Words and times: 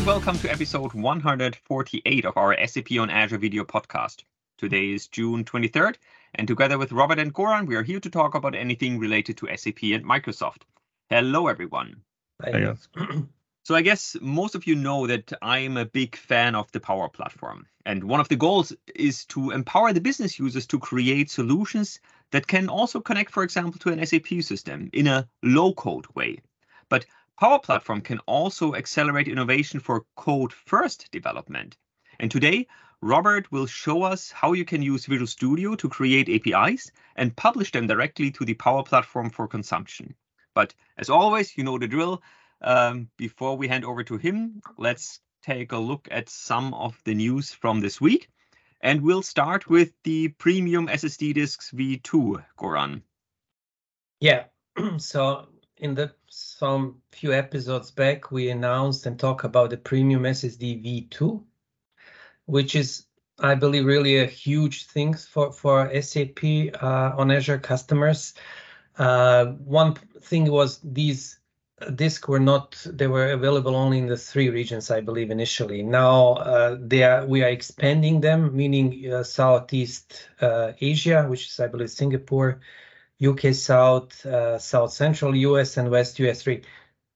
Hello 0.00 0.14
and 0.14 0.24
welcome 0.24 0.40
to 0.40 0.50
episode 0.50 0.94
148 0.94 2.24
of 2.24 2.36
our 2.38 2.56
SAP 2.66 2.92
on 2.98 3.10
Azure 3.10 3.36
video 3.36 3.64
podcast. 3.64 4.24
Today 4.56 4.94
is 4.94 5.08
June 5.08 5.44
23rd, 5.44 5.96
and 6.36 6.48
together 6.48 6.78
with 6.78 6.90
Robert 6.90 7.18
and 7.18 7.34
Goran, 7.34 7.66
we 7.66 7.76
are 7.76 7.82
here 7.82 8.00
to 8.00 8.08
talk 8.08 8.34
about 8.34 8.54
anything 8.54 8.98
related 8.98 9.36
to 9.36 9.54
SAP 9.54 9.82
and 9.82 10.02
Microsoft. 10.02 10.62
Hello, 11.10 11.48
everyone. 11.48 12.00
Hi. 12.42 12.74
So, 13.64 13.74
I 13.74 13.82
guess 13.82 14.16
most 14.22 14.54
of 14.54 14.66
you 14.66 14.74
know 14.74 15.06
that 15.06 15.34
I'm 15.42 15.76
a 15.76 15.84
big 15.84 16.16
fan 16.16 16.54
of 16.54 16.72
the 16.72 16.80
Power 16.80 17.10
Platform. 17.10 17.66
And 17.84 18.02
one 18.04 18.20
of 18.20 18.28
the 18.28 18.36
goals 18.36 18.72
is 18.94 19.26
to 19.26 19.50
empower 19.50 19.92
the 19.92 20.00
business 20.00 20.38
users 20.38 20.66
to 20.68 20.78
create 20.78 21.30
solutions 21.30 22.00
that 22.30 22.46
can 22.46 22.70
also 22.70 23.00
connect, 23.00 23.32
for 23.32 23.42
example, 23.42 23.78
to 23.80 23.92
an 23.92 24.06
SAP 24.06 24.28
system 24.40 24.88
in 24.94 25.06
a 25.06 25.28
low 25.42 25.74
code 25.74 26.06
way. 26.14 26.38
But 26.88 27.04
Power 27.40 27.58
Platform 27.58 28.02
can 28.02 28.18
also 28.26 28.74
accelerate 28.74 29.26
innovation 29.26 29.80
for 29.80 30.04
code 30.14 30.52
first 30.52 31.10
development. 31.10 31.78
And 32.18 32.30
today, 32.30 32.66
Robert 33.00 33.50
will 33.50 33.64
show 33.64 34.02
us 34.02 34.30
how 34.30 34.52
you 34.52 34.66
can 34.66 34.82
use 34.82 35.06
Visual 35.06 35.26
Studio 35.26 35.74
to 35.74 35.88
create 35.88 36.28
APIs 36.28 36.90
and 37.16 37.34
publish 37.34 37.72
them 37.72 37.86
directly 37.86 38.30
to 38.32 38.44
the 38.44 38.52
Power 38.52 38.82
Platform 38.82 39.30
for 39.30 39.48
consumption. 39.48 40.14
But 40.54 40.74
as 40.98 41.08
always, 41.08 41.56
you 41.56 41.64
know 41.64 41.78
the 41.78 41.88
drill. 41.88 42.22
Um, 42.60 43.08
before 43.16 43.56
we 43.56 43.68
hand 43.68 43.86
over 43.86 44.04
to 44.04 44.18
him, 44.18 44.60
let's 44.76 45.20
take 45.42 45.72
a 45.72 45.78
look 45.78 46.08
at 46.10 46.28
some 46.28 46.74
of 46.74 47.00
the 47.04 47.14
news 47.14 47.54
from 47.54 47.80
this 47.80 48.02
week. 48.02 48.28
And 48.82 49.00
we'll 49.00 49.22
start 49.22 49.66
with 49.66 49.94
the 50.04 50.28
premium 50.28 50.88
SSD 50.88 51.32
disks 51.32 51.70
V2, 51.70 52.44
Goran. 52.58 53.00
Yeah. 54.20 54.44
so 54.98 55.48
in 55.80 55.94
the 55.94 56.12
some 56.28 57.00
few 57.10 57.32
episodes 57.32 57.90
back, 57.90 58.30
we 58.30 58.50
announced 58.50 59.06
and 59.06 59.18
talked 59.18 59.44
about 59.44 59.70
the 59.70 59.76
premium 59.76 60.22
SSD 60.22 60.82
V2, 60.84 61.42
which 62.46 62.76
is, 62.76 63.06
I 63.38 63.54
believe, 63.54 63.86
really 63.86 64.18
a 64.18 64.26
huge 64.26 64.86
thing 64.86 65.14
for, 65.14 65.52
for 65.52 65.90
SAP 66.00 66.44
uh, 66.80 67.12
on 67.16 67.30
Azure 67.30 67.58
customers. 67.58 68.34
Uh, 68.98 69.46
one 69.46 69.94
thing 69.94 70.50
was 70.50 70.78
these 70.84 71.38
discs 71.94 72.28
were 72.28 72.40
not 72.40 72.76
they 72.84 73.06
were 73.06 73.32
available 73.32 73.74
only 73.74 73.96
in 73.98 74.06
the 74.06 74.16
three 74.16 74.50
regions 74.50 74.90
i 74.90 75.00
believe 75.00 75.30
initially 75.30 75.82
now 75.82 76.34
uh, 76.34 76.76
they 76.78 77.02
are 77.02 77.24
we 77.24 77.42
are 77.42 77.48
expanding 77.48 78.20
them 78.20 78.54
meaning 78.54 79.10
uh, 79.10 79.22
southeast 79.22 80.28
uh, 80.42 80.72
asia 80.82 81.24
which 81.26 81.46
is 81.46 81.58
i 81.58 81.66
believe 81.66 81.88
singapore 81.90 82.60
UK 83.22 83.54
South, 83.54 84.24
uh, 84.26 84.58
South 84.58 84.92
Central 84.92 85.34
US, 85.36 85.76
and 85.76 85.90
West 85.90 86.18
US 86.20 86.42
3. 86.42 86.62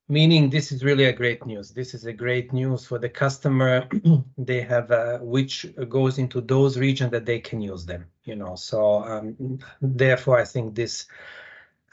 Meaning 0.08 0.50
this 0.50 0.70
is 0.70 0.84
really 0.84 1.04
a 1.04 1.12
great 1.12 1.46
news. 1.46 1.70
This 1.70 1.94
is 1.94 2.04
a 2.04 2.12
great 2.12 2.52
news 2.52 2.84
for 2.84 2.98
the 2.98 3.08
customer. 3.08 3.88
they 4.38 4.60
have 4.60 4.90
uh, 4.90 5.18
which 5.20 5.66
goes 5.88 6.18
into 6.18 6.42
those 6.42 6.78
regions 6.78 7.10
that 7.12 7.24
they 7.24 7.40
can 7.40 7.62
use 7.62 7.86
them. 7.86 8.04
You 8.24 8.36
know, 8.36 8.54
so 8.54 9.02
um, 9.04 9.58
therefore 9.80 10.38
I 10.38 10.44
think 10.44 10.74
this 10.74 11.06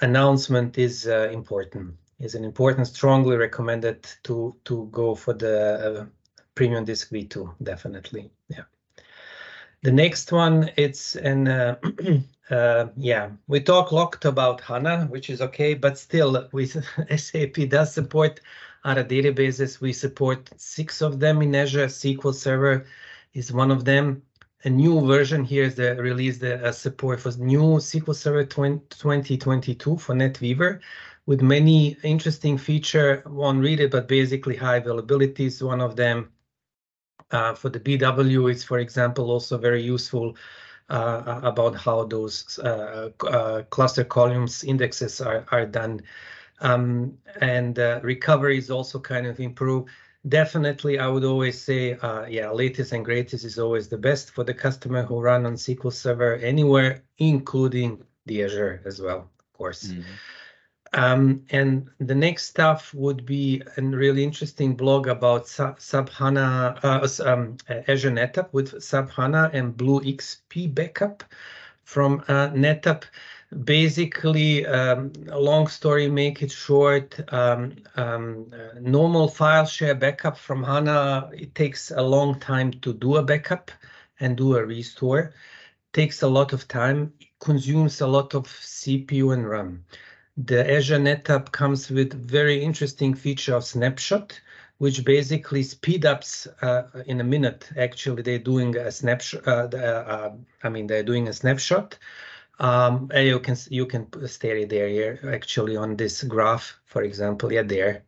announcement 0.01 0.77
is 0.77 1.07
uh, 1.07 1.29
important. 1.31 1.95
Is 2.19 2.35
an 2.35 2.43
important, 2.43 2.87
strongly 2.87 3.37
recommended 3.37 4.07
to 4.23 4.55
to 4.65 4.89
go 4.91 5.15
for 5.15 5.33
the 5.33 5.57
uh, 6.01 6.05
premium 6.53 6.85
disc 6.85 7.11
V2. 7.11 7.55
Definitely, 7.63 8.29
yeah. 8.49 8.65
The 9.83 9.91
next 9.91 10.31
one, 10.31 10.69
it's 10.77 11.15
an 11.15 11.47
uh, 12.51 12.89
yeah, 12.97 13.29
we 13.47 13.62
talk 13.62 13.91
a 13.91 13.95
lot 13.95 14.25
about 14.25 14.59
HANA, 14.59 15.06
which 15.06 15.29
is 15.29 15.41
okay, 15.41 15.73
but 15.73 15.97
still, 15.97 16.50
with 16.51 16.72
SAP 17.17 17.69
does 17.69 17.94
support 17.94 18.41
other 18.84 19.06
databases. 19.06 19.79
We 19.79 19.94
support 19.94 20.50
six 20.57 21.01
of 21.01 21.19
them 21.19 21.41
in 21.41 21.56
Azure. 21.56 21.88
SQL 21.88 22.34
Server 22.34 22.85
is 23.34 23.53
one 23.53 23.72
of 23.72 23.85
them. 23.85 24.22
A 24.66 24.69
new 24.69 25.06
version 25.07 25.45
here 25.45 25.63
is 25.63 25.75
the 25.75 25.95
release 25.95 26.38
the 26.38 26.67
uh, 26.67 26.72
support 26.72 27.22
for 27.22 27.31
new 27.38 27.78
SQL 27.78 28.16
Server 28.16 28.45
20, 28.45 28.85
2022 28.89 29.97
for 29.97 30.13
NetWeaver 30.13 30.81
with 31.25 31.41
many 31.41 31.97
interesting 32.03 32.57
feature. 32.57 33.23
One 33.25 33.59
read 33.59 33.79
it, 33.79 33.91
but 33.91 34.07
basically 34.07 34.57
high 34.57 34.78
availability 34.78 35.45
is 35.45 35.63
one 35.63 35.81
of 35.81 35.95
them. 35.95 36.29
Uh, 37.31 37.53
for 37.53 37.69
the 37.69 37.79
BW, 37.79 38.51
it's 38.51 38.63
for 38.63 38.79
example 38.79 39.31
also 39.31 39.57
very 39.57 39.81
useful 39.81 40.35
about 40.90 41.75
how 41.75 42.03
those 42.03 42.59
uh, 42.59 43.09
uh, 43.28 43.62
cluster 43.69 44.03
columns 44.03 44.64
indexes 44.64 45.22
are, 45.22 45.46
are 45.52 45.66
done. 45.66 46.02
Um, 46.59 47.18
and 47.40 47.78
recovery 48.03 48.58
is 48.58 48.69
also 48.69 49.00
kind 49.00 49.25
of 49.25 49.40
improved. 49.40 49.90
Definitely, 50.28 51.00
I 51.00 51.08
would 51.08 51.24
always 51.24 51.59
say, 51.59 51.97
yeah, 52.30 52.52
latest 52.52 52.92
and 52.92 53.03
greatest 53.03 53.44
is 53.44 53.58
always 53.58 53.88
the 53.88 53.97
best 53.97 54.31
for 54.31 54.44
the 54.44 54.53
customer 54.53 55.03
who 55.03 55.19
run 55.19 55.46
on 55.46 55.53
SQL 55.56 55.92
Server 55.92 56.36
anywhere, 56.36 57.03
including 57.18 58.03
the 58.28 58.44
Azure 58.44 58.81
as 58.86 59.02
well, 59.02 59.30
of 59.40 59.53
course. 59.53 59.88
Mm 59.88 59.98
-hmm. 59.98 60.41
Um, 60.94 61.44
and 61.52 61.90
the 62.00 62.16
next 62.16 62.47
stuff 62.47 62.94
would 62.94 63.25
be 63.25 63.63
a 63.78 63.81
really 63.81 64.24
interesting 64.24 64.75
blog 64.75 65.07
about 65.07 65.47
SAP 65.47 66.09
HANA, 66.09 66.79
uh, 66.84 67.07
um, 67.25 67.56
Azure 67.88 68.12
NetApp 68.12 68.50
with 68.52 68.84
SAP 68.84 69.09
HANA 69.09 69.51
and 69.53 69.78
BlueXP 69.78 70.75
backup 70.75 71.24
from 71.85 72.24
uh, 72.28 72.50
NetApp. 72.50 73.03
Basically, 73.63 74.66
um, 74.66 75.13
a 75.30 75.40
long 75.40 75.68
story, 75.68 76.09
make 76.09 76.41
it 76.41 76.51
short, 76.51 77.19
um, 77.34 77.75
um, 77.96 78.51
uh, 78.53 78.80
normal 78.80 79.28
file 79.30 79.66
share 79.66 79.96
backup 79.96 80.38
from 80.38 80.63
HANA, 80.63 81.31
it 81.34 81.56
takes 81.56 81.91
a 81.91 82.01
long 82.01 82.40
time 82.40 82.72
to 82.72 82.94
do 82.94 83.16
a 83.18 83.24
backup 83.24 83.72
and 84.19 84.38
do 84.38 84.56
a 84.57 84.66
restore. 84.66 85.34
Takes 85.94 86.22
a 86.22 86.28
lot 86.28 86.53
of 86.53 86.68
time, 86.68 87.13
consumes 87.40 88.00
a 88.00 88.07
lot 88.07 88.34
of 88.35 88.47
CPU 88.47 89.34
and 89.34 89.50
RAM. 89.50 89.84
The 90.38 90.75
Azure 90.75 90.97
NetApp 90.97 91.52
comes 91.52 91.90
with 91.90 92.14
very 92.14 92.64
interesting 92.64 93.14
feature 93.14 93.56
of 93.56 93.66
snapshot, 93.66 94.40
which 94.78 95.03
basically 95.03 95.62
speed 95.64 96.06
ups 96.06 96.47
uh, 96.62 96.84
in 97.06 97.19
a 97.19 97.24
minute. 97.24 97.69
Actually, 97.78 98.24
they're 98.24 98.40
doing 98.40 98.75
a 98.78 98.92
snapshot. 98.92 99.46
Uh, 99.46 99.78
uh, 99.78 100.31
I 100.64 100.69
mean, 100.69 100.88
they're 100.88 101.03
doing 101.03 101.28
a 101.28 101.34
snapshot. 101.34 101.97
Um, 102.59 103.09
and 103.14 103.28
you 103.28 103.40
can 103.40 103.58
you 103.69 103.86
can 103.86 104.28
stare 104.28 104.66
there 104.66 104.88
here 104.88 105.19
actually 105.34 105.75
on 105.75 105.97
this 105.97 106.24
graph, 106.24 106.80
for 106.86 107.02
example. 107.03 107.52
Yeah, 107.52 107.63
there. 107.63 108.03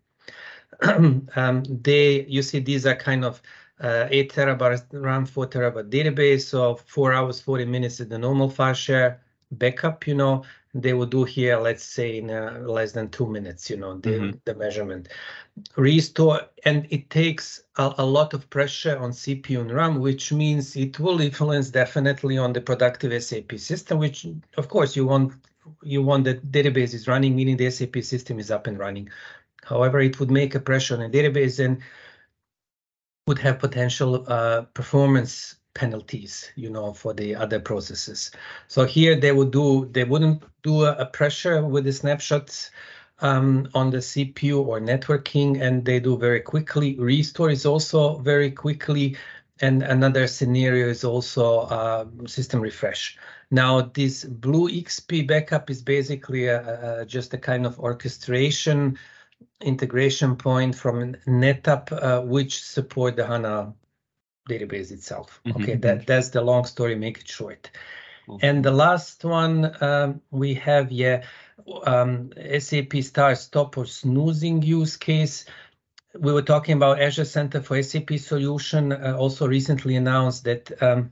um, 0.81 1.63
they 1.67 2.23
you 2.25 2.41
see 2.41 2.59
these 2.59 2.85
are 2.85 2.95
kind 2.95 3.25
of 3.25 3.41
uh, 3.79 4.07
8 4.09 4.31
terabyte 4.31 4.85
RAM, 4.93 5.25
4 5.25 5.47
terabyte 5.47 5.89
database. 5.89 6.41
So 6.43 6.75
4 6.75 7.13
hours, 7.13 7.41
40 7.41 7.65
minutes 7.65 7.99
is 7.99 8.07
the 8.07 8.17
normal 8.17 8.49
file 8.49 8.73
share 8.73 9.21
backup, 9.51 10.07
you 10.07 10.15
know, 10.15 10.43
they 10.73 10.93
would 10.93 11.11
do 11.11 11.23
here, 11.23 11.57
let's 11.59 11.83
say 11.83 12.17
in 12.17 12.31
uh, 12.31 12.63
less 12.65 12.93
than 12.93 13.09
two 13.09 13.27
minutes, 13.27 13.69
you 13.69 13.77
know, 13.77 13.97
the, 13.99 14.09
mm-hmm. 14.09 14.37
the 14.45 14.55
measurement. 14.55 15.07
Restore, 15.75 16.41
and 16.65 16.87
it 16.89 17.09
takes 17.11 17.61
a, 17.77 17.93
a, 17.99 18.05
lot 18.05 18.33
of 18.33 18.49
pressure 18.49 18.97
on 18.97 19.11
CPU 19.11 19.61
and 19.61 19.71
RAM, 19.71 19.99
which 19.99 20.33
means 20.33 20.75
it 20.75 20.99
will 20.99 21.21
influence 21.21 21.69
definitely 21.69 22.39
on 22.39 22.53
the 22.53 22.61
productive 22.61 23.23
SAP 23.23 23.53
system, 23.57 23.99
which 23.99 24.25
of 24.57 24.67
course 24.67 24.95
you 24.95 25.05
want 25.05 25.33
you 25.83 26.01
want 26.01 26.23
the 26.23 26.35
database 26.35 26.93
is 26.93 27.07
running, 27.07 27.35
meaning 27.35 27.55
the 27.55 27.69
SAP 27.69 27.97
system 28.01 28.39
is 28.39 28.49
up 28.49 28.67
and 28.67 28.79
running. 28.79 29.09
However, 29.63 30.01
it 30.01 30.19
would 30.19 30.31
make 30.31 30.55
a 30.55 30.59
pressure 30.59 30.95
on 30.95 31.09
the 31.11 31.17
database 31.17 31.63
and 31.63 31.81
would 33.27 33.39
have 33.39 33.59
potential 33.59 34.25
uh, 34.27 34.63
performance 34.73 35.55
penalties, 35.73 36.51
you 36.55 36.69
know, 36.69 36.93
for 36.93 37.13
the 37.13 37.35
other 37.35 37.59
processes. 37.59 38.31
So 38.67 38.85
here 38.85 39.15
they 39.15 39.31
would 39.31 39.51
do, 39.51 39.89
they 39.91 40.03
wouldn't 40.03 40.43
do 40.63 40.83
a, 40.83 40.93
a 40.93 41.05
pressure 41.05 41.65
with 41.65 41.85
the 41.85 41.93
snapshots 41.93 42.71
um, 43.19 43.69
on 43.73 43.89
the 43.89 43.97
CPU 43.97 44.65
or 44.65 44.79
networking, 44.79 45.61
and 45.61 45.85
they 45.85 45.99
do 45.99 46.17
very 46.17 46.41
quickly. 46.41 46.95
Restore 46.95 47.49
is 47.49 47.65
also 47.65 48.17
very 48.19 48.51
quickly, 48.51 49.17
and 49.61 49.83
another 49.83 50.27
scenario 50.27 50.87
is 50.89 51.03
also 51.03 51.61
uh, 51.61 52.05
system 52.27 52.59
refresh. 52.59 53.17
Now, 53.49 53.81
this 53.81 54.25
BlueXP 54.25 55.27
backup 55.27 55.69
is 55.69 55.81
basically 55.81 56.47
a, 56.47 57.01
a, 57.01 57.05
just 57.05 57.33
a 57.33 57.37
kind 57.37 57.65
of 57.65 57.79
orchestration 57.79 58.97
integration 59.61 60.35
point 60.35 60.75
from 60.75 61.15
NetApp, 61.27 61.91
uh, 61.91 62.21
which 62.21 62.61
support 62.61 63.15
the 63.15 63.25
HANA 63.25 63.73
database 64.49 64.91
itself. 64.91 65.39
Mm-hmm. 65.45 65.63
Okay, 65.63 65.75
that 65.75 65.97
mm-hmm. 65.97 66.05
that's 66.05 66.29
the 66.29 66.41
long 66.41 66.65
story. 66.65 66.95
Make 66.95 67.19
it 67.19 67.27
short. 67.27 67.71
Mm-hmm. 68.27 68.45
And 68.45 68.65
the 68.65 68.71
last 68.71 69.23
one 69.23 69.75
um, 69.81 70.21
we 70.31 70.53
have 70.55 70.91
yeah, 70.91 71.23
um, 71.85 72.31
SAP 72.59 72.95
Start 73.01 73.37
Stop 73.37 73.77
or 73.77 73.85
snoozing 73.85 74.61
use 74.61 74.97
case. 74.97 75.45
We 76.15 76.31
were 76.31 76.43
talking 76.43 76.77
about 76.77 77.01
Azure 77.01 77.25
Center 77.25 77.61
for 77.61 77.81
SAP 77.81 78.17
solution. 78.17 78.93
Uh, 78.93 79.15
also 79.17 79.47
recently 79.47 79.95
announced 79.95 80.43
that 80.43 80.81
um, 80.81 81.11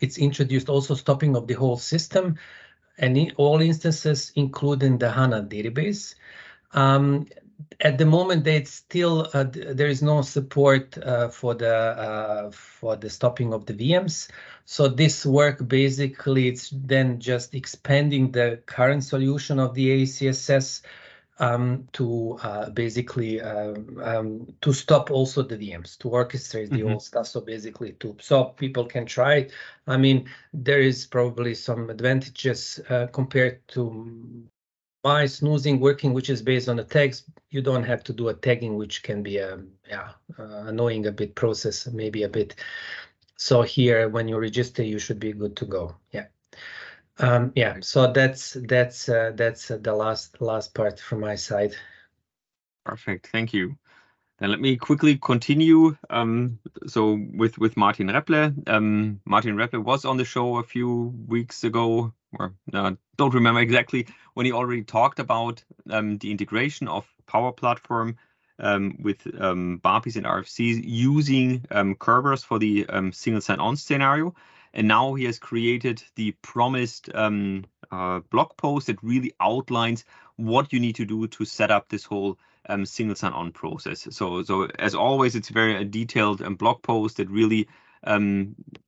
it's 0.00 0.18
introduced 0.18 0.68
also 0.68 0.94
stopping 0.94 1.36
of 1.36 1.46
the 1.46 1.54
whole 1.54 1.76
system 1.76 2.38
and 2.98 3.16
in 3.16 3.32
all 3.36 3.60
instances, 3.60 4.32
including 4.36 4.98
the 4.98 5.10
HANA 5.10 5.42
database. 5.44 6.14
Um, 6.72 7.26
at 7.80 7.98
the 7.98 8.06
moment, 8.06 8.46
it's 8.46 8.72
still 8.72 9.28
uh, 9.32 9.44
there 9.44 9.88
is 9.88 10.02
no 10.02 10.22
support 10.22 10.96
uh, 10.98 11.28
for 11.28 11.54
the 11.54 11.74
uh, 11.74 12.50
for 12.50 12.96
the 12.96 13.10
stopping 13.10 13.52
of 13.52 13.66
the 13.66 13.74
VMs. 13.74 14.30
So 14.64 14.88
this 14.88 15.26
work 15.26 15.66
basically 15.68 16.48
it's 16.48 16.70
then 16.70 17.20
just 17.20 17.54
expanding 17.54 18.32
the 18.32 18.60
current 18.66 19.04
solution 19.04 19.58
of 19.58 19.74
the 19.74 20.02
ACSS 20.02 20.82
um, 21.38 21.88
to 21.92 22.38
uh, 22.42 22.70
basically 22.70 23.40
um, 23.40 24.00
um, 24.02 24.54
to 24.60 24.72
stop 24.72 25.10
also 25.10 25.42
the 25.42 25.56
VMs 25.56 25.98
to 25.98 26.08
orchestrate 26.08 26.70
the 26.70 26.78
mm-hmm. 26.78 26.92
old 26.92 27.02
stuff. 27.02 27.26
So 27.26 27.40
basically 27.40 27.92
to 28.00 28.16
so 28.20 28.44
people 28.44 28.84
can 28.84 29.06
try 29.06 29.34
it. 29.36 29.52
I 29.86 29.96
mean, 29.96 30.28
there 30.52 30.80
is 30.80 31.06
probably 31.06 31.54
some 31.54 31.90
advantages 31.90 32.80
uh, 32.88 33.08
compared 33.12 33.66
to 33.68 34.44
my 35.04 35.26
snoozing 35.26 35.80
working, 35.80 36.12
which 36.12 36.30
is 36.30 36.42
based 36.42 36.68
on 36.68 36.76
the 36.76 36.84
tags. 36.84 37.24
You 37.50 37.62
don't 37.62 37.84
have 37.84 38.04
to 38.04 38.12
do 38.12 38.28
a 38.28 38.34
tagging, 38.34 38.76
which 38.76 39.02
can 39.02 39.22
be 39.22 39.38
a 39.38 39.60
yeah 39.88 40.10
uh, 40.38 40.64
annoying 40.66 41.06
a 41.06 41.12
bit 41.12 41.34
process, 41.34 41.86
maybe 41.88 42.22
a 42.22 42.28
bit. 42.28 42.54
So 43.36 43.62
here, 43.62 44.08
when 44.08 44.28
you 44.28 44.38
register, 44.38 44.82
you 44.82 44.98
should 44.98 45.18
be 45.18 45.32
good 45.32 45.56
to 45.56 45.64
go. 45.64 45.96
Yeah. 46.12 46.26
Um, 47.18 47.52
yeah, 47.54 47.76
so 47.80 48.10
that's 48.12 48.56
that's 48.68 49.08
uh, 49.08 49.32
that's 49.34 49.70
uh, 49.70 49.78
the 49.80 49.94
last 49.94 50.40
last 50.40 50.74
part 50.74 50.98
from 50.98 51.20
my 51.20 51.34
side. 51.34 51.74
Perfect, 52.84 53.28
thank 53.28 53.52
you. 53.52 53.76
Then 54.38 54.50
let 54.50 54.60
me 54.60 54.76
quickly 54.76 55.18
continue. 55.18 55.96
Um, 56.10 56.58
so 56.86 57.20
with 57.34 57.58
with 57.58 57.76
Martin 57.76 58.08
Raepple, 58.08 58.68
um, 58.68 59.20
Martin 59.24 59.56
Raepple 59.56 59.84
was 59.84 60.04
on 60.04 60.16
the 60.16 60.24
show 60.24 60.56
a 60.56 60.62
few 60.62 61.14
weeks 61.28 61.64
ago, 61.64 62.12
or 62.38 62.54
uh, 62.72 62.92
don't 63.16 63.34
remember 63.34 63.60
exactly 63.60 64.06
when 64.34 64.46
he 64.46 64.52
already 64.52 64.82
talked 64.82 65.18
about 65.18 65.62
um, 65.90 66.18
the 66.18 66.30
integration 66.30 66.88
of 66.88 67.06
Power 67.26 67.52
Platform 67.52 68.16
um, 68.58 68.96
with 69.00 69.26
um, 69.40 69.80
BAPIs 69.82 70.16
and 70.16 70.26
RFCs 70.26 70.82
using 70.84 71.64
um, 71.70 71.94
Kerberos 71.94 72.44
for 72.44 72.58
the 72.58 72.86
um, 72.88 73.12
single 73.12 73.40
sign-on 73.40 73.76
scenario. 73.76 74.34
And 74.74 74.88
now 74.88 75.14
he 75.14 75.24
has 75.24 75.38
created 75.38 76.02
the 76.16 76.32
promised 76.42 77.10
um, 77.14 77.64
uh, 77.90 78.20
blog 78.30 78.56
post 78.56 78.86
that 78.86 79.02
really 79.02 79.32
outlines 79.40 80.04
what 80.36 80.72
you 80.72 80.80
need 80.80 80.96
to 80.96 81.04
do 81.04 81.26
to 81.26 81.44
set 81.44 81.70
up 81.70 81.88
this 81.88 82.04
whole 82.04 82.38
um, 82.68 82.86
single 82.86 83.16
sign-on 83.16 83.52
process. 83.52 84.06
So, 84.10 84.42
so 84.42 84.68
as 84.78 84.94
always, 84.94 85.34
it's 85.34 85.50
very 85.50 85.76
a 85.76 85.84
detailed 85.84 86.58
blog 86.58 86.82
post 86.82 87.18
that 87.18 87.28
really 87.28 87.68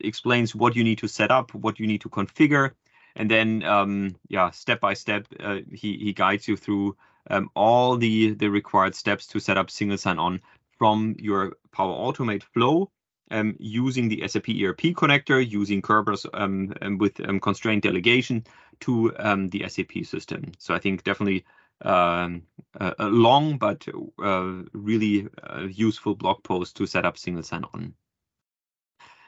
explains 0.01 0.55
what 0.55 0.75
you 0.75 0.83
need 0.83 0.99
to 0.99 1.09
set 1.09 1.31
up, 1.31 1.55
what 1.55 1.79
you 1.79 1.87
need 1.87 2.01
to 2.01 2.09
configure, 2.09 2.73
and 3.17 3.31
then 3.31 3.63
um, 3.65 4.17
yeah, 4.29 4.51
step 4.51 4.81
by 4.81 4.95
step, 4.95 5.27
uh, 5.41 5.59
he 5.73 5.97
he 5.99 6.13
guides 6.13 6.49
you 6.49 6.57
through 6.57 6.97
um, 7.31 7.51
all 7.55 7.97
the 7.97 8.35
the 8.35 8.49
required 8.49 8.95
steps 8.95 9.27
to 9.29 9.41
set 9.41 9.57
up 9.57 9.71
single 9.71 9.99
sign-on 9.99 10.41
from 10.79 11.17
your 11.19 11.57
Power 11.73 11.95
Automate 11.95 12.43
flow 12.43 12.91
um, 13.31 13.57
using 13.59 14.09
the 14.09 14.27
SAP 14.27 14.49
ERP 14.49 14.95
connector, 14.95 15.47
using 15.49 15.83
Kerberos 15.83 16.27
um, 16.35 16.73
um, 16.83 16.99
with 16.99 17.21
um, 17.29 17.41
constraint 17.41 17.83
delegation 17.83 18.45
to 18.81 19.15
um, 19.19 19.49
the 19.49 19.65
SAP 19.69 20.05
system. 20.05 20.53
So 20.59 20.75
I 20.75 20.79
think 20.79 21.05
definitely 21.05 21.45
um, 21.83 22.43
a, 22.75 22.95
a, 22.99 23.09
long 23.09 23.59
but 23.59 23.87
uh, 24.23 24.63
really 24.73 25.29
uh, 25.43 25.63
useful 25.63 26.15
blog 26.15 26.43
post 26.43 26.77
to 26.77 26.87
set 26.87 27.05
up 27.05 27.19
single 27.19 27.43
sign-on. 27.43 27.95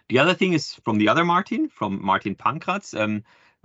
The 0.09 0.19
other 0.21 0.35
thing 0.35 0.53
is 0.53 0.75
from 0.85 0.99
the 0.99 1.09
other 1.09 1.25
Martin, 1.25 1.69
from 1.69 2.05
Martin 2.05 2.37
Pankraz. 2.37 2.94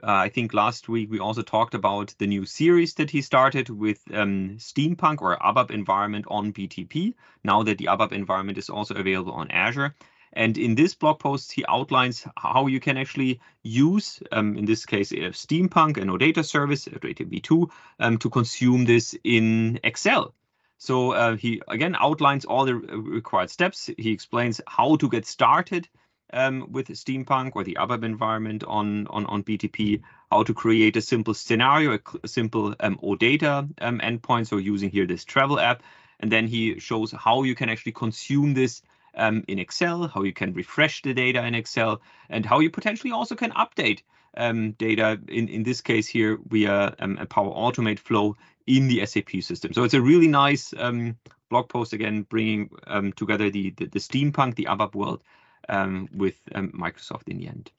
Uh, 0.04 0.26
I 0.26 0.30
think 0.30 0.54
last 0.54 0.90
week 0.90 1.12
we 1.12 1.20
also 1.20 1.44
talked 1.44 1.76
about 1.76 2.16
the 2.18 2.26
new 2.26 2.46
series 2.46 2.96
that 2.96 3.12
he 3.12 3.22
started 3.22 3.70
with 3.70 4.02
um, 4.14 4.58
Steampunk 4.58 5.22
or 5.22 5.38
ABAP 5.38 5.70
environment 5.70 6.26
on 6.28 6.54
BTP. 6.54 7.14
Now 7.44 7.62
that 7.64 7.78
the 7.78 7.86
ABAP 7.86 8.12
environment 8.12 8.58
is 8.58 8.70
also 8.70 8.96
available 8.96 9.34
on 9.34 9.52
Azure. 9.52 9.96
And 10.34 10.58
in 10.58 10.76
this 10.76 10.96
blog 10.96 11.20
post, 11.20 11.52
he 11.52 11.66
outlines 11.68 12.26
how 12.38 12.68
you 12.68 12.80
can 12.80 12.98
actually 12.98 13.42
use, 13.64 14.24
um, 14.32 14.58
in 14.58 14.66
this 14.66 14.86
case, 14.86 15.12
uh, 15.12 15.34
Steampunk 15.34 15.98
and 15.98 16.10
OData 16.10 16.44
service, 16.44 16.86
OData 16.86 17.30
V2, 17.30 17.70
um, 18.00 18.18
to 18.18 18.30
consume 18.30 18.86
this 18.86 19.16
in 19.24 19.80
Excel. 19.84 20.34
So 20.78 21.12
uh, 21.12 21.36
he 21.36 21.62
again 21.68 21.96
outlines 22.00 22.46
all 22.46 22.66
the 22.66 22.74
required 22.76 23.52
steps. 23.52 23.90
He 24.00 24.12
explains 24.12 24.62
how 24.66 24.96
to 24.96 25.10
get 25.10 25.28
started 25.28 25.88
um, 26.34 26.68
with 26.72 26.88
Steampunk 26.90 27.52
or 27.56 27.64
the 27.64 27.78
ABAP 27.80 28.04
environment 28.04 28.64
on, 28.66 29.08
on, 29.08 29.26
on 29.26 29.44
BTP, 29.44 30.02
how 30.32 30.44
to 30.44 30.54
create 30.54 30.96
a 30.96 31.02
simple 31.02 31.34
scenario, 31.34 31.98
a, 32.24 32.28
simple 32.28 32.76
um, 32.80 32.98
OData 33.04 33.70
um, 33.82 34.00
endpoint. 34.00 34.48
So 34.48 34.58
using 34.58 34.90
here 34.90 35.06
this 35.06 35.26
travel 35.26 35.60
app. 35.60 35.84
And 36.20 36.32
then 36.32 36.48
he 36.48 36.80
shows 36.80 37.12
how 37.12 37.44
you 37.44 37.56
can 37.56 37.70
actually 37.70 37.94
consume 37.94 38.54
this 38.54 38.82
um, 39.16 39.44
in 39.48 39.60
Excel, 39.60 40.08
how 40.08 40.24
you 40.24 40.34
can 40.34 40.54
refresh 40.54 41.02
the 41.02 41.14
data 41.14 41.44
in 41.46 41.56
Excel, 41.56 42.02
and 42.30 42.46
how 42.46 42.60
you 42.60 42.70
potentially 42.70 43.12
also 43.12 43.36
can 43.36 43.52
update 43.52 44.02
um, 44.38 44.72
data, 44.74 45.20
in, 45.28 45.50
in 45.50 45.64
this 45.64 45.82
case 45.82 46.08
here, 46.08 46.40
via 46.48 46.96
um, 47.00 47.18
a 47.18 47.26
Power 47.26 47.52
Automate 47.54 48.00
flow 48.00 48.38
in 48.68 48.88
the 48.88 49.06
SAP 49.06 49.42
system. 49.42 49.74
So 49.74 49.84
it's 49.84 49.94
a 49.94 50.02
really 50.02 50.28
nice 50.28 50.74
um, 50.78 51.18
blog 51.50 51.68
post, 51.70 51.92
again, 51.94 52.24
bringing 52.24 52.70
um, 52.88 53.12
together 53.14 53.50
the, 53.50 53.72
the, 53.72 53.88
the, 53.88 54.00
steampunk, 54.00 54.56
the 54.56 54.66
ABAP 54.66 54.96
world 54.96 55.24
um, 55.70 56.10
with 56.14 56.44
Microsoft 56.54 57.28
in 57.28 57.38
the 57.38 57.48
end. 57.48 57.72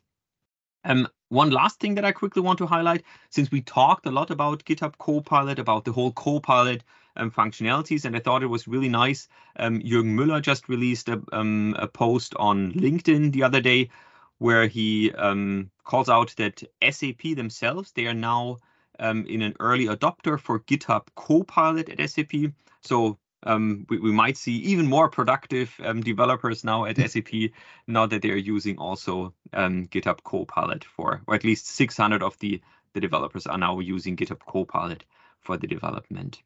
Um, 0.84 1.08
one 1.28 1.50
last 1.50 1.80
thing 1.80 1.94
that 1.94 2.04
I 2.04 2.12
quickly 2.12 2.42
want 2.42 2.58
to 2.58 2.66
highlight, 2.66 3.04
since 3.30 3.50
we 3.50 3.62
talked 3.62 4.06
a 4.06 4.10
lot 4.10 4.30
about 4.30 4.64
GitHub 4.64 4.98
Copilot, 4.98 5.58
about 5.58 5.84
the 5.84 5.92
whole 5.92 6.12
Copilot 6.12 6.82
um, 7.16 7.30
functionalities, 7.30 8.04
and 8.04 8.16
I 8.16 8.20
thought 8.20 8.42
it 8.42 8.48
was 8.48 8.68
really 8.68 8.88
nice. 8.88 9.28
Um, 9.56 9.80
Jürgen 9.80 10.14
Müller 10.14 10.42
just 10.42 10.68
released 10.68 11.08
a, 11.08 11.22
um, 11.32 11.76
a, 11.78 11.86
post 11.86 12.34
on 12.36 12.72
LinkedIn 12.72 13.32
the 13.32 13.44
other 13.44 13.60
day 13.60 13.90
where 14.38 14.66
he 14.66 15.12
um, 15.12 15.70
calls 15.84 16.08
out 16.08 16.34
that 16.36 16.62
SAP 16.90 17.22
themselves, 17.36 17.92
they 17.92 18.06
are 18.06 18.14
now 18.14 18.58
um, 18.98 19.24
in 19.26 19.42
an 19.42 19.54
early 19.60 19.86
adopter 19.86 20.38
for 20.38 20.60
GitHub 20.60 21.06
Copilot 21.14 21.88
at 21.88 22.10
SAP. 22.10 22.32
So 22.80 23.18
um, 23.44 23.86
we, 23.88 23.98
we, 23.98 24.12
might 24.12 24.36
see 24.36 24.56
even 24.56 24.86
more 24.86 25.08
productive 25.08 25.74
um, 25.84 26.00
developers 26.00 26.64
now 26.64 26.84
at 26.84 26.96
SAP 26.96 27.50
now 27.86 28.06
that 28.06 28.22
they're 28.22 28.36
using 28.36 28.78
also 28.78 29.34
um, 29.52 29.86
GitHub 29.88 30.22
Copilot 30.22 30.84
for, 30.84 31.22
or 31.26 31.34
at 31.34 31.44
least 31.44 31.66
600 31.66 32.22
of 32.22 32.38
the, 32.38 32.60
the 32.94 33.00
developers 33.00 33.46
are 33.46 33.58
now 33.58 33.78
using 33.80 34.16
GitHub 34.16 34.40
Copilot 34.46 35.04
for 35.40 35.56
the 35.56 35.66
development. 35.66 36.40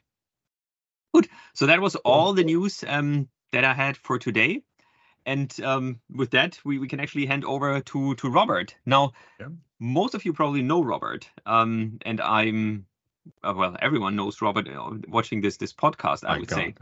Good. 1.12 1.28
So 1.54 1.66
that 1.66 1.80
was 1.80 1.96
all 1.96 2.32
the 2.32 2.44
news 2.44 2.84
um, 2.86 3.28
that 3.52 3.64
I 3.64 3.74
had 3.74 3.96
for 3.96 4.18
today. 4.18 4.62
And 5.24 5.52
um, 5.62 6.00
with 6.14 6.30
that, 6.30 6.58
we, 6.64 6.78
we 6.78 6.88
can 6.88 7.00
actually 7.00 7.26
hand 7.26 7.44
over 7.44 7.80
to 7.80 8.14
to 8.14 8.30
Robert. 8.30 8.76
Now, 8.86 9.12
yeah. 9.40 9.48
most 9.80 10.14
of 10.14 10.24
you 10.24 10.32
probably 10.32 10.62
know 10.62 10.84
Robert, 10.84 11.28
um, 11.44 11.98
and 12.02 12.20
I'm 12.20 12.86
well, 13.42 13.76
everyone 13.80 14.16
knows 14.16 14.40
Robert 14.42 14.68
uh, 14.68 14.90
watching 15.08 15.40
this 15.40 15.56
this 15.56 15.72
podcast. 15.72 16.24
I, 16.24 16.34
I 16.34 16.38
would 16.38 16.50
say, 16.50 16.74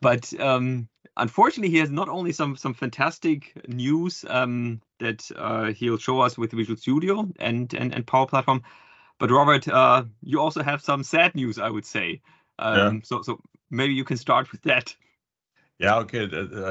but 0.00 0.32
um, 0.40 0.88
unfortunately, 1.16 1.70
he 1.70 1.78
has 1.78 1.90
not 1.90 2.08
only 2.08 2.32
some 2.32 2.56
some 2.56 2.74
fantastic 2.74 3.52
news 3.68 4.24
um, 4.28 4.80
that 5.00 5.30
uh, 5.36 5.72
he'll 5.72 5.98
show 5.98 6.20
us 6.20 6.38
with 6.38 6.52
Visual 6.52 6.76
Studio 6.76 7.28
and 7.38 7.72
and, 7.74 7.94
and 7.94 8.06
Power 8.06 8.26
Platform, 8.26 8.62
but 9.18 9.30
Robert, 9.30 9.68
uh, 9.68 10.04
you 10.22 10.40
also 10.40 10.62
have 10.62 10.82
some 10.82 11.02
sad 11.02 11.34
news. 11.34 11.58
I 11.58 11.70
would 11.70 11.86
say. 11.86 12.20
Um, 12.58 12.76
yeah. 12.78 13.00
So 13.04 13.22
so 13.22 13.40
maybe 13.70 13.94
you 13.94 14.04
can 14.04 14.16
start 14.16 14.50
with 14.52 14.62
that. 14.62 14.94
Yeah, 15.78 15.98
okay. 15.98 16.28
Uh, 16.32 16.64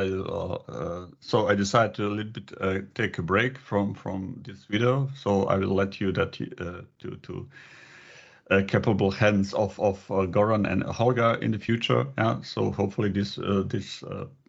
uh, 0.68 1.08
so 1.22 1.48
I 1.48 1.56
decided 1.56 1.96
to 1.96 2.08
a 2.08 2.10
little 2.10 2.32
bit 2.32 2.52
uh, 2.60 2.80
take 2.94 3.18
a 3.18 3.22
break 3.22 3.58
from 3.58 3.94
from 3.94 4.42
this 4.46 4.66
video. 4.66 5.10
So 5.16 5.46
I 5.46 5.56
will 5.58 5.74
let 5.74 6.02
you 6.02 6.12
that 6.12 6.40
uh, 6.60 6.82
to 7.00 7.16
to 7.16 7.48
uh, 8.52 8.62
capable 8.68 9.12
hands 9.12 9.54
of 9.54 9.80
of 9.80 10.00
uh, 10.12 10.26
Goran 10.26 10.70
and 10.70 10.84
Holger 10.84 11.36
in 11.42 11.52
the 11.52 11.60
future. 11.60 12.08
Yeah, 12.18 12.42
so 12.42 12.72
hopefully 12.72 13.10
this 13.10 13.38
uh, 13.38 13.64
this 13.66 14.04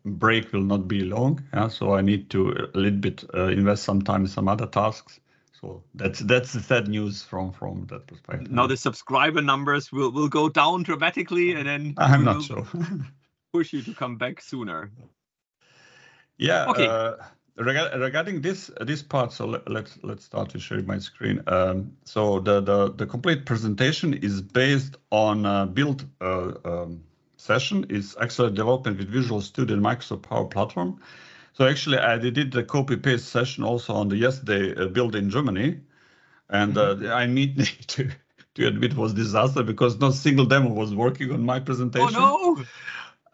break 0.04 0.52
will 0.52 0.62
not 0.62 0.88
be 0.88 1.02
long. 1.02 1.42
Yeah, 1.52 1.68
so 1.68 1.94
I 1.94 2.00
need 2.00 2.30
to 2.30 2.50
a 2.74 2.78
little 2.78 3.00
bit 3.00 3.24
invest 3.34 3.84
some 3.84 4.02
time 4.02 4.22
in 4.22 4.28
some 4.28 4.48
other 4.48 4.66
tasks. 4.66 5.20
So 5.60 5.82
that's 5.94 6.20
that's 6.20 6.52
the 6.52 6.60
sad 6.60 6.88
news 6.88 7.22
from 7.22 7.52
from 7.52 7.86
that 7.86 8.06
perspective. 8.06 8.52
Now 8.52 8.66
the 8.66 8.76
subscriber 8.76 9.42
numbers 9.42 9.90
will 9.90 10.12
will 10.12 10.28
go 10.28 10.48
down 10.48 10.84
dramatically, 10.84 11.52
and 11.52 11.66
then 11.66 11.94
I'm 11.98 12.24
not 12.24 12.42
sure. 12.42 12.66
push 13.52 13.72
you 13.72 13.82
to 13.82 13.94
come 13.94 14.16
back 14.16 14.40
sooner. 14.40 14.90
Yeah. 16.36 16.66
Okay. 16.68 16.86
Uh, 17.58 17.98
regarding 17.98 18.40
this 18.40 18.70
this 18.80 19.02
part, 19.02 19.32
so 19.32 19.46
let, 19.46 19.62
us 19.62 19.68
let's, 19.68 19.98
let's 20.02 20.24
start 20.24 20.50
to 20.50 20.60
share 20.60 20.80
my 20.82 20.98
screen. 20.98 21.42
Um, 21.48 21.96
so 22.04 22.38
the, 22.38 22.60
the 22.60 22.92
the 22.92 23.06
complete 23.06 23.46
presentation 23.46 24.14
is 24.14 24.40
based 24.40 24.96
on 25.10 25.44
a 25.44 25.66
build 25.66 26.04
uh, 26.20 26.52
um, 26.64 27.02
session. 27.36 27.86
is 27.88 28.16
actually 28.20 28.52
development 28.52 28.98
with 28.98 29.08
Visual 29.08 29.40
Studio 29.40 29.74
and 29.74 29.84
Microsoft 29.84 30.22
Power 30.22 30.44
Platform. 30.44 31.00
So 31.54 31.66
actually, 31.66 31.98
I 31.98 32.18
did 32.18 32.52
the 32.52 32.62
copy 32.62 32.96
paste 32.96 33.28
session 33.28 33.64
also 33.64 33.92
on 33.94 34.08
the 34.08 34.16
yesterday 34.16 34.80
uh, 34.80 34.86
build 34.86 35.16
in 35.16 35.28
Germany, 35.28 35.80
and 36.48 36.78
uh, 36.78 36.94
mm-hmm. 36.94 37.12
I 37.12 37.26
need 37.26 37.58
to 37.88 38.08
to 38.54 38.66
admit 38.66 38.96
was 38.96 39.14
disaster 39.14 39.64
because 39.64 39.98
not 39.98 40.14
single 40.14 40.46
demo 40.46 40.70
was 40.70 40.94
working 40.94 41.32
on 41.32 41.44
my 41.44 41.58
presentation. 41.58 42.16
Oh 42.16 42.54
no! 42.56 42.64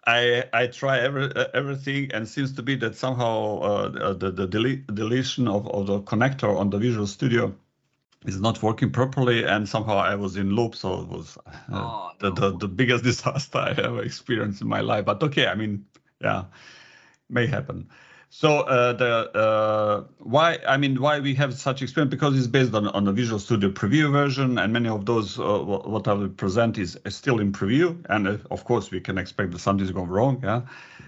I 0.06 0.44
I 0.52 0.66
try 0.68 1.00
every 1.00 1.24
uh, 1.34 1.48
everything 1.54 2.10
and 2.12 2.28
seems 2.28 2.52
to 2.54 2.62
be 2.62 2.76
that 2.76 2.96
somehow 2.96 3.58
uh, 3.60 4.12
the 4.14 4.30
the 4.30 4.46
delete, 4.46 4.86
deletion 4.94 5.48
of, 5.48 5.66
of 5.68 5.86
the 5.86 6.00
connector 6.02 6.56
on 6.56 6.70
the 6.70 6.78
Visual 6.78 7.06
Studio 7.06 7.54
is 8.26 8.40
not 8.40 8.62
working 8.62 8.90
properly 8.90 9.44
and 9.44 9.68
somehow 9.68 9.98
I 9.98 10.14
was 10.16 10.36
in 10.36 10.50
loop 10.54 10.74
so 10.74 11.02
it 11.02 11.08
was 11.08 11.38
uh, 11.46 11.52
Oh, 11.72 12.10
the, 12.20 12.30
no. 12.30 12.34
the 12.34 12.58
the 12.58 12.68
biggest 12.68 13.04
disaster 13.10 13.58
I 13.58 13.70
ever 13.70 14.02
experienced 14.02 14.62
in 14.62 14.68
my 14.68 14.80
life 14.80 15.04
but 15.04 15.22
okay 15.22 15.46
I 15.46 15.54
mean 15.54 15.86
yeah 16.20 16.44
may 17.28 17.46
happen 17.46 17.88
so 18.36 18.62
uh, 18.62 18.92
the 18.94 19.30
uh, 19.38 20.04
why 20.18 20.58
I 20.66 20.76
mean 20.76 21.00
why 21.00 21.20
we 21.20 21.36
have 21.36 21.54
such 21.54 21.82
experience 21.82 22.10
because 22.10 22.36
it's 22.36 22.48
based 22.48 22.74
on 22.74 22.88
on 22.88 23.04
the 23.04 23.12
Visual 23.12 23.38
Studio 23.38 23.70
preview 23.70 24.10
version 24.10 24.58
and 24.58 24.72
many 24.72 24.88
of 24.88 25.06
those 25.06 25.38
uh, 25.38 25.60
what 25.60 26.08
I 26.08 26.14
will 26.14 26.30
present 26.30 26.76
is 26.76 26.98
still 27.10 27.38
in 27.38 27.52
preview 27.52 28.04
and 28.10 28.26
uh, 28.26 28.38
of 28.50 28.64
course 28.64 28.90
we 28.90 29.00
can 29.00 29.18
expect 29.18 29.52
that 29.52 29.60
something's 29.60 29.92
going 29.92 30.10
wrong 30.10 30.40
yeah? 30.42 30.62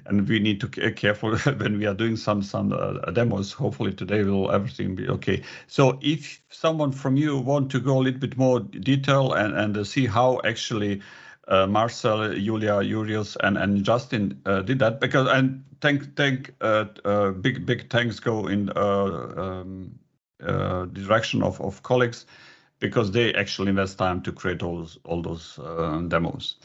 And 0.05 0.29
we 0.29 0.39
need 0.39 0.61
to 0.61 0.69
be 0.69 0.93
careful 0.93 1.37
when 1.59 1.79
we 1.79 1.87
are 1.87 1.95
doing 1.95 2.17
some 2.17 2.45
some 2.45 2.73
uh, 2.73 3.11
demos. 3.11 3.51
Hopefully 3.51 3.93
today 3.93 4.23
will 4.23 4.53
everything 4.53 4.95
be 4.95 5.09
okay. 5.09 5.43
So 5.67 5.99
if 6.03 6.41
someone 6.51 6.93
from 6.93 7.17
you 7.17 7.39
want 7.39 7.73
to 7.73 7.81
go 7.81 7.99
a 7.99 8.03
little 8.03 8.21
bit 8.21 8.37
more 8.37 8.61
detail 8.61 9.33
and 9.33 9.53
and 9.53 9.77
uh, 9.77 9.83
see 9.83 10.07
how 10.07 10.41
actually 10.45 11.03
uh, 11.49 11.67
Marcel, 11.67 12.35
Julia, 12.35 12.83
Julius, 12.85 13.37
and 13.43 13.59
and 13.59 13.85
Justin 13.85 14.41
uh, 14.47 14.63
did 14.63 14.79
that 14.79 15.01
because 15.01 15.29
and 15.29 15.65
thank 15.81 16.17
thank 16.17 16.55
uh, 16.61 16.87
uh, 17.05 17.31
big 17.31 17.67
big 17.67 17.89
thanks 17.91 18.21
go 18.21 18.47
in 18.47 18.71
uh, 18.77 19.35
um, 19.37 19.99
direction 20.93 21.43
of 21.43 21.61
of 21.61 21.83
colleagues 21.83 22.27
because 22.79 23.11
they 23.11 23.33
actually 23.35 23.71
invest 23.71 23.99
time 23.99 24.21
to 24.23 24.33
create 24.33 24.63
all 24.63 24.79
those 24.79 24.99
all 25.05 25.23
those 25.23 25.59
demos. 26.09 26.57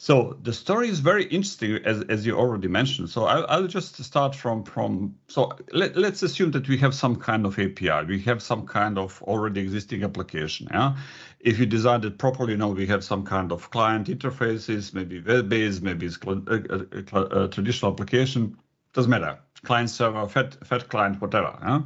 So 0.00 0.38
the 0.44 0.52
story 0.52 0.88
is 0.88 1.00
very 1.00 1.24
interesting, 1.24 1.74
as, 1.84 2.02
as 2.02 2.24
you 2.24 2.38
already 2.38 2.68
mentioned. 2.68 3.10
So 3.10 3.24
I'll, 3.24 3.44
I'll 3.48 3.66
just 3.66 3.96
start 4.04 4.32
from 4.32 4.62
from. 4.62 5.16
So 5.26 5.50
let, 5.72 5.96
let's 5.96 6.22
assume 6.22 6.52
that 6.52 6.68
we 6.68 6.78
have 6.78 6.94
some 6.94 7.16
kind 7.16 7.44
of 7.44 7.58
API. 7.58 8.04
We 8.06 8.20
have 8.20 8.40
some 8.40 8.64
kind 8.64 8.96
of 8.96 9.20
already 9.24 9.60
existing 9.60 10.04
application. 10.04 10.68
Yeah. 10.70 10.96
If 11.40 11.58
you 11.58 11.66
designed 11.66 12.04
it 12.04 12.16
properly, 12.16 12.52
you 12.52 12.58
know 12.58 12.68
we 12.68 12.86
have 12.86 13.02
some 13.02 13.24
kind 13.24 13.50
of 13.50 13.72
client 13.72 14.06
interfaces, 14.06 14.94
maybe 14.94 15.20
web-based, 15.20 15.82
maybe 15.82 16.06
it's 16.06 16.16
cl- 16.20 16.44
a, 16.46 16.86
a, 17.12 17.44
a, 17.44 17.48
traditional 17.48 17.90
application. 17.90 18.56
Doesn't 18.92 19.10
matter. 19.10 19.40
Client 19.64 19.90
server, 19.90 20.28
fed 20.28 20.56
fed 20.64 20.88
client, 20.88 21.20
whatever. 21.20 21.58
Yeah. 21.60 21.82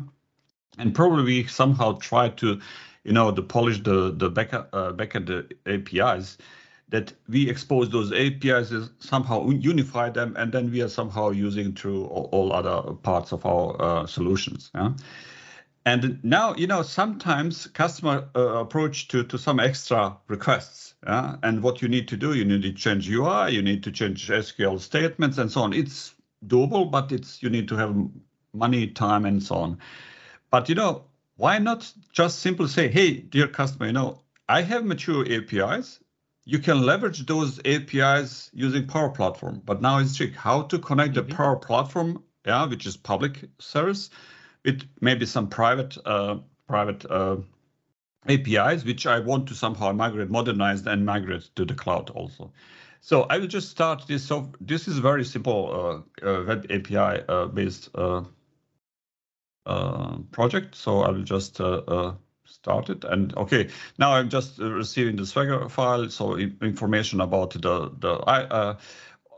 And 0.77 0.95
probably 0.95 1.25
we 1.25 1.47
somehow 1.47 1.93
try 1.93 2.29
to, 2.29 2.61
you 3.05 3.13
know, 3.15 3.33
to 3.33 3.41
polish 3.41 3.83
the 3.83 4.13
the 4.15 4.29
back 4.29 4.53
uh, 4.53 4.93
backend 4.93 5.55
APIs 5.65 6.37
that 6.93 7.11
we 7.27 7.49
expose 7.49 7.89
those 7.89 8.13
APIs, 8.13 8.71
somehow 8.99 9.49
unify 9.49 10.11
them, 10.11 10.37
and 10.37 10.53
then 10.53 10.71
we 10.71 10.83
are 10.83 10.91
somehow 10.91 11.31
using 11.31 11.73
through 11.73 12.05
all, 12.05 12.53
other 12.53 12.93
parts 12.93 13.33
of 13.33 13.47
our 13.47 13.81
uh, 13.81 14.07
solutions. 14.07 14.71
Yeah? 14.75 14.93
And 15.87 16.23
now, 16.23 16.55
you 16.55 16.67
know, 16.67 16.83
sometimes 16.83 17.67
customer 17.69 18.29
uh, 18.37 18.59
approach 18.59 19.09
to, 19.09 19.25
to 19.25 19.39
some 19.39 19.59
extra 19.59 20.19
requests. 20.29 20.93
Yeah? 21.07 21.37
And 21.43 21.63
what 21.63 21.81
you 21.81 21.89
need 21.89 22.09
to 22.09 22.17
do, 22.19 22.35
you 22.35 22.45
need 22.45 22.61
to 22.63 22.73
change 22.73 23.09
UI, 23.09 23.53
you 23.53 23.63
need 23.63 23.83
to 23.85 23.91
change 23.91 24.29
SQL 24.29 24.79
statements 24.79 25.39
and 25.39 25.51
so 25.51 25.63
on. 25.63 25.73
It's 25.73 26.15
doable, 26.47 26.91
but 26.91 27.11
it's 27.11 27.43
you 27.43 27.49
need 27.49 27.69
to 27.69 27.77
have 27.77 27.97
money, 28.53 28.89
time, 28.89 29.25
and 29.25 29.43
so 29.43 29.55
on. 29.55 29.79
But 30.51 30.69
you 30.69 30.75
know, 30.75 31.05
why 31.37 31.59
not 31.59 31.91
just 32.13 32.41
simply 32.41 32.69
say, 32.69 32.89
hey, 32.89 33.15
dear 33.15 33.49
customer, 33.49 33.87
you 33.87 33.93
know, 33.93 34.21
I 34.47 34.61
have 34.61 34.85
mature 34.85 35.25
APIs. 35.27 35.99
You 36.45 36.59
can 36.59 36.83
leverage 36.83 37.25
those 37.27 37.61
APIs 37.65 38.51
using 38.53 38.87
Power 38.87 39.11
Platform. 39.11 39.63
But 39.65 39.81
now 39.81 39.99
it's 39.99 40.17
trick 40.17 40.35
how 40.35 40.63
to 40.63 40.79
connect 40.79 41.15
the 41.15 41.23
Mhm. 41.23 41.37
Power 41.37 41.57
Platform, 41.57 42.23
yeah, 42.45 42.67
which 42.67 42.87
is 42.87 42.97
public 42.97 43.49
service, 43.59 44.11
with 44.65 44.83
maybe 45.01 45.27
some 45.27 45.49
private 45.49 45.97
uh, 46.05 46.39
private 46.67 47.05
uh, 47.11 47.37
APIs, 48.29 48.85
which 48.85 49.07
I 49.07 49.21
want 49.21 49.49
to 49.49 49.55
somehow 49.55 49.93
migrate, 49.93 50.31
modernize, 50.31 50.87
and 50.87 51.05
migrate 51.05 51.51
to 51.57 51.65
the 51.65 51.75
cloud 51.75 52.11
also. 52.11 52.53
So 53.01 53.23
I 53.23 53.39
will 53.39 53.49
just 53.49 53.71
start 53.71 54.07
this. 54.07 54.25
So 54.25 54.53
this 54.61 54.87
is 54.89 54.99
very 54.99 55.25
simple 55.25 56.05
uh, 56.23 56.27
uh, 56.27 56.45
web 56.47 56.67
API 56.71 57.25
uh, 57.29 57.47
based 57.47 57.91
uh, 57.95 58.23
uh, 59.67 60.19
project. 60.31 60.77
So 60.77 61.01
I 61.01 61.11
will 61.11 61.25
just 61.25 61.61
start 62.45 62.91
it. 62.91 63.05
And 63.05 63.37
okay, 63.37 63.69
now 63.99 64.13
I'm 64.13 64.29
just 64.29 64.61
uh, 64.61 64.71
receiving 64.71 65.17
the 65.17 65.27
Swagger 65.27 65.69
file. 65.69 66.09
So 66.11 66.37
information 66.37 67.21
about 67.21 67.51
the 67.53 67.91
the 67.99 68.13
uh, 68.13 68.77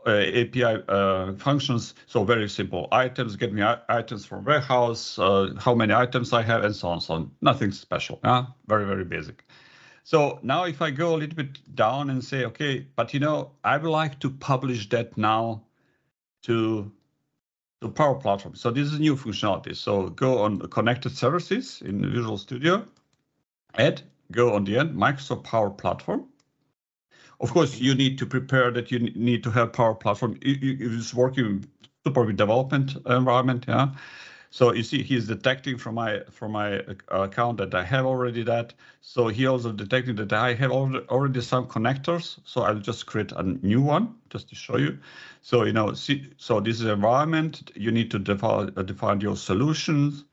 uh, 0.05 0.09
API 0.09 0.83
uh, 0.87 1.33
functions. 1.33 1.95
So 2.05 2.23
very 2.23 2.49
simple 2.49 2.87
items, 2.91 3.35
get 3.35 3.53
me 3.53 3.63
items 3.89 4.25
from 4.25 4.45
warehouse, 4.45 5.17
uh, 5.17 5.53
how 5.57 5.73
many 5.73 5.93
items 5.93 6.33
I 6.33 6.43
have, 6.43 6.63
and 6.63 6.75
so 6.75 6.89
on. 6.89 7.01
So 7.01 7.13
on. 7.15 7.31
Nothing 7.41 7.71
special. 7.71 8.19
Yeah, 8.23 8.45
very 8.67 8.85
very 8.85 9.05
basic. 9.05 9.45
So 10.03 10.39
now 10.43 10.65
if 10.65 10.83
I 10.83 10.91
go 10.91 11.15
a 11.15 11.17
little 11.17 11.35
bit 11.35 11.75
down 11.75 12.11
and 12.11 12.23
say, 12.23 12.45
okay, 12.45 12.85
but 12.95 13.13
you 13.13 13.19
know, 13.19 13.53
I 13.63 13.77
would 13.77 13.89
like 13.89 14.19
to 14.19 14.29
publish 14.29 14.87
that 14.89 15.17
now 15.17 15.63
to 16.43 16.91
the 17.85 17.93
Power 17.93 18.15
Platform. 18.15 18.55
So 18.55 18.71
this 18.71 18.87
is 18.87 18.93
a 18.95 18.99
new 18.99 19.15
functionality. 19.15 19.75
So 19.75 20.09
go 20.09 20.39
on 20.39 20.59
connected 20.69 21.11
services 21.17 21.81
in 21.85 22.01
Visual 22.11 22.37
Studio, 22.37 22.85
add, 23.77 24.01
go 24.31 24.53
on 24.55 24.65
the 24.65 24.77
end, 24.77 24.95
Microsoft 24.95 25.43
Power 25.43 25.69
Platform. 25.69 26.25
Of 27.41 27.51
course, 27.51 27.79
you 27.79 27.95
need 27.95 28.17
to 28.19 28.25
prepare 28.25 28.71
that 28.71 28.91
you 28.91 28.99
need 28.99 29.43
to 29.43 29.51
have 29.51 29.73
Power 29.73 29.95
Platform. 29.95 30.37
It 30.41 30.63
it- 30.63 30.81
it 30.81 30.91
is 30.93 31.13
working 31.13 31.65
super 32.05 32.25
with 32.25 32.37
development 32.37 32.95
environment, 33.05 33.65
yeah. 33.67 33.89
So 34.55 34.71
you 34.71 34.83
see, 34.83 35.03
he's 35.03 35.27
detecting 35.27 35.77
from 35.77 35.95
my 35.95 36.21
from 36.31 36.53
my 36.53 36.79
uh, 36.79 37.23
account 37.23 37.57
that 37.57 37.75
I 37.75 37.83
have 37.83 38.05
already 38.05 38.41
that. 38.43 38.73
So 39.01 39.27
he 39.27 39.47
also 39.47 39.73
detecting 39.73 40.15
that 40.15 40.31
I 40.31 40.53
have 40.53 40.71
already, 40.71 41.41
some 41.41 41.67
connectors. 41.67 42.39
So 42.45 42.61
I'll 42.61 42.79
just 42.79 43.05
create 43.05 43.33
a 43.33 43.43
new 43.43 43.81
one 43.81 44.15
just 44.29 44.47
to 44.47 44.55
show 44.55 44.77
you. 44.77 44.97
So 45.41 45.65
you 45.65 45.73
know, 45.73 45.93
see, 45.93 46.31
so 46.37 46.61
this 46.61 46.79
is 46.79 46.85
environment. 46.85 47.69
You 47.75 47.91
need 47.91 48.09
to 48.11 48.17
define 48.17 48.71
uh, 48.77 48.83
define 48.83 49.19
your 49.19 49.35
solutions, 49.35 50.23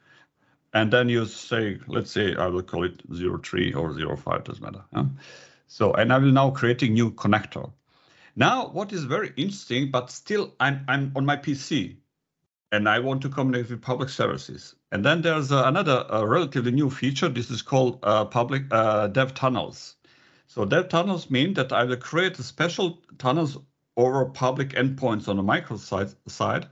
and 0.73 0.93
then 0.93 1.09
you 1.09 1.27
say, 1.27 1.81
let's 1.89 2.13
say 2.13 2.37
I 2.37 2.47
will 2.47 2.63
call 2.63 2.85
it 2.85 3.03
03 3.11 3.73
or 3.73 4.17
05, 4.17 4.45
doesn't 4.45 4.63
matter. 4.63 4.85
yeah? 4.93 5.07
So 5.67 5.95
and 5.95 6.13
I 6.13 6.19
will 6.19 6.31
now 6.31 6.51
create 6.51 6.81
a 6.85 6.87
new 6.87 7.11
connector. 7.11 7.73
Now, 8.37 8.69
what 8.69 8.93
is 8.93 9.03
very 9.03 9.33
interesting, 9.37 9.91
but 9.91 10.13
still 10.13 10.55
I'm 10.61 10.85
I'm 10.87 11.11
on 11.17 11.27
my 11.27 11.37
PC 11.37 11.97
and 12.73 12.89
I 12.89 12.99
want 12.99 13.21
to 13.23 13.29
communicate 13.29 13.71
with 13.71 13.83
public 13.83 14.09
services. 14.09 14.75
And 14.91 15.05
then 15.05 15.21
there's 15.21 15.53
uh, 15.53 15.65
another 15.67 16.07
uh, 16.11 16.25
relatively 16.25 16.73
new 16.73 16.89
feature. 16.89 17.29
This 17.29 17.51
is 17.51 17.61
called 17.61 17.99
uh, 18.03 18.25
public 18.25 18.69
dev 18.71 19.35
tunnels. 19.35 19.97
So 20.47 20.65
dev 20.65 20.89
tunnels 20.89 21.31
mean 21.31 21.55
that 21.55 21.73
I 21.73 21.85
will 21.85 21.97
create 21.97 22.39
a 22.39 22.43
special 22.43 23.03
tunnels 23.19 23.59
over 23.97 24.25
public 24.25 24.71
endpoints 24.71 25.29
on 25.29 25.37
the 25.37 25.43
micro 25.43 25.77
side, 25.77 26.15
side. 26.27 26.67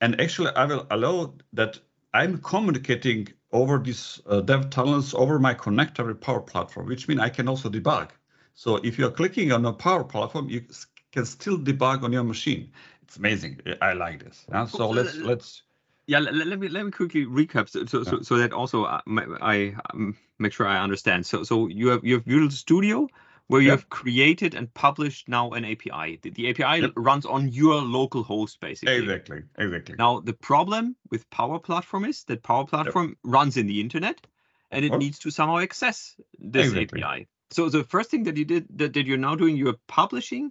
And 0.00 0.20
actually 0.20 0.50
I 0.54 0.64
will 0.64 0.86
allow 0.90 1.34
that 1.52 1.78
I'm 2.14 2.38
communicating 2.38 3.28
over 3.50 3.78
these 3.78 4.20
uh, 4.26 4.40
dev 4.40 4.70
tunnels 4.70 5.12
over 5.12 5.38
my 5.38 5.54
connector 5.54 6.06
with 6.06 6.20
Power 6.20 6.40
Platform, 6.40 6.86
which 6.86 7.08
means 7.08 7.20
I 7.20 7.28
can 7.28 7.48
also 7.48 7.68
debug. 7.68 8.10
So 8.54 8.76
if 8.76 8.98
you're 8.98 9.10
clicking 9.10 9.50
on 9.50 9.64
a 9.66 9.72
Power 9.72 10.04
Platform, 10.04 10.48
you 10.48 10.62
can 11.10 11.26
still 11.26 11.58
debug 11.58 12.02
on 12.02 12.12
your 12.12 12.24
machine. 12.24 12.70
It's 13.12 13.18
amazing. 13.18 13.60
I 13.82 13.92
like 13.92 14.24
this. 14.24 14.46
Yeah? 14.50 14.64
So 14.64 14.88
let's 14.88 15.18
let's 15.18 15.62
Yeah, 16.06 16.20
let, 16.20 16.34
let 16.34 16.58
me 16.58 16.68
let 16.68 16.84
me 16.86 16.90
quickly 16.90 17.26
recap 17.26 17.68
so 17.68 17.84
so, 17.84 18.04
so, 18.04 18.22
so 18.22 18.38
that 18.38 18.54
also 18.54 18.84
uh, 18.84 19.00
ma- 19.06 19.36
I 19.42 19.74
um, 19.92 20.16
make 20.38 20.54
sure 20.54 20.66
I 20.66 20.82
understand. 20.82 21.26
So 21.26 21.42
so 21.44 21.68
you 21.68 21.88
have 21.88 22.02
you 22.04 22.14
have 22.14 22.24
Visual 22.24 22.50
Studio 22.50 23.06
where 23.48 23.60
you 23.60 23.68
Yep. 23.68 23.80
have 23.80 23.90
created 23.90 24.54
and 24.54 24.72
published 24.72 25.28
now 25.28 25.50
an 25.50 25.66
API. 25.66 26.18
The, 26.22 26.30
the 26.30 26.48
API 26.48 26.80
Yep. 26.80 26.92
runs 26.96 27.26
on 27.26 27.48
your 27.48 27.82
local 27.82 28.22
host 28.22 28.60
basically. 28.60 29.02
exactly 29.02 29.42
exactly. 29.58 29.96
Now 29.98 30.20
the 30.20 30.32
problem 30.32 30.96
with 31.10 31.28
Power 31.28 31.58
Platform 31.58 32.06
is 32.06 32.24
that 32.24 32.42
Power 32.42 32.64
Platform 32.64 33.16
runs 33.24 33.58
in 33.58 33.66
the 33.66 33.78
internet 33.78 34.26
and 34.70 34.86
it 34.86 34.88
course. 34.88 35.04
needs 35.04 35.18
to 35.18 35.30
somehow 35.30 35.58
access 35.58 36.16
this 36.38 36.66
Exactly. 36.66 37.00
API. 37.02 37.26
So 37.50 37.68
the 37.68 37.84
first 37.84 38.10
thing 38.10 38.22
that 38.24 38.38
you 38.38 38.46
did 38.46 38.66
that, 38.78 38.94
that 38.94 39.06
you're 39.06 39.18
now 39.18 39.34
doing, 39.34 39.54
you're 39.58 39.76
publishing 39.86 40.50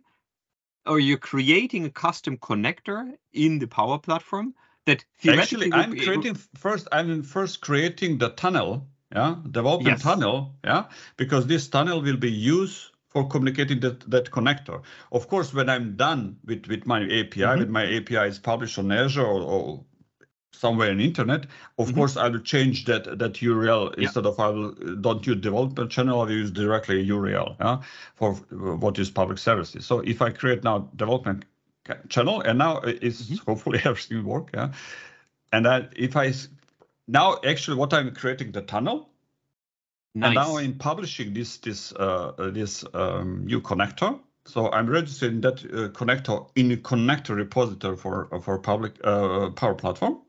or 0.85 0.99
you're 0.99 1.17
creating 1.17 1.85
a 1.85 1.89
custom 1.89 2.37
connector 2.37 3.15
in 3.33 3.59
the 3.59 3.67
Power 3.67 3.99
Platform 3.99 4.53
that 4.85 5.05
theoretically 5.19 5.67
Actually, 5.67 5.83
I'm 5.83 5.95
creating 5.95 6.35
first. 6.55 6.87
I'm 6.91 7.23
first 7.23 7.61
creating 7.61 8.17
the 8.17 8.29
tunnel. 8.29 8.87
Yeah, 9.13 9.35
development 9.49 9.97
Yes. 9.97 10.01
tunnel. 10.03 10.55
Yeah, 10.63 10.85
because 11.17 11.45
this 11.47 11.67
tunnel 11.67 12.01
will 12.01 12.17
be 12.17 12.31
used 12.31 12.91
for 13.09 13.27
communicating 13.27 13.79
that 13.81 14.09
that 14.09 14.31
connector. 14.31 14.81
Of 15.11 15.27
course, 15.27 15.53
when 15.53 15.69
I'm 15.69 15.95
done 15.97 16.37
with 16.45 16.67
with 16.67 16.85
my 16.85 17.01
API, 17.03 17.43
Mhm. 17.43 17.59
when 17.59 17.71
my 17.71 17.83
API 17.85 18.27
is 18.27 18.39
published 18.39 18.79
on 18.79 18.91
Azure 18.91 19.25
or, 19.25 19.41
or 19.41 19.85
somewhere 20.51 20.91
in 20.91 20.99
internet, 20.99 21.45
of 21.79 21.89
Mhm. 21.89 21.95
course 21.95 22.17
I 22.17 22.29
will 22.29 22.39
change 22.41 22.85
that 22.85 23.19
that 23.19 23.41
URL 23.41 23.93
Yeah. 23.97 24.03
instead 24.05 24.25
of 24.25 24.39
I 24.39 24.49
will 24.49 24.71
don't 25.01 25.25
use 25.27 25.37
development 25.41 25.91
channel, 25.91 26.21
I 26.21 26.25
will 26.25 26.31
use 26.31 26.51
directly 26.51 27.03
URL 27.07 27.55
yeah, 27.59 27.81
for 28.15 28.33
what 28.33 28.99
is 28.99 29.09
public 29.11 29.37
services. 29.39 29.85
So 29.85 29.99
if 30.01 30.21
I 30.21 30.29
create 30.31 30.63
now 30.63 30.89
development 30.95 31.45
channel 32.09 32.41
and 32.41 32.57
now 32.59 32.77
it's 32.79 33.29
Mhm. 33.29 33.39
hopefully 33.45 33.79
everything 33.85 34.23
will 34.23 34.31
work, 34.33 34.49
yeah. 34.53 34.71
And 35.53 35.65
then 35.65 35.89
if 35.95 36.15
i 36.15 36.33
now 37.07 37.39
actually 37.45 37.77
what 37.77 37.93
I'm 37.93 38.13
creating 38.13 38.51
the 38.53 38.61
tunnel 38.61 39.09
Nice. 40.15 40.27
and 40.27 40.35
now 40.35 40.57
I'm 40.57 40.73
publishing 40.77 41.33
this 41.33 41.57
this 41.57 41.93
uh, 41.93 42.33
uh, 42.37 42.49
this 42.51 42.83
um, 42.93 43.45
new 43.45 43.61
connector. 43.61 44.19
So 44.45 44.69
I'm 44.71 44.87
registering 44.89 45.41
that 45.41 45.63
uh, 45.65 45.89
connector 45.89 46.49
in 46.55 46.71
a 46.71 46.77
connector 46.77 47.35
repository 47.35 47.95
for 47.97 48.27
for 48.41 48.59
public 48.59 48.93
uh, 49.05 49.49
Power 49.51 49.73
Platform, 49.75 50.19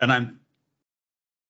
and 0.00 0.12
I'm 0.12 0.40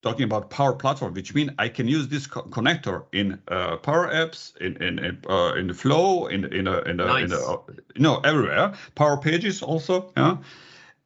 talking 0.01 0.23
about 0.23 0.49
Power 0.49 0.73
Platform, 0.73 1.13
which 1.13 1.33
means 1.35 1.51
I 1.59 1.69
can 1.69 1.87
use 1.87 2.07
this 2.07 2.25
co- 2.27 2.43
connector 2.43 3.05
in 3.13 3.39
uh, 3.49 3.77
Power 3.77 4.07
Apps, 4.07 4.55
in 4.57 4.75
in 4.81 4.99
in, 4.99 5.21
uh, 5.29 5.53
in 5.53 5.67
the 5.67 5.73
Flow, 5.73 6.27
in 6.27 6.45
in 6.45 6.67
a, 6.67 6.79
in 6.81 6.99
a, 6.99 7.03
in 7.17 7.29
Nice. 7.29 7.31
a, 7.33 7.57
you 7.95 8.01
know 8.01 8.19
everywhere. 8.23 8.73
Power 8.95 9.17
Pages 9.17 9.61
also, 9.61 10.11
yeah. 10.17 10.37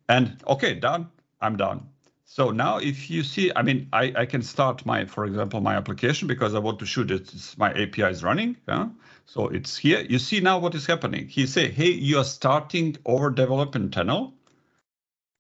And 0.07 0.37
okay, 0.47 0.75
done. 0.75 1.09
I'm 1.41 1.57
done. 1.57 1.87
So 2.25 2.51
now 2.51 2.77
if 2.77 3.09
you 3.09 3.23
see, 3.23 3.51
I 3.55 3.61
mean, 3.61 3.87
I, 3.93 4.13
I 4.15 4.25
can 4.25 4.41
start 4.41 4.85
my, 4.85 5.05
for 5.05 5.25
example, 5.25 5.61
my 5.61 5.75
application 5.75 6.27
because 6.27 6.53
I 6.55 6.59
want 6.59 6.79
to 6.79 6.85
shoot 6.85 7.11
it. 7.11 7.21
it's- 7.21 7.57
my 7.57 7.71
API 7.71 8.03
is 8.11 8.23
running. 8.23 8.55
Yeah. 8.67 8.89
So 9.25 9.47
it's 9.47 9.77
here. 9.77 10.01
You 10.09 10.19
see 10.19 10.39
now 10.41 10.59
what 10.59 10.75
is 10.75 10.85
happening. 10.85 11.27
He 11.27 11.47
say, 11.47 11.69
hey, 11.71 11.89
you 11.91 12.17
are 12.19 12.23
starting 12.23 12.97
over 13.05 13.29
development 13.31 13.93
tunnel. 13.93 14.33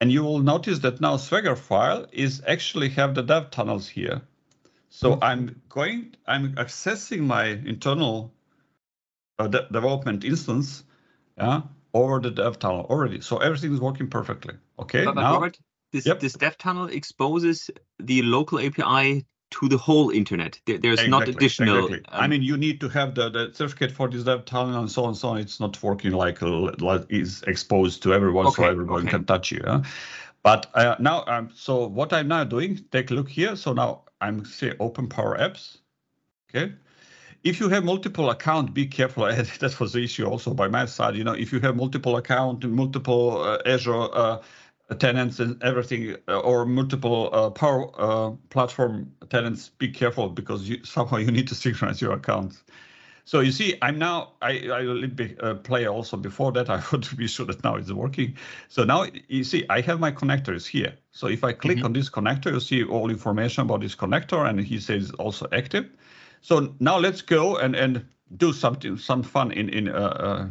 And 0.01 0.11
you 0.11 0.23
will 0.23 0.39
notice 0.39 0.79
that 0.79 0.99
now 1.01 1.17
Swagger 1.17 1.55
file 1.55 2.05
is 2.11 2.41
actually 2.45 2.89
have 2.89 3.15
the 3.15 3.23
dev 3.23 3.49
tunnels 3.49 3.87
here. 3.87 4.21
So 4.89 5.19
I'm 5.21 5.61
going, 5.69 6.15
I'm 6.25 6.55
accessing 6.55 7.21
my 7.21 7.45
internal 7.47 8.33
uh, 9.39 9.47
de- 9.47 9.67
development 9.71 10.23
instance, 10.23 10.83
yeah, 11.37 11.63
over 11.93 12.19
the 12.19 12.31
dev 12.31 12.59
tunnel 12.59 12.85
already. 12.89 13.21
So 13.21 13.37
everything 13.37 13.73
is 13.73 13.79
working 13.79 14.07
perfectly. 14.09 14.55
Okay. 14.79 15.05
But, 15.05 15.15
but 15.15 15.21
now, 15.21 15.33
Robert, 15.33 15.57
this 15.91 16.05
Yep. 16.05 16.19
this 16.19 16.33
dev 16.33 16.57
tunnel 16.57 16.85
exposes 16.85 17.69
the 17.99 18.21
local 18.21 18.59
API 18.59 19.25
to 19.51 19.69
the 19.69 19.77
whole 19.77 20.09
internet. 20.09 20.59
There, 20.65 20.77
there's 20.77 21.07
not 21.07 21.27
additional. 21.27 21.85
exactly. 21.85 22.05
I 22.09 22.25
um, 22.25 22.31
mean, 22.31 22.41
you 22.41 22.57
need 22.57 22.79
to 22.81 22.89
have 22.89 23.15
the, 23.15 23.29
the 23.29 23.51
certificate 23.53 23.91
for 23.91 24.09
this 24.09 24.23
dev 24.23 24.45
tunnel 24.45 24.79
and 24.79 24.91
so 24.91 25.03
on 25.03 25.09
and 25.09 25.17
so 25.17 25.29
on. 25.29 25.37
It's 25.37 25.59
not 25.59 25.81
working 25.81 26.11
like, 26.11 26.41
like 26.41 27.05
is 27.09 27.43
exposed 27.43 28.03
to 28.03 28.13
everyone, 28.13 28.51
so 28.51 28.63
everyone 28.63 29.01
okay. 29.01 29.11
can 29.11 29.25
touch 29.25 29.51
you. 29.51 29.61
yeah. 29.65 29.83
But 30.43 30.69
uh, 30.75 30.95
now, 30.99 31.23
um, 31.25 31.49
so 31.55 31.87
what 31.87 32.13
I'm 32.13 32.27
now 32.27 32.43
doing, 32.43 32.79
take 32.91 33.09
a 33.09 33.13
look 33.13 33.29
here. 33.29 33.55
So 33.55 33.73
now 33.73 34.03
I'm 34.21 34.45
say 34.45 34.73
open 34.79 35.07
Power 35.07 35.37
Apps. 35.37 35.77
Okay. 36.49 36.73
If 37.43 37.59
you 37.59 37.69
have 37.69 37.83
multiple 37.83 38.29
account, 38.29 38.73
be 38.73 38.87
careful. 38.87 39.25
that 39.59 39.79
was 39.79 39.93
the 39.93 40.03
issue 40.03 40.25
also 40.25 40.53
by 40.53 40.67
my 40.67 40.85
side. 40.85 41.15
You 41.15 41.23
know, 41.23 41.33
if 41.33 41.51
you 41.51 41.59
have 41.61 41.75
multiple 41.75 42.17
account, 42.17 42.63
multiple 42.63 43.41
uh, 43.41 43.59
Azure 43.65 44.09
uh, 44.13 44.41
tenants 44.93 45.39
and 45.39 45.61
everything, 45.63 46.15
uh, 46.27 46.39
or 46.39 46.65
multiple 46.65 47.29
uh, 47.33 47.49
Power 47.49 47.89
uh, 47.99 48.31
Platform 48.49 49.11
tenants, 49.29 49.69
be 49.69 49.89
careful 49.89 50.29
because 50.29 50.69
you, 50.69 50.83
somehow 50.83 51.17
you 51.17 51.31
need 51.31 51.47
to 51.47 51.55
synchronize 51.63 52.01
your 52.01 52.13
accounts. 52.13 52.63
So 53.25 53.39
you 53.39 53.51
see, 53.51 53.75
I'm 53.81 53.97
now 53.97 54.33
I 54.41 54.51
I 54.69 54.81
a 54.81 54.83
little 54.83 55.09
bit 55.15 55.43
uh, 55.43 55.55
play 55.55 55.87
also 55.87 56.17
before 56.17 56.51
that. 56.53 56.69
I 56.69 56.75
want 56.91 57.03
to 57.05 57.15
be 57.15 57.27
sure 57.27 57.45
that 57.47 57.63
now 57.63 57.75
it's 57.75 57.91
working. 57.91 58.35
So 58.69 58.83
now 58.83 59.05
you 59.27 59.43
see, 59.43 59.65
I 59.69 59.81
have 59.81 59.99
my 59.99 60.11
connectors 60.11 60.67
here. 60.67 60.93
So 61.11 61.27
if 61.27 61.43
I 61.43 61.53
click 61.53 61.79
Mhm. 61.79 61.85
on 61.85 61.93
this 61.93 62.09
connector, 62.09 62.53
you 62.53 62.59
see 62.59 62.83
all 62.83 63.09
information 63.09 63.63
about 63.63 63.81
this 63.81 63.95
connector, 63.95 64.47
and 64.47 64.59
he 64.59 64.79
says 64.79 65.11
also 65.13 65.47
active. 65.51 65.89
So 66.41 66.75
now 66.79 66.99
let's 66.99 67.21
go 67.23 67.57
and 67.57 67.75
and 67.75 68.05
do 68.37 68.53
something 68.53 68.97
some 68.97 69.23
fun 69.23 69.51
in 69.51 69.69
in 69.69 69.89
uh, 69.89 69.93
uh, 70.27 70.47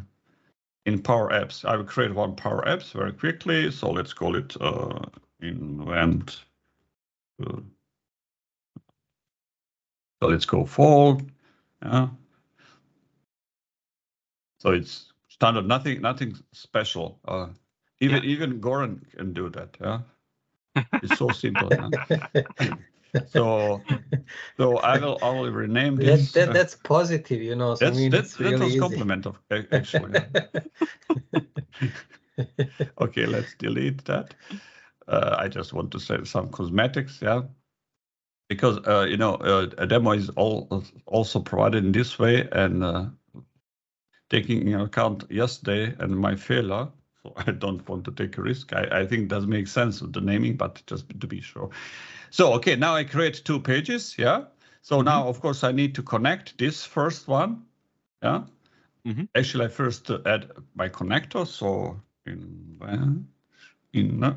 in 0.86 1.02
Power 1.02 1.30
Apps. 1.30 1.64
I 1.64 1.76
will 1.76 1.84
create 1.84 2.14
one 2.14 2.36
Power 2.36 2.64
Apps 2.66 2.92
very 2.92 3.12
quickly. 3.12 3.70
So 3.70 3.90
let's 3.90 4.12
call 4.12 4.36
it 4.36 4.56
uh, 4.60 5.00
invent. 5.40 6.42
uh, 7.46 7.60
so 10.22 10.28
let's 10.28 10.46
go 10.46 10.64
fall. 10.64 11.20
Yeah. 11.82 12.08
So 14.60 14.70
it's 14.70 15.12
standard, 15.28 15.66
nothing, 15.66 16.00
nothing 16.00 16.36
special. 16.52 17.20
Uh, 17.26 17.48
even 18.00 18.24
even 18.24 18.60
Goran 18.60 19.00
can 19.16 19.32
do 19.32 19.50
that. 19.50 19.76
Yeah. 19.80 20.00
It's 21.02 21.14
so 21.14 21.32
simple. 21.32 21.74
yeah. 22.60 22.72
So 23.26 23.84
so 24.58 24.76
I 24.78 24.98
will 24.98 25.18
I 25.22 25.30
will 25.30 25.50
rename 25.50 25.96
this. 25.96 26.32
that, 26.32 26.48
uh, 26.48 26.52
that's 26.52 26.74
positive, 26.76 27.42
you 27.42 27.54
know. 27.54 27.74
So 27.74 27.86
I 27.88 27.90
that's 27.90 27.98
mean, 27.98 28.10
that's 28.10 28.38
that 28.38 28.44
really 28.44 28.64
was 28.64 28.76
compliment 28.76 29.26
of 29.26 29.38
actually. 29.72 30.20
okay, 33.00 33.26
let's 33.26 33.54
delete 33.54 34.04
that. 34.04 34.34
Uh, 35.06 35.36
I 35.38 35.48
just 35.48 35.72
want 35.72 35.90
to 35.92 36.00
say 36.00 36.24
some 36.24 36.50
cosmetics, 36.50 37.20
yeah, 37.22 37.42
because 38.48 38.78
uh, 38.86 39.06
you 39.08 39.16
know 39.16 39.34
uh, 39.36 39.68
a 39.78 39.86
demo 39.86 40.12
is 40.12 40.30
all 40.30 40.82
also 41.06 41.40
provided 41.40 41.84
in 41.84 41.92
this 41.92 42.18
way, 42.18 42.48
and 42.52 42.82
uh, 42.82 43.06
taking 44.30 44.66
into 44.68 44.82
account 44.82 45.24
yesterday 45.30 45.94
and 45.98 46.16
my 46.18 46.34
failure, 46.36 46.88
so 47.24 47.32
I 47.46 47.50
don't 47.50 47.86
want 47.88 48.04
to 48.04 48.12
take 48.12 48.38
a 48.38 48.42
risk. 48.42 48.72
I, 48.72 49.00
I 49.00 49.06
think 49.06 49.28
does 49.28 49.46
make 49.46 49.66
sense 49.66 50.00
with 50.00 50.12
the 50.12 50.20
naming, 50.20 50.56
but 50.56 50.82
just 50.86 51.08
to 51.20 51.26
be 51.26 51.40
sure. 51.40 51.70
So 52.30 52.52
okay, 52.54 52.76
now 52.76 52.94
I 52.94 53.04
create 53.04 53.42
two 53.44 53.60
pages, 53.60 54.16
yeah. 54.18 54.44
So 54.82 55.00
now 55.00 55.26
of 55.28 55.40
course 55.40 55.64
I 55.64 55.72
need 55.72 55.94
to 55.94 56.02
connect 56.02 56.58
this 56.58 56.84
first 56.84 57.28
one, 57.28 57.64
yeah. 58.22 58.44
Mhm. 59.06 59.28
Actually, 59.34 59.66
I 59.66 59.68
first 59.68 60.10
add 60.26 60.50
my 60.74 60.88
connector. 60.88 61.46
So 61.46 62.00
in 62.26 63.28
in 63.92 64.36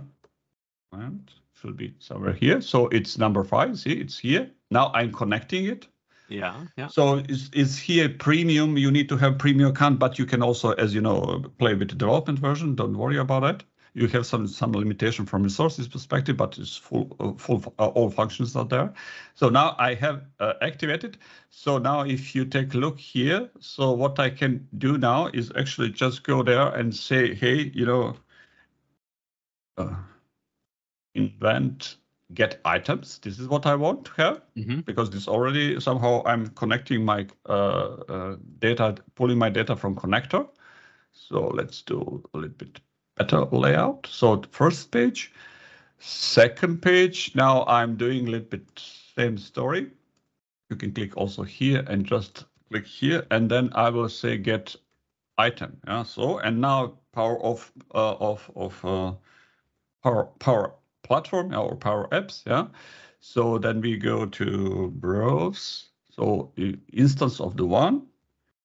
and 0.93 1.31
should 1.53 1.77
be 1.77 1.93
somewhere 1.99 2.33
here. 2.33 2.61
So 2.61 2.87
it's 2.87 3.17
number 3.17 3.43
five. 3.43 3.77
See, 3.79 3.93
it's 3.93 4.17
here. 4.17 4.51
Now 4.71 4.91
I'm 4.93 5.11
connecting 5.11 5.65
it. 5.65 5.87
Yeah, 6.29 6.65
yeah. 6.77 6.87
So 6.87 7.17
is 7.29 7.49
is 7.53 7.77
here 7.77 8.09
premium? 8.09 8.77
You 8.77 8.91
need 8.91 9.09
to 9.09 9.17
have 9.17 9.37
premium 9.37 9.69
account, 9.69 9.99
but 9.99 10.19
you 10.19 10.25
can 10.25 10.43
also, 10.43 10.71
as 10.71 10.93
you 10.93 11.01
know, 11.01 11.43
play 11.57 11.73
with 11.75 11.89
the 11.89 11.95
development 11.95 12.39
version. 12.39 12.75
Don't 12.75 12.97
worry 12.97 13.17
about 13.17 13.41
that. 13.41 13.63
You 13.93 14.07
have 14.09 14.25
some 14.25 14.47
some 14.47 14.73
limitation 14.73 15.25
from 15.25 15.43
resources 15.43 15.87
perspective, 15.87 16.37
but 16.37 16.57
it's 16.57 16.75
full 16.75 17.15
uh, 17.19 17.33
full 17.33 17.73
uh, 17.79 17.87
all 17.87 18.09
functions 18.09 18.55
are 18.55 18.65
there. 18.65 18.93
So 19.35 19.49
now 19.49 19.75
I 19.79 19.95
have 19.95 20.23
uh, 20.39 20.53
activated. 20.61 21.17
So 21.49 21.77
now 21.77 22.01
if 22.01 22.35
you 22.35 22.45
take 22.45 22.73
a 22.73 22.77
look 22.77 22.99
here, 22.99 23.49
so 23.59 23.91
what 23.91 24.19
I 24.19 24.29
can 24.29 24.67
do 24.77 24.97
now 24.97 25.27
is 25.33 25.51
actually 25.57 25.89
just 25.89 26.23
go 26.23 26.43
there 26.43 26.67
and 26.67 26.95
say, 26.95 27.33
hey, 27.33 27.71
you 27.73 27.85
know, 27.85 28.15
uh, 29.77 29.95
invent 31.15 31.97
get 32.33 32.59
items. 32.65 33.19
This 33.19 33.39
is 33.39 33.47
what 33.47 33.65
I 33.65 33.75
want 33.75 34.05
to 34.05 34.11
have 34.17 34.41
hmm 34.55 34.81
because 34.81 35.09
this 35.09 35.27
already 35.27 35.79
somehow 35.79 36.23
I'm 36.25 36.47
connecting 36.49 37.05
my 37.05 37.27
uh, 37.47 37.95
uh, 38.09 38.35
data, 38.59 38.95
pulling 39.15 39.37
my 39.37 39.49
data 39.49 39.75
from 39.75 39.95
connector. 39.95 40.47
So 41.11 41.47
let's 41.47 41.81
do 41.81 42.23
a 42.33 42.37
little 42.37 42.55
bit 42.57 42.79
better 43.15 43.45
layout. 43.45 44.07
So 44.07 44.35
the 44.37 44.47
first 44.49 44.91
page, 44.91 45.31
second 45.99 46.81
page. 46.81 47.33
Now 47.35 47.65
I'm 47.65 47.95
doing 47.95 48.27
a 48.27 48.31
little 48.31 48.47
bit 48.47 48.67
same 49.15 49.37
story. 49.37 49.91
You 50.69 50.75
can 50.75 50.91
click 50.91 51.15
also 51.17 51.43
here 51.43 51.83
and 51.87 52.05
just 52.05 52.45
click 52.69 52.85
here, 52.85 53.25
and 53.31 53.49
then 53.49 53.69
I 53.73 53.89
will 53.89 54.09
say 54.09 54.37
get 54.37 54.75
item. 55.37 55.77
Yeah. 55.87 56.03
So 56.03 56.39
and 56.39 56.59
now 56.61 56.97
power 57.13 57.41
of 57.41 57.71
uh, 57.95 58.15
of 58.19 58.51
of 58.55 58.85
uh, 58.85 59.13
power 60.03 60.25
power 60.39 60.73
platform 61.07 61.53
or 61.53 61.75
power 61.75 62.07
apps. 62.11 62.43
Yeah. 62.45 62.67
So 63.19 63.57
then 63.57 63.81
we 63.81 63.97
go 63.97 64.25
to 64.25 64.91
browse. 64.95 65.89
So 66.11 66.51
instance 66.93 67.39
of 67.39 67.57
the 67.57 67.65
one, 67.65 68.07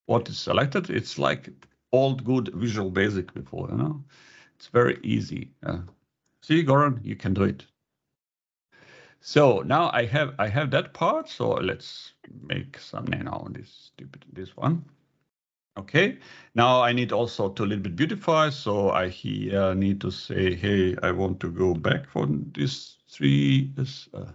what 0.05 0.29
is 0.29 0.37
selected? 0.37 0.89
It's 0.89 1.17
like 1.17 1.49
old 1.91 2.23
good 2.23 2.49
Visual 2.53 2.89
Basic 2.89 3.33
before, 3.33 3.69
you 3.71 3.77
know. 3.77 4.03
It's 4.55 4.67
very 4.67 4.99
easy. 5.03 5.51
Uh, 5.63 5.79
see, 6.41 6.63
Goran, 6.63 6.99
you 7.03 7.15
can 7.15 7.33
do 7.33 7.43
it. 7.43 7.65
So 9.21 9.61
now 9.65 9.89
I 9.93 10.05
have 10.05 10.35
I 10.37 10.47
have 10.49 10.71
that 10.71 10.93
part. 10.93 11.29
So 11.29 11.51
let's 11.51 12.13
make 12.41 12.77
some 12.77 13.05
name 13.05 13.27
on 13.27 13.53
this 13.53 13.91
stupid 13.93 14.25
this 14.33 14.57
one. 14.57 14.83
Okay. 15.77 16.19
Now 16.53 16.81
I 16.81 16.93
need 16.93 17.11
also 17.11 17.49
to 17.49 17.63
a 17.63 17.65
little 17.65 17.83
bit 17.83 17.95
beautify. 17.95 18.49
So 18.49 18.91
I 18.91 19.09
here 19.09 19.73
need 19.73 19.99
to 20.01 20.11
say, 20.11 20.53
hey, 20.55 20.95
I 21.01 21.11
want 21.11 21.39
to 21.39 21.51
go 21.51 21.73
back 21.73 22.05
on 22.15 22.51
this 22.53 22.97
three 23.09 23.71
this, 23.75 24.07
uh, 24.13 24.31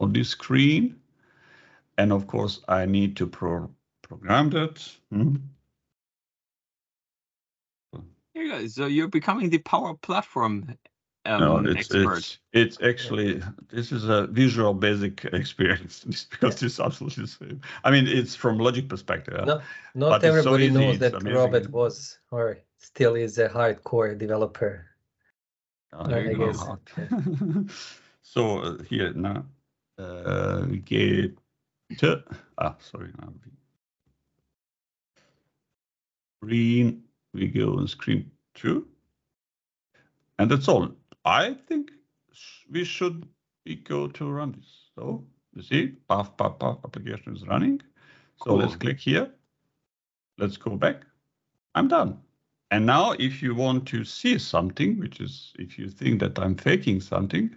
on 0.00 0.12
this 0.12 0.30
screen, 0.30 0.96
and 1.98 2.12
of 2.12 2.26
course 2.26 2.60
I 2.68 2.86
need 2.86 3.16
to 3.18 3.26
pro 3.26 3.70
program 4.02 4.50
that. 4.50 4.82
Hmm. 5.10 5.36
Here 8.34 8.44
you 8.44 8.52
go. 8.52 8.66
So 8.66 8.86
you're 8.86 9.08
becoming 9.08 9.50
the 9.50 9.58
Power 9.58 9.94
Platform 9.94 10.74
um, 11.24 11.40
no, 11.40 11.70
it's, 11.70 11.94
expert. 11.94 12.18
it's 12.18 12.38
it's 12.52 12.82
actually 12.82 13.42
this 13.68 13.92
is 13.92 14.08
a 14.08 14.26
visual 14.26 14.74
basic 14.74 15.24
experience 15.32 16.04
because 16.30 16.62
it's 16.62 16.80
absolutely 16.80 17.24
the 17.24 17.28
same. 17.28 17.60
I 17.84 17.90
mean, 17.90 18.06
it's 18.08 18.34
from 18.34 18.58
logic 18.58 18.88
perspective. 18.88 19.46
No, 19.46 19.60
not 19.94 20.20
But 20.20 20.24
it's 20.24 20.42
so 20.44 20.54
everybody 20.54 20.70
knows 20.70 20.98
that 20.98 21.14
amazing. 21.14 21.36
Robert 21.36 21.70
was 21.70 22.18
or 22.30 22.58
still 22.78 23.14
is 23.14 23.38
a 23.38 23.48
hardcore 23.48 24.18
developer. 24.18 24.86
Oh, 25.92 26.04
I 26.04 26.08
there 26.08 26.32
you 26.32 26.38
go. 26.38 26.52
guess. 26.52 27.98
so 28.22 28.58
uh, 28.58 28.82
here 28.84 29.12
now 29.12 29.44
uh, 29.98 30.66
we 30.68 30.78
get 30.78 31.36
to 31.98 32.22
ah 32.58 32.74
sorry 32.80 33.10
now 33.20 33.28
we- 33.44 33.52
green 36.42 37.02
we 37.34 37.46
go 37.46 37.78
on 37.78 37.86
screen 37.86 38.30
two 38.54 38.88
and 40.38 40.50
that's 40.50 40.68
all 40.68 40.88
I 41.24 41.54
think 41.68 41.90
we 42.70 42.84
should 42.84 43.26
we 43.64 43.76
go 43.76 44.08
to 44.08 44.30
run 44.30 44.52
this 44.52 44.82
so 44.94 45.24
you 45.54 45.62
see 45.62 45.86
path 46.08 46.36
path 46.36 46.58
path 46.58 46.78
application 46.84 47.36
is 47.36 47.46
running. 47.46 47.80
So 48.42 48.54
let's 48.54 48.76
click 48.76 48.98
here. 48.98 49.30
Let's 50.38 50.56
go 50.56 50.76
back. 50.76 51.02
I'm 51.74 51.88
done. 51.88 52.18
And 52.70 52.86
now 52.86 53.12
if 53.12 53.42
you 53.42 53.54
want 53.54 53.86
to 53.88 54.04
see 54.04 54.38
something, 54.38 54.98
which 54.98 55.20
is 55.20 55.52
if 55.58 55.78
you 55.78 55.88
think 55.88 56.20
that 56.20 56.38
I'm 56.38 56.56
faking 56.56 57.00
something, 57.00 57.54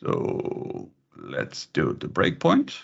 so 0.00 0.90
let's 1.16 1.66
do 1.66 1.92
the 1.94 2.08
breakpoint. 2.08 2.74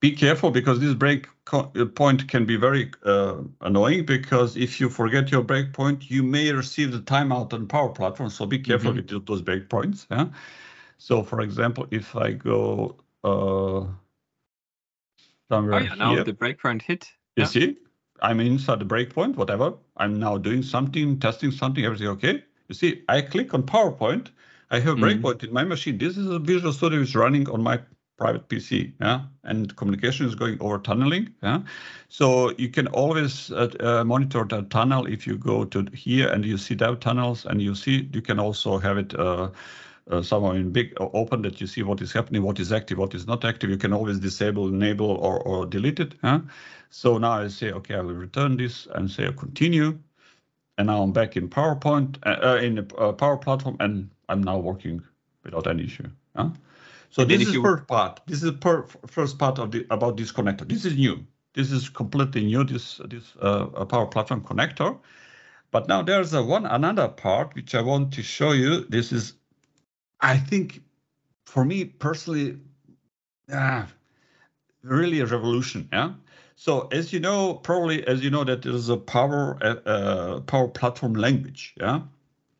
Be 0.00 0.12
careful 0.12 0.50
because 0.50 0.80
this 0.80 0.94
break 0.94 1.26
uh, 1.52 1.64
point 1.94 2.28
can 2.28 2.44
be 2.46 2.56
very 2.56 2.92
uh, 3.04 3.38
annoying 3.62 4.06
because 4.06 4.56
if 4.56 4.80
you 4.80 4.90
forget 4.90 5.30
your 5.32 5.42
breakpoint, 5.42 6.10
you 6.10 6.22
may 6.22 6.52
receive 6.52 6.92
the 6.92 7.00
timeout 7.00 7.52
on 7.54 7.66
Power 7.66 7.88
Platform. 7.90 8.30
So 8.30 8.46
be 8.46 8.58
careful 8.58 8.92
Mhm. 8.92 8.96
with 9.10 9.26
those 9.26 9.42
breakpoints. 9.42 10.06
Yeah. 10.10 10.26
So 10.98 11.22
for 11.22 11.40
example, 11.40 11.86
if 11.90 12.14
I 12.16 12.32
go 12.32 12.96
uh, 13.24 13.86
somewhere 15.50 15.80
Oh 15.80 15.84
yeah, 15.84 15.94
now 15.96 16.14
here, 16.14 16.24
the 16.24 16.32
breakpoint 16.34 16.82
hit. 16.82 17.10
you 17.36 17.44
Yeah. 17.44 17.48
see, 17.48 17.76
I'm 18.22 18.40
inside 18.40 18.80
the 18.80 18.84
breakpoint, 18.86 19.36
whatever. 19.36 19.74
I'm 19.96 20.18
now 20.18 20.38
doing 20.38 20.62
something, 20.62 21.18
testing 21.20 21.50
something, 21.52 21.84
everything 21.84 22.08
okay. 22.08 22.44
You 22.68 22.74
see, 22.74 23.02
I 23.08 23.22
click 23.22 23.54
on 23.54 23.62
PowerPoint. 23.64 24.28
I 24.70 24.80
have 24.80 24.98
a 24.98 25.00
breakpoint 25.00 25.44
in 25.44 25.52
my 25.52 25.64
machine. 25.64 25.98
This 25.98 26.16
is 26.18 26.26
a 26.28 26.38
Visual 26.38 26.72
Studio 26.72 27.00
is 27.00 27.14
running 27.16 27.48
on 27.50 27.62
my 27.62 27.80
private 28.16 28.48
PC, 28.48 28.92
yeah, 29.00 29.22
and 29.44 29.74
communication 29.76 30.26
is 30.26 30.34
going 30.34 30.58
over 30.60 30.78
tunneling, 30.78 31.34
yeah. 31.42 31.60
So 32.08 32.52
you 32.56 32.68
can 32.68 32.86
always 32.88 33.50
uh, 33.52 33.68
uh, 33.80 34.04
monitor 34.04 34.44
the 34.44 34.62
tunnel 34.62 35.06
if 35.06 35.26
you 35.26 35.36
go 35.36 35.64
to 35.66 35.86
here 35.92 36.28
and 36.28 36.44
you 36.44 36.56
see 36.58 36.74
dev 36.74 37.00
tunnels, 37.00 37.44
and 37.44 37.60
you 37.60 37.74
see 37.74 38.08
you 38.12 38.22
can 38.22 38.38
also 38.38 38.78
have 38.78 38.98
it. 38.98 39.14
Uh, 39.14 39.50
uh, 40.08 40.22
somewhere 40.22 40.54
in 40.54 40.70
big 40.70 40.94
uh, 41.00 41.08
open 41.14 41.42
that 41.42 41.60
you 41.60 41.66
see 41.66 41.82
what 41.82 42.00
is 42.00 42.12
happening, 42.12 42.40
what 42.40 42.60
is 42.60 42.70
active, 42.70 42.96
what 42.96 43.12
is 43.12 43.26
not 43.26 43.44
active. 43.44 43.68
You 43.70 43.76
can 43.76 43.92
always 43.92 44.20
disable, 44.20 44.68
enable, 44.68 45.10
or, 45.10 45.40
or 45.40 45.66
delete 45.66 45.98
it. 45.98 46.14
So 46.90 47.18
now 47.18 47.32
I 47.32 47.48
say, 47.48 47.72
okay, 47.72 47.96
I 47.96 48.02
will 48.02 48.14
return 48.14 48.56
this 48.56 48.86
and 48.94 49.10
say 49.10 49.32
continue. 49.32 49.98
And 50.78 50.86
now 50.86 51.02
I'm 51.02 51.12
back 51.12 51.36
in 51.36 51.48
PowerPoint, 51.48 52.18
uh, 52.24 52.58
in 52.58 52.76
the 52.76 52.84
Power 53.14 53.36
Platform, 53.36 53.76
and 53.80 54.10
I'm 54.28 54.42
now 54.44 54.58
working 54.58 55.02
without 55.42 55.66
any 55.66 55.84
issue. 55.84 56.08
So 57.10 57.22
And 57.22 57.30
this 57.30 57.48
is 57.48 57.54
first 57.54 57.86
part. 57.86 58.20
This 58.26 58.42
is 58.42 58.50
per 58.52 58.86
first 59.06 59.38
part 59.38 59.58
of 59.58 59.70
the 59.70 59.86
about 59.90 60.16
this 60.16 60.32
connector. 60.32 60.68
This 60.68 60.84
is 60.84 60.96
new. 60.96 61.26
This 61.54 61.72
is 61.72 61.88
completely 61.88 62.44
new. 62.44 62.64
This 62.64 63.00
this 63.08 63.34
uh, 63.40 63.84
Power 63.86 64.06
Platform 64.06 64.42
connector. 64.42 64.98
But 65.70 65.88
now 65.88 66.02
there's 66.02 66.32
a 66.34 66.42
one 66.42 66.66
another 66.66 67.08
part 67.08 67.54
which 67.54 67.74
I 67.74 67.82
want 67.82 68.12
to 68.14 68.22
show 68.22 68.52
you. 68.52 68.84
This 68.88 69.12
is, 69.12 69.34
I 70.20 70.38
think, 70.38 70.82
for 71.44 71.64
me 71.64 71.84
personally, 71.84 72.58
ah, 73.52 73.88
really 74.82 75.20
a 75.20 75.26
revolution. 75.26 75.88
Yeah. 75.92 76.12
So 76.56 76.88
as 76.92 77.12
you 77.12 77.20
know, 77.20 77.54
probably 77.54 78.06
as 78.06 78.22
you 78.22 78.30
know 78.30 78.44
that 78.44 78.62
there 78.62 78.72
is 78.72 78.88
a 78.88 78.96
power 78.96 79.58
uh, 79.62 79.76
uh, 79.88 80.40
power 80.40 80.68
platform 80.68 81.14
language. 81.14 81.74
Yeah. 81.80 82.00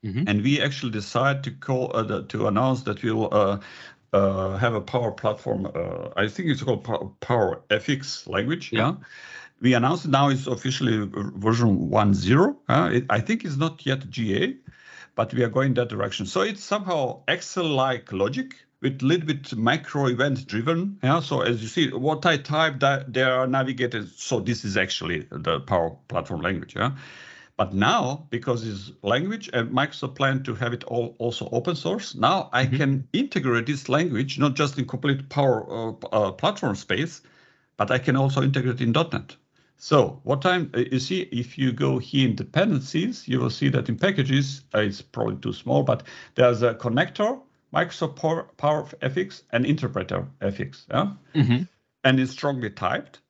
Mhm. 0.05 0.29
And 0.29 0.43
we 0.43 0.61
actually 0.61 0.93
decide 0.93 1.43
to 1.45 1.51
call 1.51 1.91
uh, 1.97 2.03
the, 2.03 2.23
to 2.25 2.47
announce 2.47 2.83
that 2.83 3.03
we'll 3.03 3.29
uh, 3.33 3.59
uh, 4.13 4.57
have 4.57 4.75
a 4.75 4.81
power 4.81 5.13
platform. 5.13 5.67
Uh, 5.67 6.09
I 6.17 6.29
think 6.29 6.49
it's 6.49 6.63
called 6.63 6.85
Power, 7.21 7.63
FX 7.71 8.29
language. 8.29 8.73
Yeah. 8.73 8.95
We 9.61 9.75
announced 9.75 10.05
it 10.05 10.11
now 10.11 10.29
it's 10.29 10.47
officially 10.47 11.09
version 11.37 11.89
1.0. 11.91 12.57
Uh, 12.69 12.91
it, 12.93 13.05
I 13.09 13.21
think 13.21 13.45
it's 13.45 13.57
not 13.57 13.87
yet 13.87 14.09
GA, 14.11 14.55
but 15.15 15.33
we 15.33 15.43
are 15.43 15.49
going 15.49 15.75
that 15.75 15.89
direction. 15.89 16.27
So 16.27 16.43
it's 16.43 16.63
somehow 16.63 17.23
Excel-like 17.27 18.13
logic 18.13 18.55
with 18.83 19.03
a 19.03 19.05
little 19.07 19.27
bit 19.27 19.57
micro 19.57 20.07
event 20.07 20.47
driven. 20.47 20.99
Yeah. 21.03 21.21
So 21.21 21.41
as 21.41 21.63
you 21.63 21.69
see, 21.69 21.91
what 21.91 22.27
I 22.27 22.37
type 22.37 22.81
that 22.81 23.13
they 23.13 23.23
are 23.23 23.47
navigated. 23.47 24.11
So 24.19 24.41
this 24.41 24.65
is 24.65 24.77
actually 24.77 25.27
the 25.31 25.61
Power 25.61 25.97
Platform 26.09 26.43
language. 26.43 26.77
Yeah. 26.77 26.93
But 27.57 27.73
now, 27.73 28.27
because 28.31 28.67
it's 28.67 28.93
language 29.03 29.49
and 29.53 29.71
Microsoft 29.71 30.15
plan 30.15 30.43
to 30.43 30.55
have 30.55 30.75
it 30.75 30.85
all 30.85 31.17
also 31.19 31.49
open 31.53 31.75
source, 31.75 32.15
now 32.15 32.51
I 32.53 32.67
Mhm. 32.67 32.77
can 32.77 33.09
integrate 33.13 33.67
this 33.67 33.89
language 33.89 34.39
not 34.39 34.55
just 34.55 34.79
in 34.79 34.87
complete 34.87 35.29
Power 35.31 35.65
uh, 35.71 35.93
uh, 36.13 36.33
Platform 36.33 36.77
space, 36.77 37.23
but 37.79 37.91
I 37.91 37.99
can 37.99 38.17
also 38.17 38.43
integrate 38.43 38.81
in 38.81 38.93
.NET. 38.93 39.37
So 39.79 40.21
what 40.25 40.43
time 40.43 40.71
uh, 40.75 40.85
you 40.93 40.99
see 40.99 41.23
if 41.33 41.57
you 41.59 41.73
go 41.73 41.99
here 41.99 42.29
in 42.29 42.35
dependencies, 42.37 43.27
you 43.29 43.41
will 43.41 43.51
see 43.51 43.69
that 43.71 43.89
in 43.89 43.97
packages 43.97 44.63
uh, 44.75 44.81
it's 44.81 45.03
probably 45.03 45.37
too 45.37 45.53
small, 45.53 45.83
but 45.83 46.03
there's 46.35 46.63
a 46.63 46.75
connector, 46.75 47.41
Microsoft 47.73 48.17
Power, 48.17 48.45
Power 48.57 48.85
FX, 49.03 49.43
and 49.51 49.65
interpreter 49.67 50.27
FX. 50.41 50.87
Yeah 50.91 51.13
Mhm. 51.35 51.69
and 52.05 52.21
it's 52.21 52.33
strongly 52.33 52.71
typed. 52.71 53.21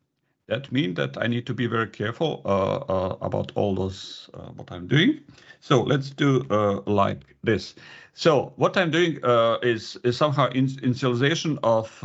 That 0.48 0.70
means 0.70 0.94
that 0.96 1.16
I 1.18 1.26
need 1.26 1.44
to 1.46 1.54
be 1.54 1.66
very 1.66 1.88
careful 1.88 2.42
uh, 2.44 2.76
uh, 2.76 3.16
about 3.20 3.52
all 3.56 3.74
those 3.74 4.30
uh, 4.34 4.50
what 4.54 4.70
I'm 4.70 4.86
doing. 4.86 5.20
So 5.60 5.82
let's 5.82 6.10
do 6.10 6.44
like 6.86 7.36
this. 7.42 7.74
So 8.14 8.52
what 8.56 8.76
I'm 8.76 8.90
doing 8.90 9.18
is 9.62 9.96
is 10.04 10.16
somehow 10.16 10.48
in, 10.50 10.68
initialization 10.68 11.58
of 11.62 12.04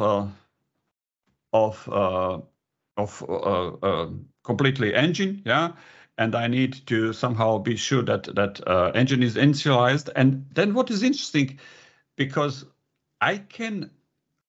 of 1.53 1.87
of 2.97 3.23
completely 4.43 4.95
engine, 4.95 5.41
yeah. 5.45 5.73
And 6.17 6.35
I 6.35 6.47
need 6.47 6.85
to 6.87 7.13
somehow 7.13 7.57
be 7.57 7.75
sure 7.75 8.03
that 8.03 8.23
that 8.35 8.67
uh, 8.67 8.91
engine 8.93 9.23
is 9.23 9.35
initialized. 9.35 10.09
And 10.15 10.45
then 10.53 10.73
what 10.73 10.91
is 10.91 11.03
interesting, 11.03 11.59
because 12.15 12.65
I 13.21 13.37
can 13.37 13.89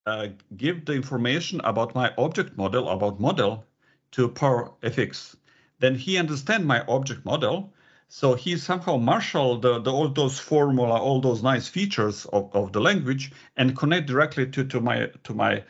uh, 0.07 0.29
give 0.57 0.85
the 0.85 0.95
information 0.95 1.61
about 1.65 1.95
my 1.95 2.13
object 2.19 2.57
model, 2.57 2.89
about 2.89 3.21
model, 3.21 3.65
to 4.13 4.29
Power 4.29 4.73
FX. 4.83 5.37
Then 5.81 5.95
he 5.97 6.17
understand 6.17 6.67
my 6.67 6.85
object 6.87 7.25
model. 7.25 7.73
So 8.09 8.35
he 8.35 8.57
somehow 8.57 8.99
marshal 8.99 9.59
the, 9.59 9.81
the 9.81 9.91
all 9.91 10.09
those 10.09 10.39
formula, 10.39 11.01
all 11.01 11.21
those 11.21 11.43
nice 11.43 11.67
features 11.67 12.27
of, 12.27 12.55
of 12.55 12.73
the 12.73 12.81
language 12.81 13.33
and 13.57 13.77
connect 13.77 14.07
directly 14.07 14.47
to, 14.51 14.65
to 14.65 14.81
my 14.81 15.11
to 15.25 15.35
my 15.35 15.65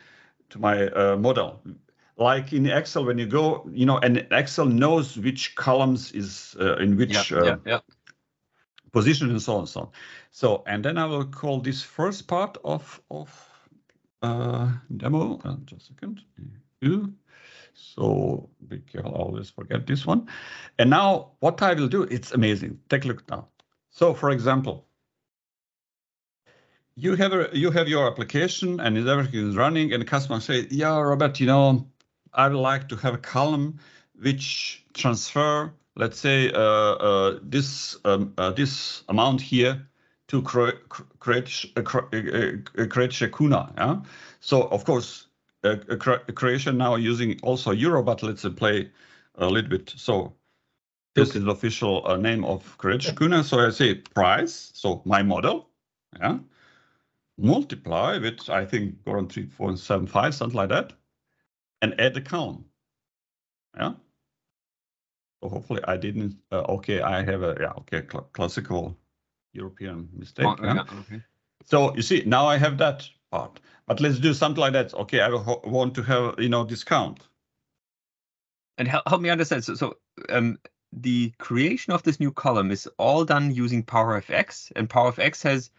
to 0.50 0.58
my 0.58 0.88
uh, 0.88 1.16
model. 1.16 1.62
Like 2.16 2.52
in 2.52 2.66
Excel, 2.66 3.04
when 3.04 3.18
you 3.18 3.26
go, 3.26 3.68
you 3.72 3.86
know, 3.86 3.98
and 3.98 4.26
Excel 4.30 4.66
knows 4.66 5.16
which 5.16 5.54
columns 5.54 6.12
is 6.12 6.56
uh, 6.60 6.76
in 6.76 6.96
which 6.96 7.32
Yeah, 7.32 7.38
uh, 7.38 7.44
yeah, 7.44 7.56
yeah. 7.64 7.80
position 8.92 9.30
and 9.30 9.40
so 9.40 9.54
on 9.54 9.58
and 9.60 9.68
so 9.68 9.80
on. 9.80 9.88
So, 10.32 10.62
and 10.66 10.84
then 10.84 10.98
I 10.98 11.06
will 11.06 11.24
call 11.24 11.60
this 11.60 11.82
first 11.82 12.26
part 12.26 12.58
of 12.64 13.00
of 13.08 13.30
uh, 14.20 14.72
demo. 14.96 15.40
Uh, 15.44 15.56
just 15.64 15.90
a 15.90 15.94
second. 15.94 16.20
You. 16.80 17.14
So 17.74 18.48
careful, 18.92 19.14
I 19.14 19.18
always 19.18 19.50
forget 19.50 19.86
this 19.86 20.06
one. 20.06 20.28
And 20.78 20.90
now 20.90 21.32
what 21.40 21.62
I 21.62 21.74
will 21.74 21.88
do, 21.88 22.02
it's 22.04 22.32
amazing. 22.32 22.80
Take 22.88 23.04
a 23.04 23.08
look 23.08 23.28
now. 23.30 23.48
So 23.90 24.14
for 24.14 24.30
example, 24.30 24.86
you 26.94 27.16
have 27.16 27.32
a 27.32 27.48
you 27.52 27.70
have 27.70 27.88
your 27.88 28.06
application 28.06 28.80
and 28.80 28.96
everything 29.08 29.48
is 29.48 29.56
running, 29.56 29.92
and 29.92 30.02
the 30.02 30.06
customer 30.06 30.40
say, 30.40 30.66
"Yeah, 30.70 30.98
Robert, 30.98 31.40
you 31.40 31.46
know, 31.46 31.86
I 32.34 32.48
would 32.48 32.58
like 32.58 32.88
to 32.88 32.96
have 32.96 33.14
a 33.14 33.18
column 33.18 33.78
which 34.20 34.84
transfer, 34.94 35.72
let's 35.96 36.18
say, 36.18 36.52
uh, 36.52 36.58
uh, 36.60 37.38
this 37.42 37.96
um, 38.04 38.34
uh, 38.36 38.50
this 38.50 39.04
amount 39.08 39.40
here 39.40 39.86
to 40.28 40.42
create 40.42 40.88
create 41.18 41.64
uh, 41.76 41.80
uh, 41.80 42.82
uh, 42.82 42.86
Croatian 42.86 43.32
kuna." 43.32 43.72
Yeah. 43.76 43.96
So 44.40 44.64
of 44.68 44.84
course, 44.84 45.28
creation 46.34 46.76
now 46.78 46.96
using 46.96 47.38
also 47.42 47.70
Euro, 47.72 48.02
but 48.02 48.22
let's 48.22 48.46
play 48.56 48.90
a 49.36 49.46
little 49.46 49.70
bit. 49.70 49.92
So 49.96 50.34
this 51.14 51.30
Okay. 51.30 51.38
is 51.38 51.44
the 51.44 51.50
official 51.50 52.06
uh, 52.06 52.16
name 52.16 52.44
of 52.44 52.76
Croatian 52.78 53.16
kuna. 53.16 53.44
So 53.44 53.66
I 53.66 53.70
say 53.70 53.94
price. 53.94 54.72
So 54.74 55.02
my 55.04 55.22
model. 55.22 55.68
Yeah 56.20 56.38
multiply 57.38 58.18
with 58.18 58.48
I 58.48 58.64
think 58.64 58.96
around 59.06 59.32
three, 59.32 59.46
four, 59.46 59.68
and 59.68 59.78
seven, 59.78 60.06
five, 60.06 60.34
something 60.34 60.56
like 60.56 60.68
that, 60.68 60.92
and 61.80 61.98
add 62.00 62.14
the 62.14 62.20
count, 62.20 62.64
Yeah. 63.76 63.94
So 65.42 65.48
hopefully 65.48 65.80
I 65.88 65.96
didn't. 65.96 66.36
Uh, 66.52 66.62
okay, 66.68 67.00
I 67.00 67.24
have 67.24 67.42
a 67.42 67.56
yeah. 67.60 67.72
Okay, 67.78 68.02
cl- 68.10 68.28
classical 68.32 68.96
European 69.52 70.08
mistake. 70.12 70.46
Oh, 70.46 70.56
yeah, 70.62 70.84
okay. 71.00 71.22
So 71.64 71.94
you 71.96 72.02
see, 72.02 72.22
now 72.26 72.46
I 72.46 72.58
have 72.58 72.78
that 72.78 73.08
part. 73.32 73.60
But 73.86 74.00
let's 74.00 74.20
do 74.20 74.34
something 74.34 74.60
like 74.60 74.74
that. 74.74 74.94
Okay, 74.94 75.20
I 75.20 75.28
want 75.30 75.94
to 75.96 76.02
have 76.04 76.36
you 76.38 76.50
know 76.50 76.64
discount. 76.64 77.20
And 78.78 78.88
help, 78.88 79.08
help 79.08 79.22
me 79.22 79.30
understand. 79.30 79.64
So, 79.64 79.74
so 79.74 79.98
um, 80.30 80.58
the 80.92 81.32
creation 81.38 81.92
of 81.92 82.02
this 82.02 82.20
new 82.20 82.32
column 82.32 82.70
is 82.70 82.86
all 82.98 83.24
done 83.24 83.54
using 83.54 83.82
PowerFX, 83.84 84.72
and 84.76 84.88
PowerFX 84.88 85.42
has 85.44 85.70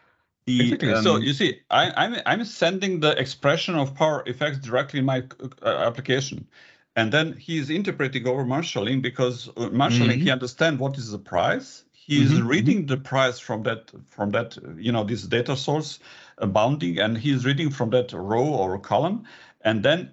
the 0.45 0.59
Exactly. 0.59 0.95
so 0.95 1.17
um, 1.17 1.21
you 1.21 1.33
see, 1.33 1.61
I, 1.71 1.91
I'm 1.97 2.15
I'm 2.25 2.45
sending 2.45 2.99
the 2.99 3.17
expression 3.19 3.75
of 3.75 3.95
Power 3.95 4.23
FX 4.27 4.61
directly 4.61 4.99
in 4.99 5.05
my 5.05 5.23
uh, 5.63 5.67
application, 5.87 6.47
and 6.95 7.11
then 7.11 7.33
he 7.33 7.57
is 7.57 7.69
interpreting 7.71 8.27
over 8.27 8.45
marshalling 8.45 9.01
because 9.01 9.49
uh, 9.57 9.69
marshalling 9.69 10.19
he 10.19 10.29
understand 10.31 10.79
what 10.79 10.97
is 10.97 11.11
the 11.11 11.19
price. 11.19 11.85
He 11.91 12.21
is 12.23 12.39
Mhm, 12.39 12.41
reading 12.41 12.85
the 12.85 12.97
price 12.97 13.39
from 13.39 13.63
that 13.63 13.91
from 14.07 14.31
that 14.31 14.57
you 14.77 14.91
know 14.91 15.03
this 15.03 15.23
data 15.23 15.55
source 15.57 15.99
bounding, 16.47 16.99
and 16.99 17.17
he 17.17 17.31
is 17.31 17.45
reading 17.45 17.69
from 17.71 17.91
that 17.91 18.13
row 18.13 18.45
or 18.45 18.79
column, 18.79 19.25
and 19.61 19.83
then 19.83 20.11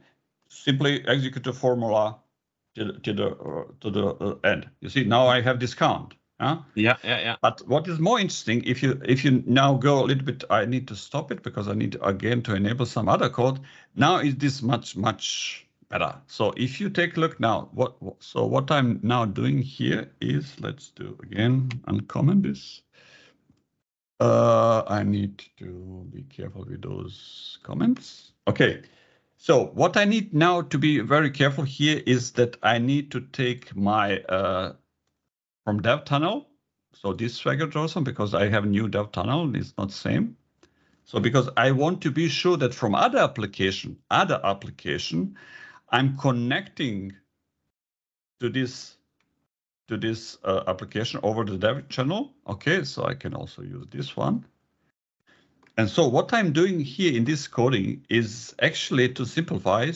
simply 0.48 1.06
execute 1.08 1.44
the 1.44 1.52
formula 1.52 2.18
to, 2.76 2.84
the- 2.86 3.00
to 3.00 3.12
the 3.12 3.28
uh, 3.28 3.64
to 3.80 3.90
the 3.90 4.06
uh, 4.08 4.36
end. 4.44 4.68
You 4.80 4.88
see, 4.90 5.04
now 5.04 5.26
I 5.28 5.40
have 5.42 5.58
discount. 5.58 6.14
Huh? 6.40 6.58
yeah, 6.74 6.96
yeah, 7.04 7.20
yeah. 7.20 7.36
But 7.42 7.62
what 7.68 7.88
is 7.88 7.98
more 8.00 8.20
interesting, 8.20 8.64
if 8.64 8.82
you 8.82 9.00
if 9.04 9.24
you 9.24 9.42
now 9.46 9.74
go 9.74 10.04
a 10.04 10.06
little 10.06 10.24
bit, 10.24 10.44
I 10.50 10.66
need 10.66 10.88
to 10.88 10.96
stop 10.96 11.32
it 11.32 11.42
because 11.42 11.68
I 11.68 11.74
need 11.74 11.96
again 12.02 12.42
to 12.42 12.54
enable 12.56 12.86
some 12.86 13.08
other 13.08 13.30
code. 13.30 13.60
Now 13.96 14.18
is 14.18 14.36
this 14.36 14.62
much 14.62 14.96
much 14.96 15.66
better. 15.90 16.14
So 16.28 16.52
if 16.56 16.80
you 16.80 16.90
take 16.90 17.16
a 17.16 17.20
look 17.20 17.40
now, 17.40 17.70
what- 17.72 17.96
so 18.20 18.46
what 18.46 18.70
I'm 18.70 19.00
now 19.02 19.24
doing 19.26 19.62
here 19.62 20.10
is 20.20 20.60
let's 20.60 20.90
do 20.90 21.18
again 21.22 21.70
uncomment 21.88 22.42
this. 22.44 22.82
Uh, 24.20 24.84
I 24.86 25.02
need 25.02 25.42
to 25.58 26.06
be 26.12 26.22
careful 26.24 26.66
with 26.68 26.82
those 26.82 27.58
comments. 27.62 28.32
Okay. 28.46 28.82
So 29.38 29.68
what 29.68 29.96
I 29.96 30.04
need 30.04 30.34
now 30.34 30.60
to 30.60 30.76
be 30.76 31.00
very 31.00 31.30
careful 31.30 31.64
here 31.64 32.02
is 32.04 32.32
that 32.32 32.58
I 32.62 32.76
need 32.76 33.10
to 33.12 33.22
take 33.22 33.74
my 33.74 34.18
uh, 34.24 34.74
from 35.64 35.80
dev 35.80 36.04
tunnel. 36.04 36.48
So 36.92 37.14
this 37.14 37.34
Swagger 37.34 37.66
JSON, 37.66 38.04
because 38.04 38.34
I 38.34 38.48
have 38.48 38.66
new 38.66 38.86
dev 38.88 39.12
tunnel, 39.12 39.56
it's 39.56 39.72
not 39.78 39.92
same. 39.92 40.36
So 41.04 41.18
because 41.20 41.48
I 41.56 41.70
want 41.70 42.02
to 42.02 42.10
be 42.10 42.28
sure 42.28 42.58
that 42.58 42.74
from 42.74 42.94
other 42.94 43.18
application, 43.18 43.96
other 44.10 44.40
application, 44.44 45.36
I'm 45.88 46.18
connecting 46.18 47.14
to 48.40 48.50
this 48.50 48.96
to 49.90 49.96
this 49.96 50.38
uh, 50.44 50.62
application 50.68 51.20
over 51.22 51.44
the 51.44 51.58
dev 51.58 51.88
channel. 51.88 52.32
Okay, 52.46 52.84
so 52.84 53.04
I 53.04 53.14
can 53.14 53.34
also 53.34 53.62
use 53.62 53.86
this 53.90 54.16
one. 54.16 54.46
And 55.76 55.90
so 55.90 56.06
what 56.06 56.32
I'm 56.32 56.52
doing 56.52 56.80
here 56.80 57.12
in 57.16 57.24
this 57.24 57.48
coding 57.48 58.06
is 58.08 58.54
actually 58.62 59.08
to 59.14 59.26
simplify 59.26 59.90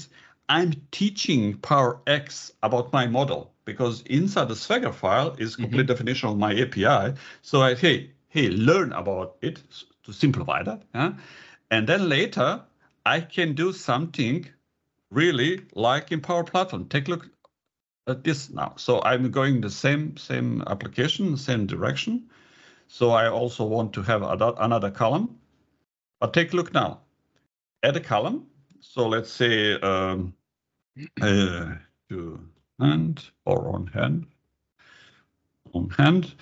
I'm 0.49 0.73
teaching 0.91 1.55
Power 1.59 2.01
X 2.07 2.53
about 2.63 2.93
my 2.93 3.07
model 3.07 3.53
because 3.65 4.03
inside 4.03 4.49
the 4.49 4.57
Swagger 4.57 4.93
file 4.93 5.37
is 5.39 5.57
complete 5.57 5.87
definition 5.87 6.29
of 6.29 6.39
my 6.39 6.53
API. 6.55 7.15
So 7.43 7.63
I 7.63 7.75
hey, 7.75 8.11
hey, 8.29 8.49
learn 8.51 8.93
about 8.93 9.37
it 9.43 9.63
to 10.05 10.13
simplify 10.13 10.63
that. 10.65 10.83
yeah? 10.95 11.13
And 11.71 11.87
then 11.87 12.09
later 12.09 12.63
I 13.07 13.21
can 13.21 13.55
do 13.55 13.73
something 13.73 14.47
really 15.11 15.63
like 15.75 16.13
in 16.13 16.21
Power 16.21 16.45
Platform. 16.45 16.87
Take 16.89 17.09
a 17.09 17.13
look 17.13 17.31
at 18.09 18.25
this 18.25 18.51
now. 18.51 18.75
So 18.77 19.03
I'm 19.03 19.31
going 19.31 19.61
the 19.61 19.71
same 19.71 20.17
same 20.17 20.63
application, 20.67 21.37
same 21.37 21.67
direction. 21.67 22.31
So 22.89 23.11
I 23.13 23.29
also 23.29 23.65
want 23.65 23.93
to 23.95 24.03
have 24.03 24.23
ano- 24.23 24.57
another 24.59 24.91
column. 24.91 25.39
But 26.21 26.35
take 26.35 26.53
a 26.53 26.57
look 26.57 26.75
now. 26.75 27.01
Add 27.83 27.97
a 27.97 28.01
column. 28.01 28.47
So 28.81 29.09
let's 29.09 29.33
say 29.33 29.75
um, 29.81 30.35
uh, 31.23 31.75
to 32.11 32.41
hand 32.81 33.31
or 33.47 33.69
on 33.75 33.87
hand. 33.89 34.27
On 35.75 35.91
hand. 35.91 36.35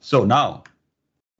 So 0.00 0.24
now, 0.24 0.64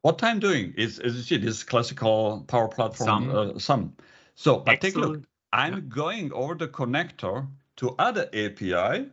what 0.03 0.23
I'm 0.25 0.41
doing 0.41 0.75
is, 0.77 0.99
as 1.01 1.17
you 1.17 1.23
see, 1.23 1.39
this 1.39 1.65
classical 1.65 2.45
Power 2.49 2.69
Platform 2.69 3.29
Sum. 3.29 3.31
uh, 3.31 3.59
sum. 3.59 3.95
So, 4.37 4.59
but 4.59 4.81
take 4.81 4.97
a 4.97 5.01
look. 5.01 5.21
I'm 5.53 5.75
Yeah. 5.75 5.81
going 5.89 6.33
over 6.33 6.55
the 6.55 6.69
connector 6.69 7.47
to 7.77 7.95
other 7.99 8.29
API 8.33 9.11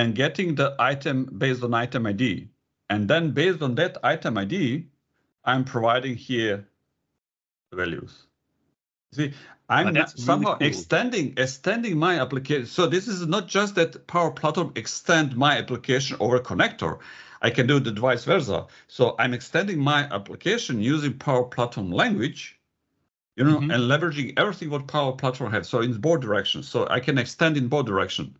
and 0.00 0.14
getting 0.14 0.54
the 0.54 0.74
item 0.78 1.26
based 1.36 1.62
on 1.62 1.74
item 1.74 2.06
ID. 2.06 2.48
And 2.88 3.06
then 3.06 3.32
based 3.32 3.60
on 3.60 3.74
that 3.74 3.98
item 4.02 4.38
ID, 4.38 4.86
I'm 5.44 5.64
providing 5.64 6.16
here 6.16 6.66
values. 7.74 8.26
See, 9.12 9.32
I'm 9.68 9.92
that's 9.92 10.14
really 10.14 10.24
somehow 10.24 10.56
cool. 10.56 10.66
extending 10.66 11.34
extending 11.36 11.98
my 11.98 12.20
application. 12.20 12.66
So 12.66 12.86
this 12.86 13.08
is 13.08 13.26
not 13.26 13.46
just 13.46 13.74
that 13.74 14.06
Power 14.06 14.30
Platform 14.30 14.72
extend 14.74 15.36
my 15.36 15.58
application 15.58 16.16
over 16.18 16.38
connector. 16.40 16.98
I 17.42 17.50
can 17.50 17.66
do 17.66 17.78
the 17.78 17.92
vice 17.92 18.24
versa. 18.24 18.66
So 18.88 19.14
I'm 19.18 19.34
extending 19.34 19.78
my 19.78 20.00
application 20.18 20.80
using 20.80 21.12
Power 21.18 21.44
Platform 21.44 21.90
language, 21.90 22.58
you 23.36 23.44
know, 23.44 23.60
Mhm. 23.60 23.74
and 23.74 23.82
leveraging 23.92 24.32
everything 24.38 24.70
what 24.70 24.86
Power 24.86 25.12
Platform 25.12 25.52
has. 25.52 25.68
So 25.68 25.80
in 25.80 25.92
both 26.00 26.20
directions. 26.20 26.68
So 26.68 26.86
I 26.88 27.00
can 27.00 27.18
extend 27.18 27.56
in 27.56 27.68
both 27.68 27.86
direction. 27.86 28.36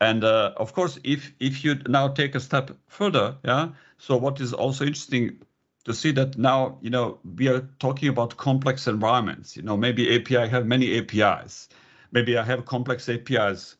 And 0.00 0.24
uh, 0.24 0.52
of 0.56 0.74
course, 0.74 0.98
if 1.04 1.32
if 1.40 1.64
you 1.64 1.76
now 1.88 2.08
take 2.08 2.34
a 2.34 2.40
step 2.40 2.70
further, 2.88 3.36
yeah. 3.44 3.70
So 3.98 4.16
what 4.16 4.40
is 4.40 4.52
also 4.52 4.84
interesting 4.84 5.38
to 5.84 5.94
see 5.94 6.12
that 6.12 6.36
now, 6.36 6.78
you 6.82 6.90
know, 6.90 7.18
we 7.24 7.48
are 7.48 7.68
talking 7.78 8.08
about 8.08 8.36
complex 8.36 8.86
environments. 8.86 9.56
You 9.56 9.62
know, 9.62 9.76
maybe 9.76 10.14
API 10.16 10.48
have 10.48 10.66
many 10.66 10.98
APIs. 10.98 11.68
Maybe 12.12 12.36
I 12.36 12.42
have 12.44 12.66
complex 12.66 13.08
APIs 13.08 13.76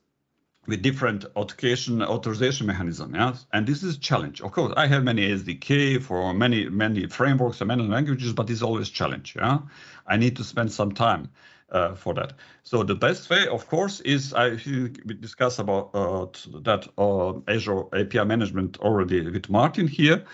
with 0.67 0.83
different 0.83 1.25
authentication 1.37 2.03
authorization 2.03 2.67
mechanism. 2.67 3.15
Yeah, 3.15 3.37
and 3.53 3.67
this 3.67 3.83
is 3.83 3.99
challenge. 3.99 4.41
Of 4.41 4.53
course, 4.53 4.73
I 4.77 4.87
have 4.87 5.05
many 5.05 5.29
SDK 5.29 6.03
for 6.03 6.33
many 6.33 6.69
many 6.71 7.09
frameworks 7.09 7.61
and 7.61 7.69
many 7.69 7.87
languages, 7.87 8.33
but 8.33 8.49
it's 8.49 8.63
always 8.63 8.89
challenge. 8.89 9.37
Yeah, 9.37 9.59
I 10.07 10.17
need 10.17 10.37
to 10.37 10.45
spend 10.45 10.73
some 10.73 10.93
time 10.93 11.29
uh, 11.71 11.95
for 11.95 12.15
that. 12.15 12.35
So 12.63 12.83
the 12.83 12.95
best 12.95 13.29
way, 13.31 13.47
of 13.49 13.67
course, 13.69 14.01
is 14.01 14.33
I 14.33 14.57
think 14.57 15.01
we 15.05 15.15
discussed 15.15 15.59
about 15.59 15.91
uh, 15.95 16.27
that 16.61 16.89
uh, 16.99 17.35
Azure 17.49 17.85
API 17.93 18.25
management 18.25 18.79
already 18.81 19.29
with 19.29 19.51
Martin 19.51 19.89
here. 19.89 20.25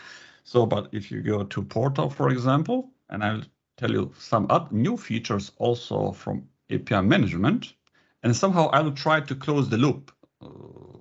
So, 0.44 0.66
but 0.66 0.88
if 0.92 1.10
you 1.10 1.22
go 1.22 1.44
to 1.44 1.62
Portal, 1.62 2.10
for 2.10 2.30
example, 2.30 2.90
and 3.08 3.22
I'll 3.24 3.42
tell 3.76 3.90
you 3.90 4.12
some 4.18 4.48
new 4.70 4.96
features 4.96 5.52
also 5.58 6.12
from 6.12 6.48
API 6.70 7.02
management, 7.02 7.74
and 8.22 8.34
somehow 8.34 8.68
I 8.68 8.80
will 8.80 8.92
try 8.92 9.20
to 9.20 9.34
close 9.34 9.68
the 9.68 9.78
loop. 9.78 10.12
Uh, 10.40 10.98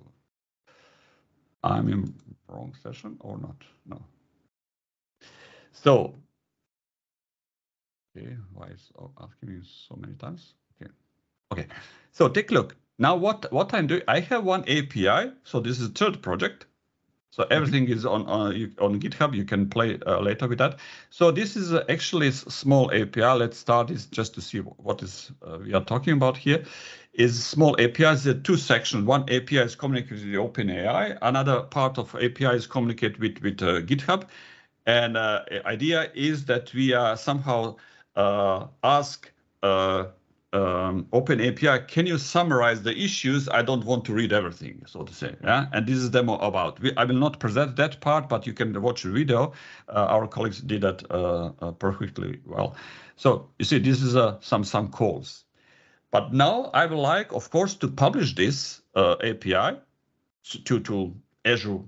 I'm 1.64 1.88
in 1.88 2.14
wrong 2.48 2.74
session 2.82 3.16
or 3.20 3.38
not? 3.38 3.56
No. 3.86 4.02
So, 5.72 6.14
okay, 8.16 8.36
why 8.52 8.66
is 8.66 8.90
asking 9.20 9.48
me 9.48 9.60
so 9.64 9.96
many 9.96 10.14
times? 10.14 10.54
Okay, 10.80 10.90
okay. 11.52 11.66
So 12.12 12.28
take 12.28 12.50
a 12.50 12.54
look. 12.54 12.76
Now 12.98 13.16
what 13.16 13.50
what 13.52 13.72
I'm 13.74 13.86
doing? 13.86 14.02
I 14.08 14.20
have 14.20 14.44
one 14.44 14.62
API. 14.62 15.32
So 15.44 15.60
this 15.60 15.80
is 15.80 15.88
third 15.88 16.22
project. 16.22 16.66
So 17.30 17.46
everything 17.50 17.88
is 17.88 18.04
on 18.04 18.26
on, 18.26 18.74
on 18.78 19.00
GitHub. 19.00 19.34
You 19.34 19.44
can 19.44 19.68
play 19.70 19.98
uh, 20.06 20.20
later 20.20 20.46
with 20.46 20.58
that. 20.58 20.78
So 21.10 21.30
this 21.30 21.56
is 21.56 21.72
actually 21.88 22.28
a 22.28 22.32
small 22.32 22.92
API. 22.92 23.38
Let's 23.38 23.58
start 23.58 23.90
is 23.90 24.06
just 24.06 24.34
to 24.34 24.40
see 24.42 24.58
what 24.58 25.02
is 25.02 25.32
uh, 25.42 25.58
we 25.64 25.72
are 25.72 25.84
talking 25.84 26.12
about 26.12 26.36
here. 26.36 26.64
Is 27.14 27.44
small 27.44 27.78
APIs. 27.78 28.24
There 28.24 28.34
are 28.34 28.40
two 28.40 28.56
sections. 28.56 29.04
One 29.04 29.22
API 29.22 29.58
is 29.58 29.74
communicating 29.74 30.32
with 30.32 30.32
the 30.32 30.38
OpenAI. 30.38 31.18
Another 31.22 31.62
part 31.62 31.98
of 31.98 32.14
API 32.14 32.56
is 32.56 32.66
communicate 32.66 33.18
with 33.18 33.40
with 33.42 33.62
uh, 33.62 33.80
GitHub. 33.80 34.28
And 34.84 35.16
uh, 35.16 35.44
idea 35.64 36.10
is 36.14 36.44
that 36.46 36.74
we 36.74 36.92
are 36.92 37.16
somehow 37.16 37.76
ask 38.16 39.30
uh, 39.62 40.04
um, 40.52 41.06
Open 41.12 41.40
API, 41.40 41.84
can 41.86 42.06
you 42.06 42.18
summarize 42.18 42.82
the 42.82 42.96
issues? 42.96 43.48
I 43.48 43.62
don't 43.62 43.84
want 43.84 44.04
to 44.06 44.12
read 44.12 44.32
everything, 44.32 44.82
so 44.86 45.02
to 45.02 45.14
say. 45.14 45.34
Yeah, 45.42 45.66
and 45.72 45.86
this 45.86 45.96
is 45.96 46.10
demo 46.10 46.36
about. 46.38 46.80
We, 46.80 46.94
I 46.96 47.04
will 47.04 47.16
not 47.16 47.40
present 47.40 47.76
that 47.76 48.00
part, 48.00 48.28
but 48.28 48.46
you 48.46 48.52
can 48.52 48.80
watch 48.82 49.02
the 49.02 49.10
video. 49.10 49.52
Uh, 49.88 50.06
our 50.10 50.26
colleagues 50.26 50.60
did 50.60 50.82
that 50.82 51.10
uh, 51.10 51.52
uh, 51.60 51.72
perfectly 51.72 52.40
well. 52.44 52.76
So 53.16 53.48
you 53.58 53.64
see, 53.64 53.78
this 53.78 54.02
is 54.02 54.14
uh, 54.14 54.38
some 54.40 54.64
some 54.64 54.90
calls. 54.90 55.44
But 56.10 56.34
now 56.34 56.70
I 56.74 56.84
would 56.84 56.98
like, 56.98 57.32
of 57.32 57.48
course, 57.50 57.74
to 57.76 57.88
publish 57.88 58.34
this 58.34 58.82
uh, 58.94 59.16
API 59.22 59.78
to 60.64 60.80
to 60.80 61.14
Azure 61.46 61.80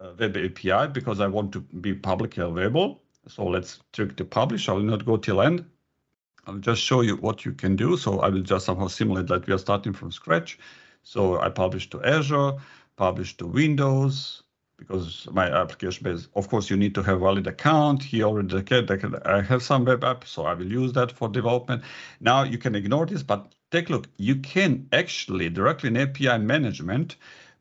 uh, 0.00 0.12
Web 0.18 0.36
API 0.36 0.88
because 0.92 1.20
I 1.20 1.28
want 1.28 1.52
to 1.52 1.60
be 1.60 1.94
publicly 1.94 2.42
available. 2.42 3.02
So 3.28 3.44
let's 3.44 3.80
click 3.92 4.16
to 4.16 4.24
publish. 4.24 4.68
I 4.68 4.72
will 4.72 4.82
not 4.82 5.04
go 5.04 5.16
till 5.16 5.40
end. 5.40 5.64
I'll 6.46 6.58
just 6.58 6.82
show 6.82 7.02
you 7.02 7.16
what 7.16 7.44
you 7.44 7.52
can 7.52 7.76
do. 7.76 7.96
So 7.96 8.20
I 8.20 8.28
will 8.28 8.42
just 8.42 8.66
somehow 8.66 8.88
simulate 8.88 9.26
that 9.28 9.46
we 9.46 9.52
are 9.52 9.58
starting 9.58 9.92
from 9.92 10.10
scratch. 10.10 10.58
So 11.02 11.40
I 11.40 11.48
publish 11.48 11.90
to 11.90 12.02
Azure, 12.02 12.52
publish 12.96 13.36
to 13.38 13.46
Windows, 13.46 14.42
because 14.80 15.28
my 15.30 15.46
application 15.46 16.04
base, 16.04 16.28
of 16.34 16.48
course, 16.48 16.70
you 16.70 16.76
need 16.76 16.94
to 16.94 17.02
have 17.02 17.20
valid 17.20 17.46
account. 17.46 18.02
He 18.02 18.22
already 18.22 18.64
I 19.26 19.42
have 19.42 19.62
some 19.62 19.84
web 19.84 20.02
app, 20.04 20.26
so 20.26 20.46
I 20.46 20.54
will 20.54 20.72
use 20.72 20.92
that 20.94 21.12
for 21.12 21.28
development. 21.28 21.82
Now 22.20 22.44
you 22.44 22.56
can 22.56 22.74
ignore 22.74 23.06
this, 23.06 23.22
but 23.22 23.52
take 23.70 23.90
a 23.90 23.92
look. 23.92 24.08
You 24.16 24.36
can 24.36 24.88
actually 24.92 25.50
directly 25.50 25.88
in 25.88 25.96
API 25.98 26.38
management 26.38 27.16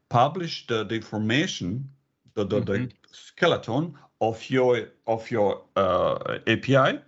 publish 0.08 0.66
the, 0.68 0.86
the 0.86 0.96
information, 0.96 1.90
the, 2.34 2.46
the, 2.46 2.62
mm-hmm. 2.62 2.86
the 2.86 2.92
skeleton 3.12 3.96
of 4.22 4.50
your 4.50 4.90
of 5.08 5.30
your 5.32 5.62
uh, 5.76 6.40
API, 6.48 7.00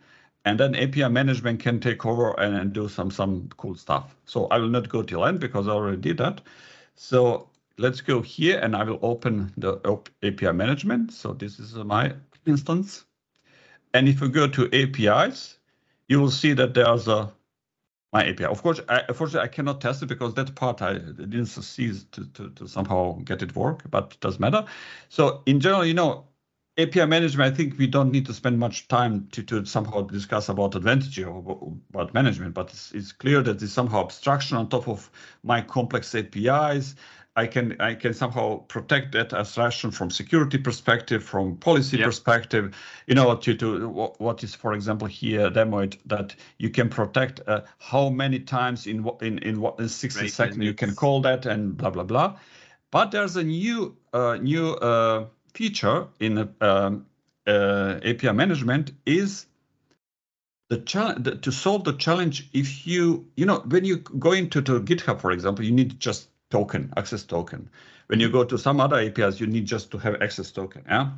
and 0.45 0.59
then 0.59 0.75
API 0.75 1.09
management 1.09 1.59
can 1.59 1.79
take 1.79 2.05
over 2.05 2.39
and, 2.39 2.55
and 2.55 2.73
do 2.73 2.87
some 2.89 3.11
some 3.11 3.49
cool 3.57 3.75
stuff. 3.75 4.15
So 4.25 4.47
I 4.47 4.57
will 4.57 4.69
not 4.69 4.89
go 4.89 5.03
till 5.03 5.25
end 5.25 5.39
because 5.39 5.67
I 5.67 5.71
already 5.71 6.01
did 6.01 6.17
that. 6.17 6.41
So 6.95 7.49
let's 7.77 8.01
go 8.01 8.21
here 8.21 8.59
and 8.59 8.75
I 8.75 8.83
will 8.83 8.99
open 9.01 9.51
the 9.57 9.79
API 10.23 10.51
management. 10.53 11.11
So 11.13 11.33
this 11.33 11.59
is 11.59 11.75
my 11.75 12.13
instance. 12.45 13.05
And 13.93 14.07
if 14.07 14.21
you 14.21 14.29
go 14.29 14.47
to 14.47 14.69
APIs, 14.73 15.57
you 16.07 16.19
will 16.19 16.31
see 16.31 16.53
that 16.53 16.73
there's 16.73 17.07
a 17.07 17.31
my 18.13 18.27
API. 18.27 18.45
Of 18.45 18.61
course, 18.61 18.81
I, 18.89 19.03
unfortunately, 19.07 19.47
I 19.47 19.47
cannot 19.47 19.79
test 19.79 20.03
it 20.03 20.07
because 20.07 20.33
that 20.33 20.53
part 20.55 20.81
I 20.81 20.93
didn't 20.93 21.45
succeed 21.45 21.95
to, 22.11 22.25
to, 22.33 22.49
to 22.49 22.67
somehow 22.67 23.19
get 23.23 23.41
it 23.41 23.55
work, 23.55 23.89
but 23.89 24.13
it 24.13 24.19
doesn't 24.19 24.41
matter. 24.41 24.65
So 25.07 25.41
in 25.45 25.61
general, 25.61 25.85
you 25.85 25.93
know, 25.93 26.25
API 26.77 27.05
management, 27.05 27.53
I 27.53 27.55
think 27.55 27.77
we 27.77 27.87
don't 27.87 28.11
need 28.11 28.25
to 28.27 28.33
spend 28.33 28.57
much 28.57 28.87
time 28.87 29.27
to, 29.33 29.43
to 29.43 29.65
somehow 29.65 30.01
discuss 30.01 30.47
about 30.47 30.75
advantage 30.75 31.19
or 31.19 31.67
about 31.89 32.13
management, 32.13 32.53
but 32.53 32.69
it's, 32.69 32.91
it's 32.93 33.11
clear 33.11 33.41
that 33.41 33.59
there's 33.59 33.73
somehow 33.73 34.05
abstraction 34.05 34.57
on 34.57 34.69
top 34.69 34.87
of 34.87 35.09
my 35.43 35.61
complex 35.61 36.15
APIs. 36.15 36.95
I 37.35 37.47
can 37.47 37.79
I 37.79 37.95
can 37.95 38.13
somehow 38.13 38.57
protect 38.67 39.13
that 39.13 39.31
abstraction 39.31 39.91
from 39.91 40.09
security 40.09 40.57
perspective, 40.57 41.23
from 41.23 41.55
policy 41.55 41.97
yep. 41.97 42.07
perspective. 42.07 42.75
You 43.07 43.15
know, 43.15 43.35
to 43.37 43.55
to 43.55 43.87
what, 43.87 44.19
what 44.19 44.43
is, 44.43 44.53
for 44.53 44.73
example, 44.73 45.07
here 45.07 45.49
demoed 45.49 45.97
that 46.07 46.35
you 46.57 46.69
can 46.69 46.89
protect 46.89 47.39
uh, 47.47 47.61
how 47.79 48.09
many 48.09 48.39
times 48.39 48.85
in 48.85 49.03
what 49.03 49.21
in 49.21 49.39
in 49.39 49.61
what 49.61 49.79
in 49.79 49.87
60 49.87 50.21
right, 50.21 50.29
seconds 50.29 50.57
you 50.57 50.73
can 50.73 50.93
call 50.93 51.21
that 51.21 51.45
and 51.45 51.77
blah 51.77 51.89
blah 51.89 52.03
blah. 52.03 52.37
But 52.91 53.11
there's 53.11 53.37
a 53.37 53.43
new 53.43 53.95
uh, 54.11 54.35
new 54.35 54.73
uh, 54.73 55.27
feature 55.53 56.07
in 56.19 56.49
um, 56.61 57.05
uh, 57.47 57.99
API 58.03 58.31
management 58.33 58.91
is 59.05 59.45
the 60.71 60.77
challenge 60.77 61.41
to 61.41 61.51
solve 61.51 61.83
the 61.83 61.93
challenge 61.93 62.47
if 62.53 62.87
you 62.87 63.27
you 63.35 63.45
know 63.45 63.59
when 63.67 63.83
you 63.83 63.97
go 63.97 64.31
into 64.31 64.61
to 64.61 64.79
github 64.79 65.19
for 65.19 65.31
example 65.31 65.65
you 65.65 65.71
need 65.71 65.99
just 65.99 66.29
token 66.49 66.93
access 66.95 67.23
token 67.23 67.69
when 68.07 68.21
you 68.21 68.29
go 68.29 68.45
to 68.45 68.57
some 68.57 68.79
other 68.79 68.97
apis 68.97 69.41
you 69.41 69.47
need 69.47 69.65
just 69.65 69.91
to 69.91 69.97
have 69.97 70.21
access 70.21 70.49
token 70.49 70.81
yeah 70.87 71.09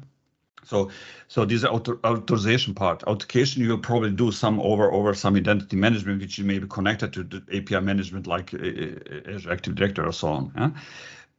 so 0.63 0.89
so 1.27 1.45
this 1.45 1.63
author, 1.63 1.99
authorization 2.03 2.73
part 2.73 3.03
authentication 3.03 3.61
you 3.61 3.69
will 3.69 3.77
probably 3.77 4.09
do 4.09 4.31
some 4.31 4.59
over 4.59 4.91
over 4.91 5.13
some 5.13 5.35
identity 5.35 5.75
management 5.75 6.19
which 6.19 6.39
you 6.39 6.45
may 6.45 6.57
be 6.57 6.67
connected 6.67 7.13
to 7.13 7.23
the 7.23 7.43
api 7.55 7.79
management 7.79 8.25
like 8.25 8.55
uh, 8.55 8.57
uh, 8.57 9.35
azure 9.35 9.51
active 9.51 9.75
directory 9.75 10.07
or 10.07 10.13
so 10.13 10.29
on 10.29 10.51
yeah? 10.57 10.71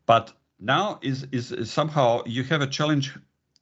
but 0.06 0.32
now 0.64 0.98
is, 1.02 1.26
is, 1.30 1.52
is 1.52 1.70
somehow 1.70 2.22
you 2.26 2.42
have 2.44 2.62
a 2.62 2.66
challenge. 2.66 3.16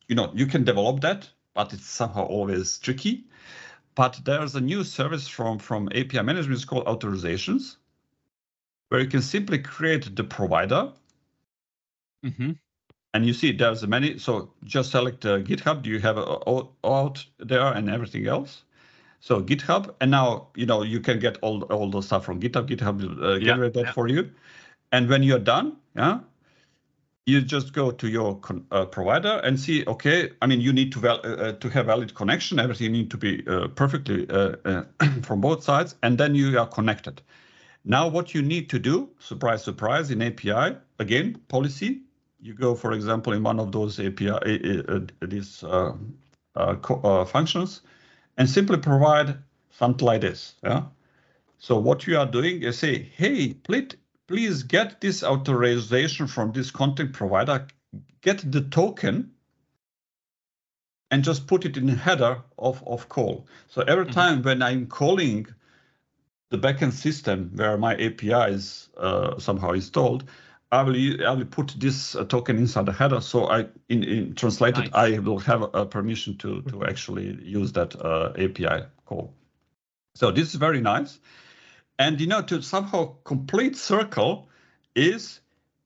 You 0.09 0.15
know, 0.15 0.31
you 0.35 0.47
can 0.47 0.65
develop 0.65 1.01
that, 1.01 1.29
but 1.55 1.73
it's 1.73 1.87
somehow 1.87 2.25
always 2.25 2.79
tricky. 2.79 3.25
But 3.95 4.21
there's 4.25 4.55
a 4.55 4.61
new 4.61 4.85
service 4.85 5.29
from 5.29 5.59
from 5.59 5.88
API 5.88 6.23
management. 6.23 6.55
It's 6.55 6.65
called 6.65 6.87
authorizations, 6.87 7.77
where 8.88 9.01
you 9.01 9.09
can 9.09 9.21
simply 9.21 9.59
create 9.59 10.17
the 10.17 10.25
provider. 10.25 10.93
Mm-hmm. 12.25 12.53
And 13.15 13.27
you 13.27 13.35
see 13.35 13.53
there's 13.53 13.87
many. 13.87 14.19
So 14.19 14.55
just 14.65 14.93
select 14.93 15.27
uh, 15.27 15.41
GitHub. 15.41 15.83
Do 15.83 15.91
you 15.91 15.99
have 16.01 16.17
all 16.17 16.75
out 16.85 17.25
there 17.38 17.67
and 17.75 17.91
everything 17.91 18.27
else? 18.27 18.62
So 19.21 19.43
GitHub, 19.43 19.95
and 20.01 20.11
now 20.11 20.49
you 20.57 20.65
know 20.65 20.83
you 20.83 21.01
can 21.01 21.19
get 21.19 21.37
all 21.43 21.62
all 21.65 21.91
the 21.91 22.01
stuff 22.01 22.25
from 22.25 22.41
GitHub. 22.41 22.69
GitHub 22.69 23.03
will 23.03 23.25
uh, 23.25 23.38
generate 23.38 23.77
yeah, 23.77 23.83
that 23.83 23.88
yeah. 23.88 23.93
for 23.93 24.09
you. 24.09 24.31
And 24.91 25.09
when 25.09 25.23
you're 25.23 25.38
done, 25.38 25.77
yeah, 25.95 26.21
you 27.27 27.41
just 27.41 27.73
go 27.73 27.91
to 27.91 28.09
your 28.09 28.41
uh, 28.73 28.85
provider 28.87 29.41
and 29.45 29.59
see 29.59 29.85
okay 29.87 30.31
i 30.43 30.47
mean 30.47 30.61
you 30.61 30.73
need 30.73 30.91
to 30.93 30.99
val- 30.99 31.21
uh, 31.25 31.37
uh 31.37 31.53
to 31.53 31.69
have 31.69 31.87
valid 31.87 32.15
connection. 32.15 32.59
Everything 32.59 32.93
need 32.93 33.11
to 33.11 33.17
be 33.17 33.47
uh, 33.47 33.69
perfectly 33.69 34.29
uh, 34.29 34.57
uh, 34.65 34.85
from 35.23 35.41
both 35.41 35.63
sides 35.63 35.95
and 36.03 36.19
then 36.19 36.35
you 36.35 36.59
are 36.59 36.67
connected. 36.67 37.23
Now 37.85 38.09
what 38.09 38.35
you 38.35 38.43
need 38.43 38.69
to 38.71 38.79
do 38.79 39.09
surprise 39.19 39.63
surprise 39.63 40.11
in 40.11 40.23
api 40.23 40.77
again 40.99 41.41
policy. 41.49 42.01
You 42.41 42.55
go 42.55 42.75
for 42.75 42.93
example 42.93 43.33
in 43.33 43.43
one 43.45 43.61
of 43.61 43.71
those 43.71 44.01
api 44.01 44.31
these 45.23 45.65
functions 47.27 47.83
and 48.37 48.51
simply 48.51 48.79
provide 48.79 49.39
something 49.71 50.07
like 50.07 50.23
this 50.23 50.55
yeah? 50.65 50.83
So 51.59 51.79
what 51.79 52.07
you 52.09 52.19
are 52.19 52.27
doing 52.27 52.63
is 52.65 52.79
say 52.79 53.11
hey 53.17 53.55
please 53.55 53.95
please 54.29 54.63
get 54.63 55.01
this 55.01 55.23
authorization 55.23 56.27
from 56.27 56.53
this 56.53 56.71
content 56.71 57.13
provider, 57.13 57.67
get 58.21 58.51
the 58.51 58.63
token, 58.63 59.33
and 61.11 61.23
just 61.23 61.47
put 61.47 61.65
it 61.67 61.77
in 61.77 61.87
the 61.87 61.95
header 61.95 62.43
of, 62.59 62.83
of 62.87 63.09
call. 63.09 63.47
So 63.69 63.83
every 63.83 64.05
mm-hmm. 64.05 64.15
time 64.15 64.43
when 64.43 64.63
I'm 64.63 64.87
calling 64.87 65.47
the 66.51 66.59
backend 66.59 66.93
system 66.93 67.51
where 67.55 67.77
my 67.77 67.95
API 67.95 68.55
is 68.55 68.89
uh, 68.97 69.39
somehow 69.39 69.73
installed, 69.73 70.25
I 70.73 70.83
will 70.83 71.27
I 71.27 71.33
will 71.33 71.45
put 71.45 71.75
this 71.79 72.15
uh, 72.17 72.25
token 72.25 72.57
inside 72.57 72.87
the 72.87 72.93
header. 72.93 73.21
So 73.21 73.47
I 73.51 73.67
in, 73.91 74.03
in 74.03 74.35
translated 74.35 74.91
nice. 74.91 75.17
I 75.17 75.19
will 75.19 75.39
have 75.41 75.63
a, 75.75 75.85
permission 75.85 76.39
to 76.39 76.63
to 76.63 76.85
actually 76.85 77.39
use 77.43 77.73
that 77.73 77.95
uh, 78.01 78.33
API 78.39 78.87
call. 79.05 79.35
So 80.15 80.31
this 80.31 80.49
is 80.49 80.55
very 80.55 80.81
nice. 80.81 81.21
And 82.03 82.21
you 82.21 82.27
know, 82.27 82.43
to 82.43 82.61
somehow 82.62 83.15
complete 83.23 83.77
circle 83.77 84.49
is 84.97 85.38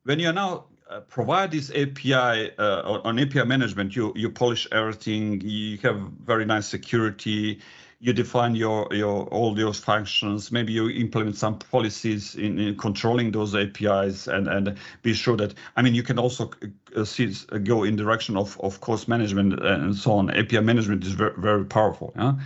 when 0.04 0.18
you 0.18 0.32
now 0.32 0.64
uh, 0.88 1.00
provide 1.00 1.50
this 1.50 1.70
API 1.70 2.56
uh, 2.58 3.00
on 3.04 3.18
API 3.18 3.44
management, 3.44 3.94
you 3.94 4.14
you 4.16 4.30
polish 4.30 4.66
everything. 4.72 5.42
You 5.42 5.76
have 5.78 6.00
very 6.24 6.46
nice 6.46 6.68
security. 6.68 7.60
You 8.00 8.14
define 8.14 8.54
your 8.54 8.88
your 8.92 9.24
all 9.24 9.54
those 9.54 9.78
functions. 9.78 10.50
Maybe 10.50 10.72
you 10.72 10.88
implement 10.88 11.36
some 11.36 11.58
policies 11.58 12.34
in, 12.34 12.58
in 12.58 12.78
controlling 12.78 13.32
those 13.32 13.54
APIs 13.54 14.26
and 14.26 14.48
and 14.48 14.78
be 15.02 15.12
sure 15.12 15.36
that 15.36 15.52
I 15.76 15.82
mean 15.82 15.94
you 15.94 16.02
can 16.02 16.18
also 16.18 16.50
uh, 16.96 17.04
see 17.04 17.30
uh, 17.52 17.58
go 17.58 17.84
in 17.84 17.94
direction 17.94 18.38
of 18.38 18.58
of 18.60 18.80
course 18.80 19.06
management 19.06 19.62
and 19.62 19.94
so 19.94 20.12
on. 20.12 20.30
API 20.30 20.60
management 20.60 21.04
is 21.04 21.12
very 21.12 21.34
very 21.36 21.66
powerful. 21.66 22.14
Yeah? 22.16 22.36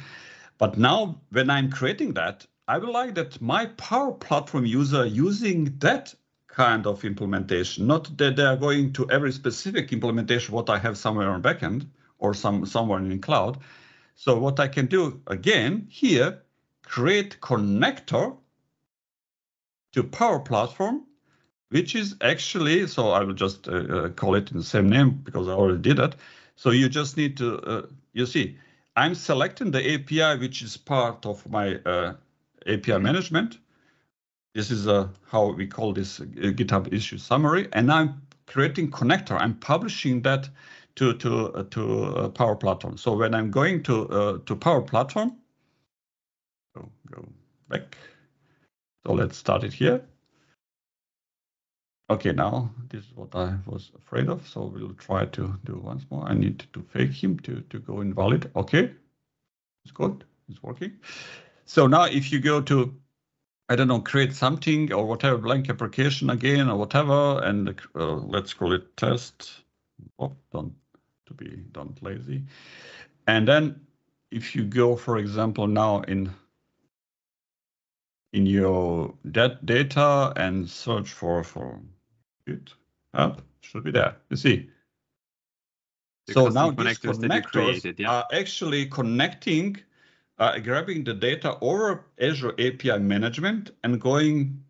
But 0.58 0.76
now 0.76 1.20
when 1.30 1.50
I'm 1.50 1.70
creating 1.70 2.14
that, 2.14 2.46
I 2.70 2.78
would 2.78 2.88
like 2.88 3.16
that 3.16 3.40
my 3.40 3.66
Power 3.66 4.12
Platform 4.12 4.64
user 4.64 5.04
using 5.04 5.76
that 5.80 6.14
kind 6.46 6.86
of 6.86 7.04
implementation, 7.04 7.88
not 7.88 8.16
that 8.18 8.36
they 8.36 8.44
are 8.44 8.56
going 8.56 8.92
to 8.92 9.10
every 9.10 9.32
specific 9.32 9.92
implementation 9.92 10.54
what 10.54 10.70
I 10.70 10.78
have 10.78 10.96
somewhere 10.96 11.30
on 11.30 11.42
backend 11.42 11.88
or 12.20 12.32
some 12.32 12.64
somewhere 12.64 13.00
in 13.00 13.20
cloud. 13.20 13.58
So 14.14 14.38
what 14.38 14.60
I 14.60 14.68
can 14.68 14.86
do 14.86 15.20
again 15.26 15.88
here, 15.90 16.42
create 16.84 17.40
connector 17.40 18.36
to 19.94 20.04
Power 20.04 20.38
Platform, 20.38 21.06
which 21.70 21.96
is 21.96 22.14
actually, 22.20 22.86
so 22.86 23.10
I 23.10 23.24
will 23.24 23.34
just 23.34 23.66
uh, 23.66 23.72
uh, 23.72 24.08
call 24.10 24.36
it 24.36 24.52
in 24.52 24.58
the 24.58 24.70
same 24.74 24.88
name 24.88 25.22
because 25.24 25.48
I 25.48 25.54
already 25.54 25.82
did 25.82 25.96
that. 25.96 26.14
So 26.54 26.70
you 26.70 26.88
just 26.88 27.16
need 27.16 27.36
to, 27.38 27.58
uh, 27.62 27.86
you 28.12 28.26
see, 28.26 28.58
I'm 28.94 29.16
selecting 29.16 29.72
the 29.72 29.94
API, 29.94 30.38
which 30.38 30.62
is 30.62 30.76
part 30.76 31.26
of 31.26 31.50
my 31.50 31.74
uh, 31.84 32.14
API 32.66 32.98
management. 32.98 33.58
This 34.54 34.70
is 34.70 34.88
uh, 34.88 35.08
how 35.26 35.52
we 35.52 35.66
call 35.66 35.92
this 35.92 36.20
uh, 36.20 36.24
GitHub 36.24 36.92
issue 36.92 37.18
summary. 37.18 37.68
And 37.72 37.90
I'm 37.90 38.22
creating 38.46 38.90
connector. 38.90 39.40
I'm 39.40 39.54
publishing 39.54 40.22
that 40.22 40.48
to 40.96 41.14
to 41.14 41.52
uh, 41.52 41.62
to 41.70 42.04
uh, 42.04 42.28
Power 42.28 42.56
Platform. 42.56 42.96
So 42.96 43.14
when 43.16 43.34
I'm 43.34 43.50
going 43.50 43.82
to 43.84 44.08
uh, 44.08 44.38
to 44.46 44.56
Power 44.56 44.82
Platform, 44.82 45.36
go 46.74 46.88
go 47.10 47.28
back. 47.68 47.96
So 49.06 49.12
let's 49.12 49.36
start 49.36 49.64
it 49.64 49.72
here. 49.72 50.02
Okay, 52.10 52.32
now 52.32 52.70
this 52.88 53.04
is 53.04 53.12
what 53.14 53.34
I 53.36 53.54
was 53.66 53.92
afraid 53.94 54.28
of. 54.28 54.46
So 54.48 54.64
we'll 54.64 54.94
try 54.94 55.26
to 55.26 55.54
do 55.64 55.76
once 55.76 56.04
more. 56.10 56.28
I 56.28 56.34
need 56.34 56.64
to 56.72 56.82
fake 56.82 57.12
him 57.12 57.38
to 57.40 57.60
to 57.60 57.78
go 57.78 58.00
invalid. 58.00 58.50
Okay, 58.56 58.90
it's 59.84 59.92
good. 59.92 60.24
It's 60.48 60.62
working. 60.62 60.98
So 61.70 61.86
now 61.86 62.02
if 62.06 62.32
you 62.32 62.40
go 62.40 62.60
to, 62.62 62.92
I 63.68 63.76
don't 63.76 63.86
know, 63.86 64.00
create 64.00 64.34
something 64.34 64.92
or 64.92 65.06
whatever, 65.06 65.38
blank 65.38 65.70
application 65.70 66.28
again 66.30 66.68
or 66.68 66.76
whatever, 66.76 67.40
and 67.44 67.80
uh, 67.94 68.14
let's 68.14 68.52
call 68.52 68.72
it 68.72 68.96
test. 68.96 69.62
Oh, 70.18 70.34
don't 70.52 70.74
to 71.26 71.34
be 71.34 71.62
don't 71.70 72.02
lazy. 72.02 72.42
And 73.28 73.46
then 73.46 73.80
if 74.32 74.56
you 74.56 74.64
go, 74.64 74.96
for 74.96 75.18
example, 75.18 75.68
now 75.68 76.00
in 76.08 76.34
in 78.32 78.46
your 78.46 79.14
that 79.24 79.64
data 79.64 80.32
and 80.34 80.68
search 80.68 81.12
for 81.12 81.44
for 81.44 81.78
it, 82.48 82.74
up 83.14 83.42
should 83.60 83.84
be 83.84 83.92
there. 83.92 84.16
You 84.30 84.36
see, 84.36 84.68
The 86.26 86.32
so 86.32 86.48
now 86.48 86.70
these 86.72 86.98
connectors 86.98 87.20
that 87.20 87.30
connectors 87.30 87.52
created, 87.52 88.00
yeah. 88.00 88.10
are 88.10 88.26
actually 88.32 88.86
connecting, 88.86 89.76
uh, 90.40 90.58
grabbing 90.58 91.04
the 91.04 91.14
data 91.14 91.56
over 91.60 92.06
Azure 92.18 92.54
API 92.58 92.98
management 92.98 93.70
and 93.84 94.00
going 94.00 94.64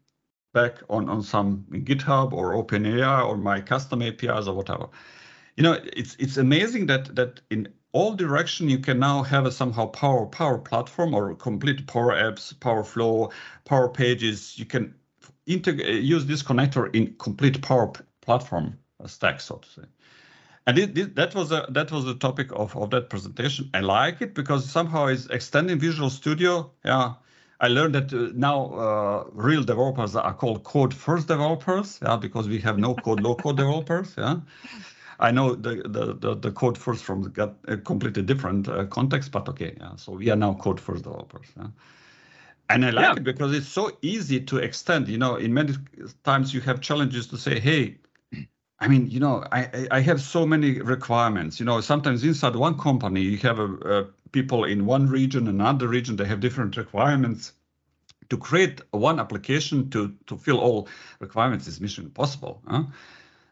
back 0.52 0.78
on, 0.90 1.08
on 1.08 1.22
some 1.22 1.64
GitHub 1.70 2.32
or 2.32 2.54
OpenAI 2.54 3.24
or 3.24 3.36
my 3.36 3.60
custom 3.60 4.02
APIs 4.02 4.48
or 4.48 4.54
whatever. 4.54 4.88
You 5.56 5.62
know, 5.62 5.78
it's 5.92 6.16
it's 6.18 6.36
amazing 6.36 6.86
that 6.86 7.14
that 7.14 7.40
in 7.50 7.68
all 7.92 8.14
direction 8.14 8.68
you 8.68 8.78
can 8.78 8.98
now 8.98 9.22
have 9.22 9.46
a 9.46 9.52
somehow 9.52 9.86
power 9.86 10.26
power 10.26 10.58
platform 10.58 11.14
or 11.14 11.34
complete 11.36 11.86
power 11.86 12.12
apps, 12.12 12.58
power 12.58 12.82
flow, 12.82 13.30
power 13.64 13.88
pages. 13.88 14.58
You 14.58 14.64
can 14.64 14.94
use 15.46 16.26
this 16.26 16.42
connector 16.42 16.94
in 16.94 17.14
complete 17.18 17.62
power 17.62 17.92
platform 18.20 18.78
stack, 19.06 19.40
so 19.40 19.56
to 19.56 19.68
say. 19.68 19.82
And 20.70 20.78
it, 20.78 20.98
it- 20.98 21.16
that 21.16 21.34
was 21.34 21.52
a 21.52 21.66
that 21.70 21.92
was 21.92 22.04
the 22.06 22.14
topic 22.16 22.52
of, 22.52 22.76
of 22.76 22.90
that 22.92 23.10
presentation. 23.10 23.70
I 23.74 23.80
like 23.80 24.22
it 24.22 24.34
because 24.34 24.70
somehow 24.70 25.06
it's 25.08 25.26
extending 25.28 25.80
Visual 25.80 26.10
Studio. 26.10 26.72
Yeah, 26.84 27.14
I 27.60 27.68
learned 27.68 27.96
that 27.96 28.14
uh, 28.14 28.32
now 28.34 28.58
uh, 28.74 29.24
real 29.32 29.64
developers 29.64 30.16
are 30.16 30.34
called 30.34 30.64
code 30.64 30.94
first 30.94 31.28
developers. 31.28 32.00
Yeah, 32.02 32.16
because 32.18 32.48
we 32.48 32.60
have 32.60 32.78
no 32.78 32.94
code 32.96 33.20
low 33.20 33.36
code 33.36 33.58
developers. 33.58 34.14
Yeah, 34.18 34.36
I 35.20 35.32
know 35.32 35.56
the 35.56 35.82
the 35.96 36.14
the, 36.14 36.36
the 36.36 36.52
code 36.52 36.78
first 36.78 37.04
from 37.04 37.22
got 37.32 37.56
a 37.68 37.76
completely 37.78 38.22
different 38.22 38.68
uh, 38.68 38.86
context, 38.86 39.32
but 39.32 39.48
okay. 39.50 39.76
Yeah, 39.80 39.96
so 39.96 40.12
we 40.14 40.30
are 40.30 40.36
now 40.36 40.54
code 40.54 40.80
first 40.80 41.04
developers. 41.04 41.48
Yeah. 41.58 41.68
And 42.70 42.84
I 42.86 42.90
like 42.90 43.04
Yeah. 43.04 43.14
it 43.16 43.24
because 43.24 43.54
it's 43.54 43.68
so 43.68 43.98
easy 44.02 44.40
to 44.42 44.58
extend. 44.58 45.08
You 45.08 45.18
know, 45.18 45.36
in 45.36 45.54
many 45.54 45.74
times 46.24 46.54
you 46.54 46.62
have 46.62 46.82
challenges 46.82 47.28
to 47.28 47.38
say, 47.38 47.60
hey, 47.60 47.98
I 48.81 48.89
mean, 48.89 49.11
you 49.11 49.20
know, 49.20 49.45
I, 49.53 49.87
I 49.91 50.01
have 50.01 50.20
so 50.22 50.47
many 50.47 50.81
requirements. 50.81 51.61
You 51.61 51.66
know, 51.66 51.81
sometimes 51.81 52.24
inside 52.24 52.57
one 52.57 52.78
company, 52.78 53.20
you 53.20 53.37
have 53.39 53.59
a, 53.59 53.64
uh 53.64 54.05
people 54.33 54.64
in 54.64 54.87
one 54.87 55.09
region, 55.09 55.49
another 55.49 55.89
region, 55.89 56.16
they 56.16 56.24
have 56.24 56.41
different 56.41 56.76
requirements. 56.76 57.53
To 58.31 58.37
create 58.39 58.81
one 58.93 59.18
application 59.20 59.91
to 59.91 60.14
to 60.26 60.37
fill 60.37 60.59
all 60.61 60.89
requirements 61.20 61.66
is 61.66 61.81
mission 61.81 62.05
impossible. 62.05 62.62
Huh? 62.68 62.85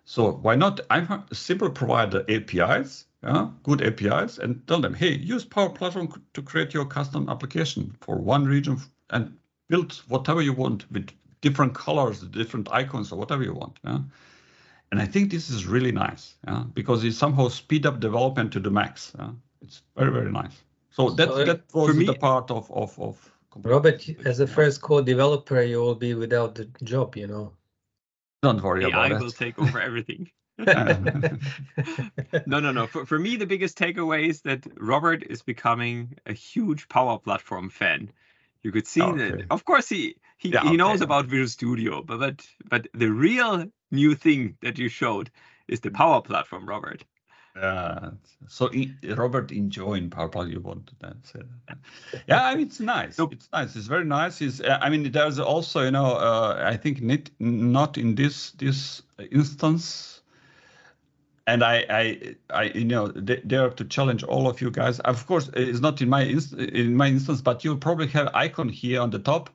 So 0.05 0.33
why 0.33 0.57
not? 0.57 0.81
I 0.91 1.21
simply 1.33 1.71
provide 1.71 2.13
the 2.13 2.25
APIs, 2.31 3.07
yeah, 3.23 3.51
good 3.65 3.83
APIs, 3.83 4.39
and 4.39 4.67
tell 4.69 4.81
them, 4.81 4.95
hey, 4.95 5.15
use 5.17 5.45
Power 5.45 5.71
Platform 5.71 6.09
to 6.35 6.43
create 6.43 6.73
your 6.75 6.87
custom 6.87 7.29
application 7.29 7.97
for 8.01 8.17
one 8.17 8.47
region 8.47 8.79
and 9.11 9.37
build 9.69 9.93
whatever 10.09 10.41
you 10.43 10.55
want 10.55 10.91
with 10.93 11.11
different 11.43 11.75
colors, 11.75 12.23
different 12.23 12.69
icons, 12.73 13.13
or 13.13 13.19
whatever 13.19 13.43
you 13.43 13.55
want. 13.55 13.79
Yeah? 13.85 14.01
And 14.91 15.01
I 15.01 15.07
think 15.07 15.31
this 15.31 15.51
is 15.51 15.67
really 15.67 15.93
nice, 15.93 16.35
yeah, 16.47 16.65
because 16.75 17.05
it 17.05 17.13
somehow 17.13 17.49
speed 17.49 17.85
up 17.87 18.01
development 18.01 18.53
to 18.53 18.61
the 18.61 18.71
max. 18.71 19.13
Yeah? 19.19 19.31
It's 19.61 19.83
very 19.97 20.11
very 20.11 20.33
nice. 20.33 20.63
So 20.91 21.11
that 21.11 21.29
So, 21.29 21.45
that 21.45 21.63
was 21.75 21.89
for 21.89 21.95
me- 21.95 22.07
the 22.07 22.15
part 22.15 22.51
of 22.51 22.71
of 22.71 22.99
of. 22.99 23.35
Robert, 23.65 24.09
as 24.25 24.41
a 24.41 24.47
first 24.47 24.83
code 24.83 25.07
developer, 25.07 25.61
you 25.63 25.81
will 25.81 25.95
be 25.95 26.15
without 26.15 26.55
the 26.55 26.67
job, 26.85 27.17
you 27.17 27.27
know. 27.27 27.53
Don't 28.43 28.63
worry 28.63 28.85
AI 28.85 29.07
about 29.09 29.21
will 29.21 29.33
take 29.33 29.59
over 29.59 29.81
everything. 29.81 30.31
no, 32.47 32.61
no, 32.61 32.73
no. 32.73 32.87
For, 32.87 33.07
for 33.07 33.19
me, 33.19 33.37
the 33.37 33.47
biggest 33.47 33.79
takeaway 33.79 34.29
is 34.29 34.43
that 34.43 34.67
Robert 34.77 35.25
is 35.25 35.43
becoming 35.43 36.19
a 36.27 36.33
huge 36.33 36.89
Power 36.89 37.19
Platform 37.19 37.69
fan. 37.71 38.11
You 38.63 38.73
could 38.73 38.87
see 38.87 39.03
oh, 39.03 39.13
Okay. 39.13 39.31
that. 39.31 39.47
Of 39.51 39.65
course, 39.65 39.89
he 39.89 40.17
he, 40.39 40.49
Yeah, 40.51 40.63
he 40.63 40.77
knows 40.77 41.01
about 41.01 41.27
Visual 41.27 41.49
Studio, 41.49 42.03
but, 42.03 42.19
but 42.19 42.47
but 42.71 42.89
the 42.95 43.09
real 43.11 43.67
new 43.91 44.15
thing 44.15 44.57
that 44.63 44.79
you 44.79 44.89
showed 44.89 45.31
is 45.69 45.81
the 45.81 45.91
Power 45.91 46.23
Platform, 46.23 46.67
Robert. 46.67 47.05
Yeah. 47.57 48.11
So 48.47 48.71
i- 48.73 48.95
Robert 49.15 49.51
enjoying 49.51 50.11
Power 50.11 50.29
Platform, 50.29 50.53
you 50.53 50.61
want 50.61 50.87
to 50.87 50.95
then 51.01 51.17
say 51.25 51.41
that. 51.67 51.79
Yeah, 52.29 52.45
I 52.45 52.55
mean, 52.55 52.67
it's 52.69 52.79
nice. 52.81 53.17
So- 53.17 53.29
It's 53.33 53.49
nice. 53.53 53.75
It's 53.77 53.89
very 53.89 54.05
nice. 54.05 54.41
It's, 54.41 54.61
uh, 54.61 54.79
I 54.81 54.89
mean, 54.91 55.11
there's 55.11 55.39
also, 55.41 55.83
you 55.83 55.91
know, 55.91 56.13
uh, 56.17 56.63
I 56.73 56.77
think 56.77 57.03
not, 57.03 57.31
not 57.41 57.99
in 57.99 58.15
this 58.15 58.53
this 58.53 59.03
instance. 59.33 60.23
And 61.49 61.65
I, 61.65 61.85
I, 61.89 62.37
I, 62.51 62.63
you 62.75 62.85
know, 62.85 63.09
there 63.09 63.71
to 63.71 63.85
challenge 63.85 64.23
all 64.23 64.47
of 64.49 64.61
you 64.61 64.71
guys. 64.71 65.01
Of 65.01 65.27
course, 65.27 65.51
it's 65.55 65.81
not 65.81 66.01
in 66.03 66.09
my 66.11 66.23
inst- 66.23 66.53
in 66.53 66.95
my 66.95 67.09
instance, 67.09 67.41
but 67.41 67.65
you'll 67.65 67.79
probably 67.79 68.07
have 68.09 68.29
icon 68.35 68.69
here 68.69 69.01
on 69.01 69.11
the 69.11 69.19
top, 69.19 69.49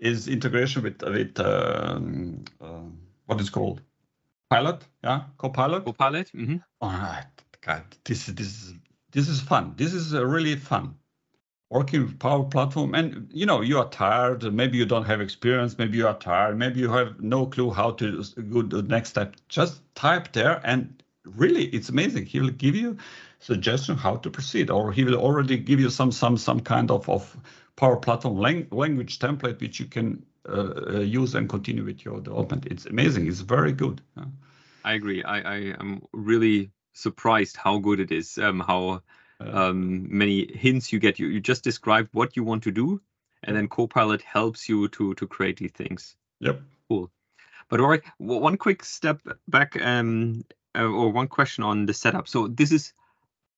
is 0.00 0.28
integration 0.28 0.82
with 0.82 1.02
with 1.02 1.40
um, 1.40 2.44
uh, 2.60 2.80
what 3.26 3.40
is 3.40 3.50
called 3.50 3.82
pilot, 4.50 4.84
yeah, 5.04 5.22
Copilot. 5.38 5.84
Copilot. 5.84 6.30
hmm 6.30 6.56
All 6.80 6.90
right, 6.90 7.26
God, 7.62 7.84
this 8.04 8.28
is 8.28 8.34
this 8.36 8.48
is 8.48 8.74
this 9.12 9.28
is 9.28 9.40
fun. 9.40 9.74
This 9.76 9.94
is 9.94 10.14
uh, 10.14 10.26
really 10.26 10.56
fun. 10.56 10.96
Working 11.70 12.02
with 12.02 12.18
Power 12.20 12.44
Platform, 12.44 12.94
and 12.94 13.30
you 13.32 13.46
know 13.46 13.60
you 13.62 13.78
are 13.78 13.88
tired. 13.90 14.44
Maybe 14.54 14.78
you 14.78 14.86
don't 14.86 15.04
have 15.04 15.20
experience. 15.20 15.78
Maybe 15.78 15.98
you 15.98 16.06
are 16.08 16.18
tired. 16.18 16.58
Maybe 16.58 16.80
you 16.80 16.90
have 16.90 17.20
no 17.20 17.46
clue 17.46 17.70
how 17.72 17.92
to 17.92 18.24
go 18.50 18.62
the 18.62 18.82
next 18.82 19.10
step. 19.10 19.36
Just 19.48 19.82
type 19.96 20.32
there, 20.32 20.60
and 20.64 21.02
really, 21.24 21.66
it's 21.66 21.90
amazing. 21.90 22.26
He 22.26 22.40
will 22.40 22.50
give 22.50 22.76
you 22.76 22.98
suggestion 23.40 23.96
how 23.96 24.16
to 24.16 24.30
proceed, 24.30 24.70
or 24.70 24.92
he 24.92 25.04
will 25.04 25.16
already 25.16 25.58
give 25.58 25.80
you 25.80 25.90
some 25.90 26.12
some 26.12 26.38
some 26.38 26.60
kind 26.60 26.90
of 26.90 27.08
of 27.08 27.36
Power 27.76 27.96
Platform 27.96 28.36
lang- 28.36 28.68
language 28.70 29.18
template 29.18 29.60
which 29.60 29.80
you 29.80 29.86
can 29.86 30.24
uh, 30.48 30.72
uh, 30.86 31.00
use 31.00 31.34
and 31.34 31.48
continue 31.48 31.84
with 31.84 32.04
your 32.04 32.20
development. 32.20 32.66
It's 32.66 32.86
amazing. 32.86 33.26
It's 33.26 33.40
very 33.40 33.72
good. 33.72 34.00
yeah. 34.16 34.24
I 34.84 34.92
agree. 34.92 35.22
I, 35.24 35.38
I 35.40 35.56
am 35.80 36.02
really 36.12 36.70
surprised 36.92 37.56
how 37.56 37.78
good 37.78 38.00
it 38.00 38.12
is. 38.12 38.38
Um, 38.38 38.60
how 38.60 39.02
um, 39.40 40.06
many 40.16 40.54
hints 40.56 40.92
you 40.92 40.98
get. 40.98 41.18
You 41.18 41.28
you 41.28 41.40
just 41.40 41.64
described 41.64 42.10
what 42.12 42.36
you 42.36 42.44
want 42.44 42.62
to 42.64 42.70
do, 42.70 43.00
and 43.42 43.56
then 43.56 43.68
Copilot 43.68 44.22
helps 44.22 44.68
you 44.68 44.88
to 44.88 45.14
to 45.14 45.26
create 45.26 45.56
these 45.56 45.72
things. 45.72 46.16
Yep. 46.40 46.60
Cool. 46.88 47.10
But 47.68 47.80
all 47.80 47.88
right, 47.88 48.02
one 48.18 48.56
quick 48.56 48.84
step 48.84 49.20
back, 49.48 49.80
um, 49.80 50.44
uh, 50.76 50.84
or 50.84 51.10
one 51.10 51.28
question 51.28 51.64
on 51.64 51.86
the 51.86 51.94
setup. 51.94 52.28
So 52.28 52.48
this 52.48 52.72
is 52.72 52.92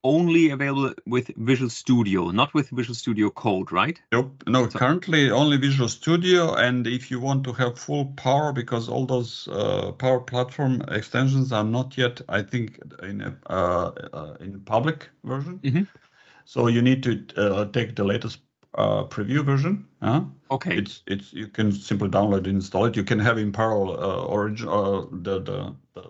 only 0.05 0.51
available 0.51 0.95
with 1.07 1.31
Visual 1.37 1.71
Studio, 1.71 2.31
not 2.31 2.55
with 2.55 2.71
Visual 2.71 2.95
Studio 2.95 3.31
Code, 3.31 3.73
right? 3.73 4.01
Nope. 4.13 4.45
No, 4.47 4.69
So- 4.69 4.79
currently 4.79 5.31
only 5.31 5.57
Visual 5.57 5.89
Studio, 5.89 6.55
and 6.55 6.87
if 6.87 7.11
you 7.11 7.21
want 7.21 7.45
to 7.45 7.53
have 7.53 7.79
full 7.79 8.07
power, 8.17 8.53
because 8.53 8.89
all 8.89 9.07
those 9.07 9.49
uh, 9.49 9.93
Power 9.93 10.21
Platform 10.21 10.83
extensions 10.89 11.53
are 11.53 11.65
not 11.65 11.97
yet, 11.99 12.21
I 12.29 12.43
think, 12.43 12.79
in 13.03 13.21
a 13.23 13.37
uh, 13.51 13.91
uh, 14.13 14.37
in 14.41 14.61
public 14.61 15.09
version. 15.25 15.59
Mhm. 15.63 15.87
So 16.45 16.69
you 16.69 16.83
need 16.83 17.03
to 17.03 17.11
uh, 17.37 17.65
take 17.73 17.97
the 17.97 18.05
latest 18.05 18.39
uh, 18.79 19.05
preview 19.05 19.45
version. 19.45 19.87
huh? 20.03 20.21
Okay. 20.51 20.77
It's 20.79 21.03
it's 21.07 21.33
you 21.33 21.49
can 21.49 21.73
simply 21.73 22.09
download 22.09 22.39
and 22.47 22.47
install 22.59 22.85
it. 22.85 22.97
You 22.97 23.05
can 23.05 23.19
have 23.19 23.39
in 23.39 23.51
parallel 23.53 23.99
uh, 23.99 24.25
origin 24.27 24.69
uh, 24.69 25.07
the, 25.11 25.41
the 25.41 25.75
the 25.95 26.03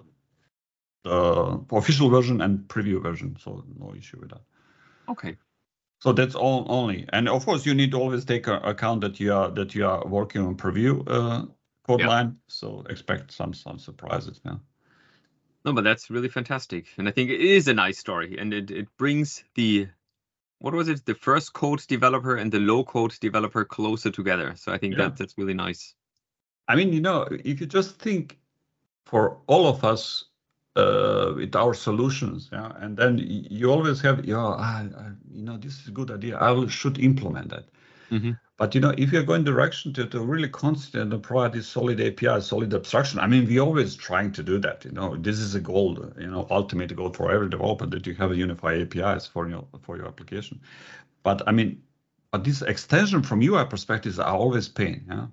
the 1.07 1.77
official 1.77 2.09
version 2.11 2.41
and 2.41 2.69
preview 2.69 3.03
version. 3.03 3.37
So 3.41 3.65
no 3.79 3.95
issue 3.95 4.19
with 4.21 4.31
that. 4.31 4.43
Okay. 5.09 5.37
So 5.99 6.13
that's 6.13 6.35
all 6.35 6.67
only, 6.69 7.07
and 7.13 7.29
of 7.29 7.45
course 7.45 7.65
you 7.67 7.75
need 7.75 7.91
to 7.93 7.99
always 7.99 8.25
take 8.25 8.47
a, 8.49 8.57
account 8.59 9.01
that 9.01 9.19
you 9.19 9.33
are 9.33 9.51
that 9.51 9.75
you 9.75 9.87
are 9.87 10.07
working 10.07 10.43
on 10.43 10.55
preview 10.57 11.03
uh, 11.09 11.47
code 11.87 12.01
Yeah. 12.01 12.09
line. 12.09 12.37
So 12.49 12.85
expect 12.91 13.33
some 13.33 13.55
some 13.55 13.79
surprises. 13.79 14.41
Yeah. 14.45 14.59
No, 15.65 15.73
but 15.73 15.85
that's 15.85 16.11
really 16.11 16.29
fantastic, 16.29 16.87
and 16.99 17.09
I 17.09 17.13
think 17.13 17.31
it 17.31 17.41
is 17.41 17.67
a 17.69 17.75
nice 17.75 17.99
story, 17.99 18.39
and 18.39 18.53
it 18.55 18.71
it 18.71 18.89
brings 18.99 19.43
the 19.55 19.89
what 20.59 20.75
was 20.75 20.89
it? 20.89 21.05
The 21.05 21.15
first 21.15 21.53
code 21.53 21.83
developer 21.89 22.37
and 22.37 22.53
the 22.53 22.61
low 22.61 22.85
code 22.85 23.15
developer 23.21 23.65
closer 23.65 24.11
together. 24.11 24.55
So 24.57 24.73
I 24.73 24.79
think 24.79 24.93
Yeah. 24.93 25.09
that 25.09 25.17
that's 25.17 25.39
really 25.39 25.55
nice. 25.55 25.95
I 26.69 26.77
mean, 26.77 26.93
you 26.93 27.01
know, 27.01 27.27
if 27.45 27.61
you 27.61 27.67
just 27.67 27.99
think 28.03 28.39
for 29.07 29.39
all 29.47 29.67
of 29.67 29.85
us 29.85 30.25
uh, 30.77 31.33
with 31.37 31.55
our 31.57 31.75
solutions, 31.75 32.49
yeah, 32.53 32.73
and 32.83 32.97
then 32.97 33.19
you 33.59 33.71
always 33.71 34.01
have, 34.03 34.25
yeah, 34.25 34.39
I, 34.47 34.89
I, 35.03 35.07
you 35.33 35.43
know, 35.43 35.57
this 35.57 35.75
is 35.81 35.89
a 35.89 35.91
good 35.91 36.11
idea. 36.11 36.37
I 36.37 36.51
will, 36.51 36.69
should 36.69 36.99
implement 36.99 37.49
that. 37.51 37.65
Mhm. 38.11 38.39
But 38.59 38.75
you 38.75 38.81
know, 38.81 38.95
if 38.97 39.13
you're 39.13 39.25
going 39.33 39.45
direction 39.45 39.93
to, 39.95 40.07
to 40.07 40.21
really 40.21 40.49
constant 40.49 41.13
and 41.13 41.23
provide 41.23 41.53
this 41.53 41.67
solid 41.67 42.01
API, 42.01 42.41
solid 42.41 42.73
abstraction, 42.73 43.19
I 43.21 43.27
mean, 43.27 43.47
we 43.47 43.59
always 43.59 43.95
trying 43.97 44.33
to 44.33 44.43
do 44.43 44.59
that. 44.59 44.85
You 44.85 44.93
know, 44.93 45.17
this 45.17 45.39
is 45.39 45.55
a 45.55 45.61
goal, 45.61 45.91
you 46.19 46.29
know, 46.29 46.47
ultimate 46.51 46.95
goal 46.97 47.13
for 47.13 47.31
every 47.33 47.51
developer 47.51 47.87
that 47.87 48.07
you 48.07 48.15
have 48.15 48.31
a 48.31 48.37
unified 48.37 48.81
APIs 48.83 49.27
for 49.27 49.49
your 49.49 49.67
for 49.83 49.97
your 49.99 50.07
application. 50.07 50.61
But 51.23 51.43
I 51.49 51.53
mean, 51.53 51.83
but 52.31 52.45
this 52.45 52.63
extension 52.63 53.23
from 53.23 53.43
UI 53.43 53.65
perspectives 53.67 54.19
are 54.19 54.35
always 54.35 54.69
pain. 54.69 55.05
Yeah. 55.09 55.27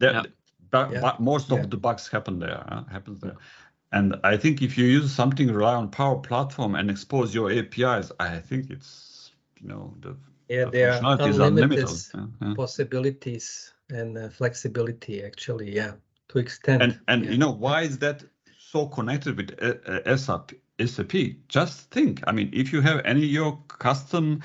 That, 0.00 0.14
Yeah. 0.14 0.22
that- 0.70 0.90
Yeah. 0.92 1.00
but 1.00 1.20
most 1.20 1.50
Yeah. 1.50 1.60
of 1.60 1.70
the 1.70 1.76
bugs 1.76 2.08
happen 2.08 2.38
there. 2.38 2.62
huh? 2.68 2.84
Happens 2.90 3.20
there. 3.20 3.36
And 3.94 4.16
I 4.24 4.36
think 4.36 4.60
if 4.60 4.76
you 4.76 4.86
use 4.86 5.12
something 5.12 5.52
rely 5.52 5.74
on 5.74 5.88
Power 5.88 6.18
Platform 6.18 6.74
and 6.74 6.90
expose 6.90 7.32
your 7.32 7.50
APIs, 7.50 8.10
I 8.18 8.40
think 8.40 8.70
it's 8.70 9.30
you 9.60 9.68
know 9.68 9.94
the, 10.00 10.16
Yeah, 10.48 10.64
the 10.64 10.70
there 10.70 10.92
are 10.92 11.46
unlimited 11.46 11.88
Yeah, 12.14 12.26
yeah. 12.42 12.54
possibilities 12.54 13.72
and 13.90 14.18
uh, 14.18 14.28
flexibility 14.30 15.22
actually, 15.22 15.76
yeah, 15.76 15.92
to 16.28 16.38
extend. 16.38 16.82
And 16.82 17.00
and 17.06 17.24
yeah. 17.24 17.30
you 17.30 17.38
know 17.38 17.52
why 17.52 17.82
is 17.82 17.98
that 17.98 18.24
so 18.58 18.86
connected 18.86 19.36
with 19.36 19.54
uh, 19.62 19.74
uh, 19.86 20.16
SAP 20.16 20.52
SAP. 20.84 21.12
Just 21.48 21.90
think. 21.90 22.20
I 22.26 22.32
mean, 22.32 22.50
if 22.52 22.72
you 22.72 22.80
have 22.82 23.00
any 23.04 23.24
your 23.24 23.62
custom 23.68 24.42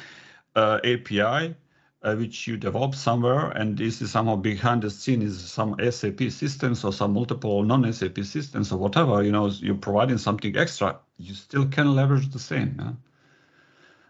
uh, 0.55 0.79
API 0.83 1.55
uh, 2.01 2.15
which 2.15 2.47
you 2.47 2.55
develop 2.57 2.95
somewhere, 2.95 3.49
and 3.51 3.77
this 3.77 4.01
is 4.01 4.11
somehow 4.11 4.35
behind 4.35 4.81
the 4.83 4.89
scene 4.89 5.21
is 5.21 5.39
some 5.51 5.75
SAP 5.91 6.21
systems 6.29 6.83
or 6.83 6.93
some 6.93 7.13
multiple 7.13 7.63
non-SAP 7.63 8.19
systems 8.19 8.71
or 8.71 8.77
whatever, 8.79 9.21
you 9.21 9.31
know, 9.31 9.47
you're 9.47 9.75
providing 9.75 10.17
something 10.17 10.55
extra, 10.57 10.97
you 11.17 11.33
still 11.33 11.65
can 11.67 11.95
leverage 11.95 12.29
the 12.29 12.39
same. 12.39 12.75
Yeah? 12.79 12.91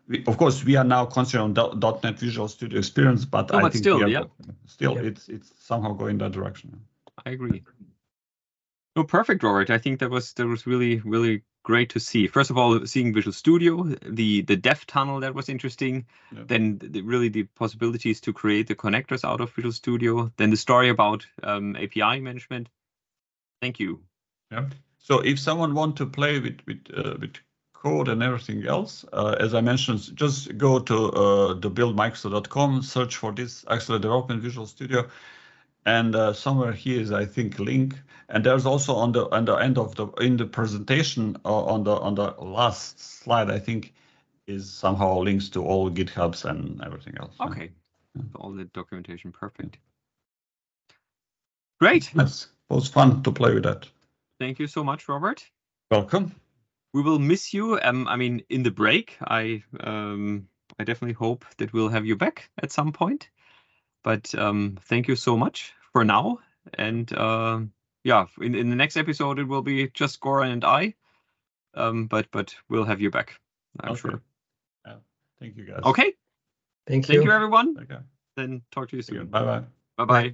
We, 0.07 0.23
of 0.25 0.37
course, 0.37 0.63
we 0.63 0.75
are 0.75 0.83
now 0.83 1.05
concentrating 1.05 1.57
on 1.57 1.99
.NET 2.03 2.19
Visual 2.19 2.47
Studio 2.47 2.79
Experience, 2.79 3.25
but 3.25 3.51
No, 3.51 3.59
I 3.59 3.61
but 3.63 3.73
think 3.73 3.83
still, 3.83 4.03
are, 4.03 4.07
yeah. 4.07 4.23
still 4.65 4.95
Yeah. 4.95 5.09
it's 5.09 5.29
it's 5.29 5.51
somehow 5.59 5.93
going 5.93 6.17
that 6.19 6.31
direction. 6.31 6.81
I 7.25 7.31
agree. 7.31 7.63
No, 8.95 9.03
perfect, 9.03 9.43
Robert. 9.43 9.69
I 9.69 9.77
think 9.77 9.99
that 9.99 10.09
was 10.09 10.33
that 10.33 10.47
was 10.47 10.65
really 10.65 10.99
really 10.99 11.43
great 11.64 11.89
to 11.91 11.99
see. 11.99 12.28
First 12.28 12.49
of 12.49 12.57
all, 12.57 12.86
seeing 12.86 13.14
Visual 13.14 13.34
Studio, 13.34 13.84
the 14.01 14.41
the 14.41 14.55
dev 14.55 14.86
tunnel 14.88 15.20
that 15.22 15.36
was 15.36 15.49
interesting. 15.49 16.05
Yeah. 16.36 16.43
Then 16.47 16.80
the, 16.82 17.01
really 17.01 17.30
the 17.30 17.43
possibilities 17.43 18.22
to 18.22 18.34
create 18.34 18.68
the 18.68 18.76
connectors 18.76 19.24
out 19.24 19.41
of 19.41 19.51
Visual 19.53 19.74
Studio. 19.74 20.32
Then 20.38 20.49
the 20.49 20.57
story 20.57 20.89
about 20.89 21.26
um, 21.43 21.76
API 21.76 22.20
management. 22.20 22.70
Thank 23.62 23.80
you. 23.80 24.01
Yeah. 24.51 24.70
So 24.99 25.20
if 25.20 25.39
someone 25.39 25.74
want 25.74 25.97
to 25.97 26.05
play 26.05 26.39
with 26.39 26.60
with 26.66 26.82
uh, 26.95 27.16
with 27.20 27.36
code 27.74 28.10
and 28.10 28.22
everything 28.22 28.66
else, 28.66 29.05
uh, 29.14 29.36
as 29.39 29.53
I 29.53 29.62
mentioned, 29.62 30.16
just 30.16 30.57
go 30.57 30.80
to 30.80 31.12
uh, 31.12 31.53
the 31.53 31.72
buildmicrosoft.com, 31.72 32.82
search 32.82 33.16
for 33.16 33.32
this 33.32 33.66
Accelerate 33.70 34.01
Development 34.01 34.41
Visual 34.41 34.68
Studio, 34.68 35.07
and 35.86 36.15
uh, 36.15 36.34
somewhere 36.34 36.71
here 36.71 37.01
is 37.01 37.11
I 37.11 37.25
think 37.25 37.59
link. 37.59 37.95
And 38.30 38.43
there's 38.43 38.65
also 38.65 38.95
on 38.95 39.11
the 39.11 39.30
on 39.32 39.45
the 39.45 39.55
end 39.55 39.77
of 39.77 39.95
the 39.95 40.07
in 40.21 40.38
the 40.38 40.45
presentation 40.45 41.38
uh, 41.45 41.63
on 41.65 41.84
the 41.84 41.95
on 41.95 42.15
the 42.15 42.32
last 42.39 42.99
slide 42.99 43.49
I 43.49 43.59
think 43.59 43.93
is 44.47 44.69
somehow 44.69 45.19
links 45.19 45.49
to 45.49 45.63
all 45.63 45.89
GitHubs 45.89 46.45
and 46.45 46.82
everything 46.84 47.15
else. 47.19 47.36
yeah. 47.39 47.45
Okay, 47.47 47.71
all 48.36 48.51
the 48.51 48.65
documentation, 48.65 49.32
perfect. 49.32 49.77
Great. 51.80 52.13
Yes, 52.13 52.47
it 52.69 52.73
was 52.73 52.88
fun 52.88 53.23
to 53.23 53.32
play 53.32 53.53
with 53.53 53.63
that. 53.63 53.88
Thank 54.39 54.59
you 54.59 54.67
so 54.67 54.84
much, 54.84 55.07
Robert. 55.07 55.43
Welcome. 55.91 56.36
we 56.93 57.01
will 57.01 57.19
miss 57.19 57.53
you. 57.53 57.80
Um, 57.82 58.07
I 58.07 58.15
mean, 58.15 58.43
in 58.49 58.63
the 58.63 58.71
break, 58.71 59.17
I 59.21 59.63
um, 59.80 60.47
I 60.77 60.84
definitely 60.84 61.13
hope 61.13 61.45
that 61.57 61.73
we'll 61.73 61.89
have 61.89 62.05
you 62.05 62.15
back 62.15 62.49
at 62.61 62.71
some 62.71 62.91
point. 62.91 63.30
But 64.03 64.33
um, 64.35 64.77
thank 64.81 65.07
you 65.07 65.15
so 65.15 65.37
much 65.37 65.73
for 65.91 66.03
now. 66.03 66.39
And 66.77 67.11
uh, 67.13 67.61
yeah, 68.03 68.25
in, 68.41 68.55
in 68.55 68.69
the 68.69 68.75
next 68.75 68.97
episode, 68.97 69.39
it 69.39 69.45
will 69.45 69.61
be 69.61 69.89
just 69.89 70.19
Goran 70.19 70.51
and 70.51 70.65
I. 70.65 70.93
Um, 71.73 72.07
but 72.07 72.27
but 72.31 72.55
we'll 72.69 72.85
have 72.85 73.01
you 73.01 73.11
back. 73.11 73.39
I'm 73.79 73.91
Okay. 73.91 73.99
sure. 73.99 74.21
Yeah. 74.85 74.95
Thank 75.39 75.57
you 75.57 75.65
guys. 75.65 75.81
Okay. 75.85 76.13
Thank 76.87 77.07
you. 77.07 77.15
Thank 77.15 77.23
you. 77.23 77.23
you, 77.23 77.31
everyone. 77.31 77.77
Okay. 77.81 78.01
Then 78.35 78.61
talk 78.71 78.89
to 78.89 78.95
you 78.95 79.01
soon. 79.01 79.27
Bye 79.27 79.43
bye. 79.43 79.63
Bye 79.97 80.05
bye. 80.05 80.33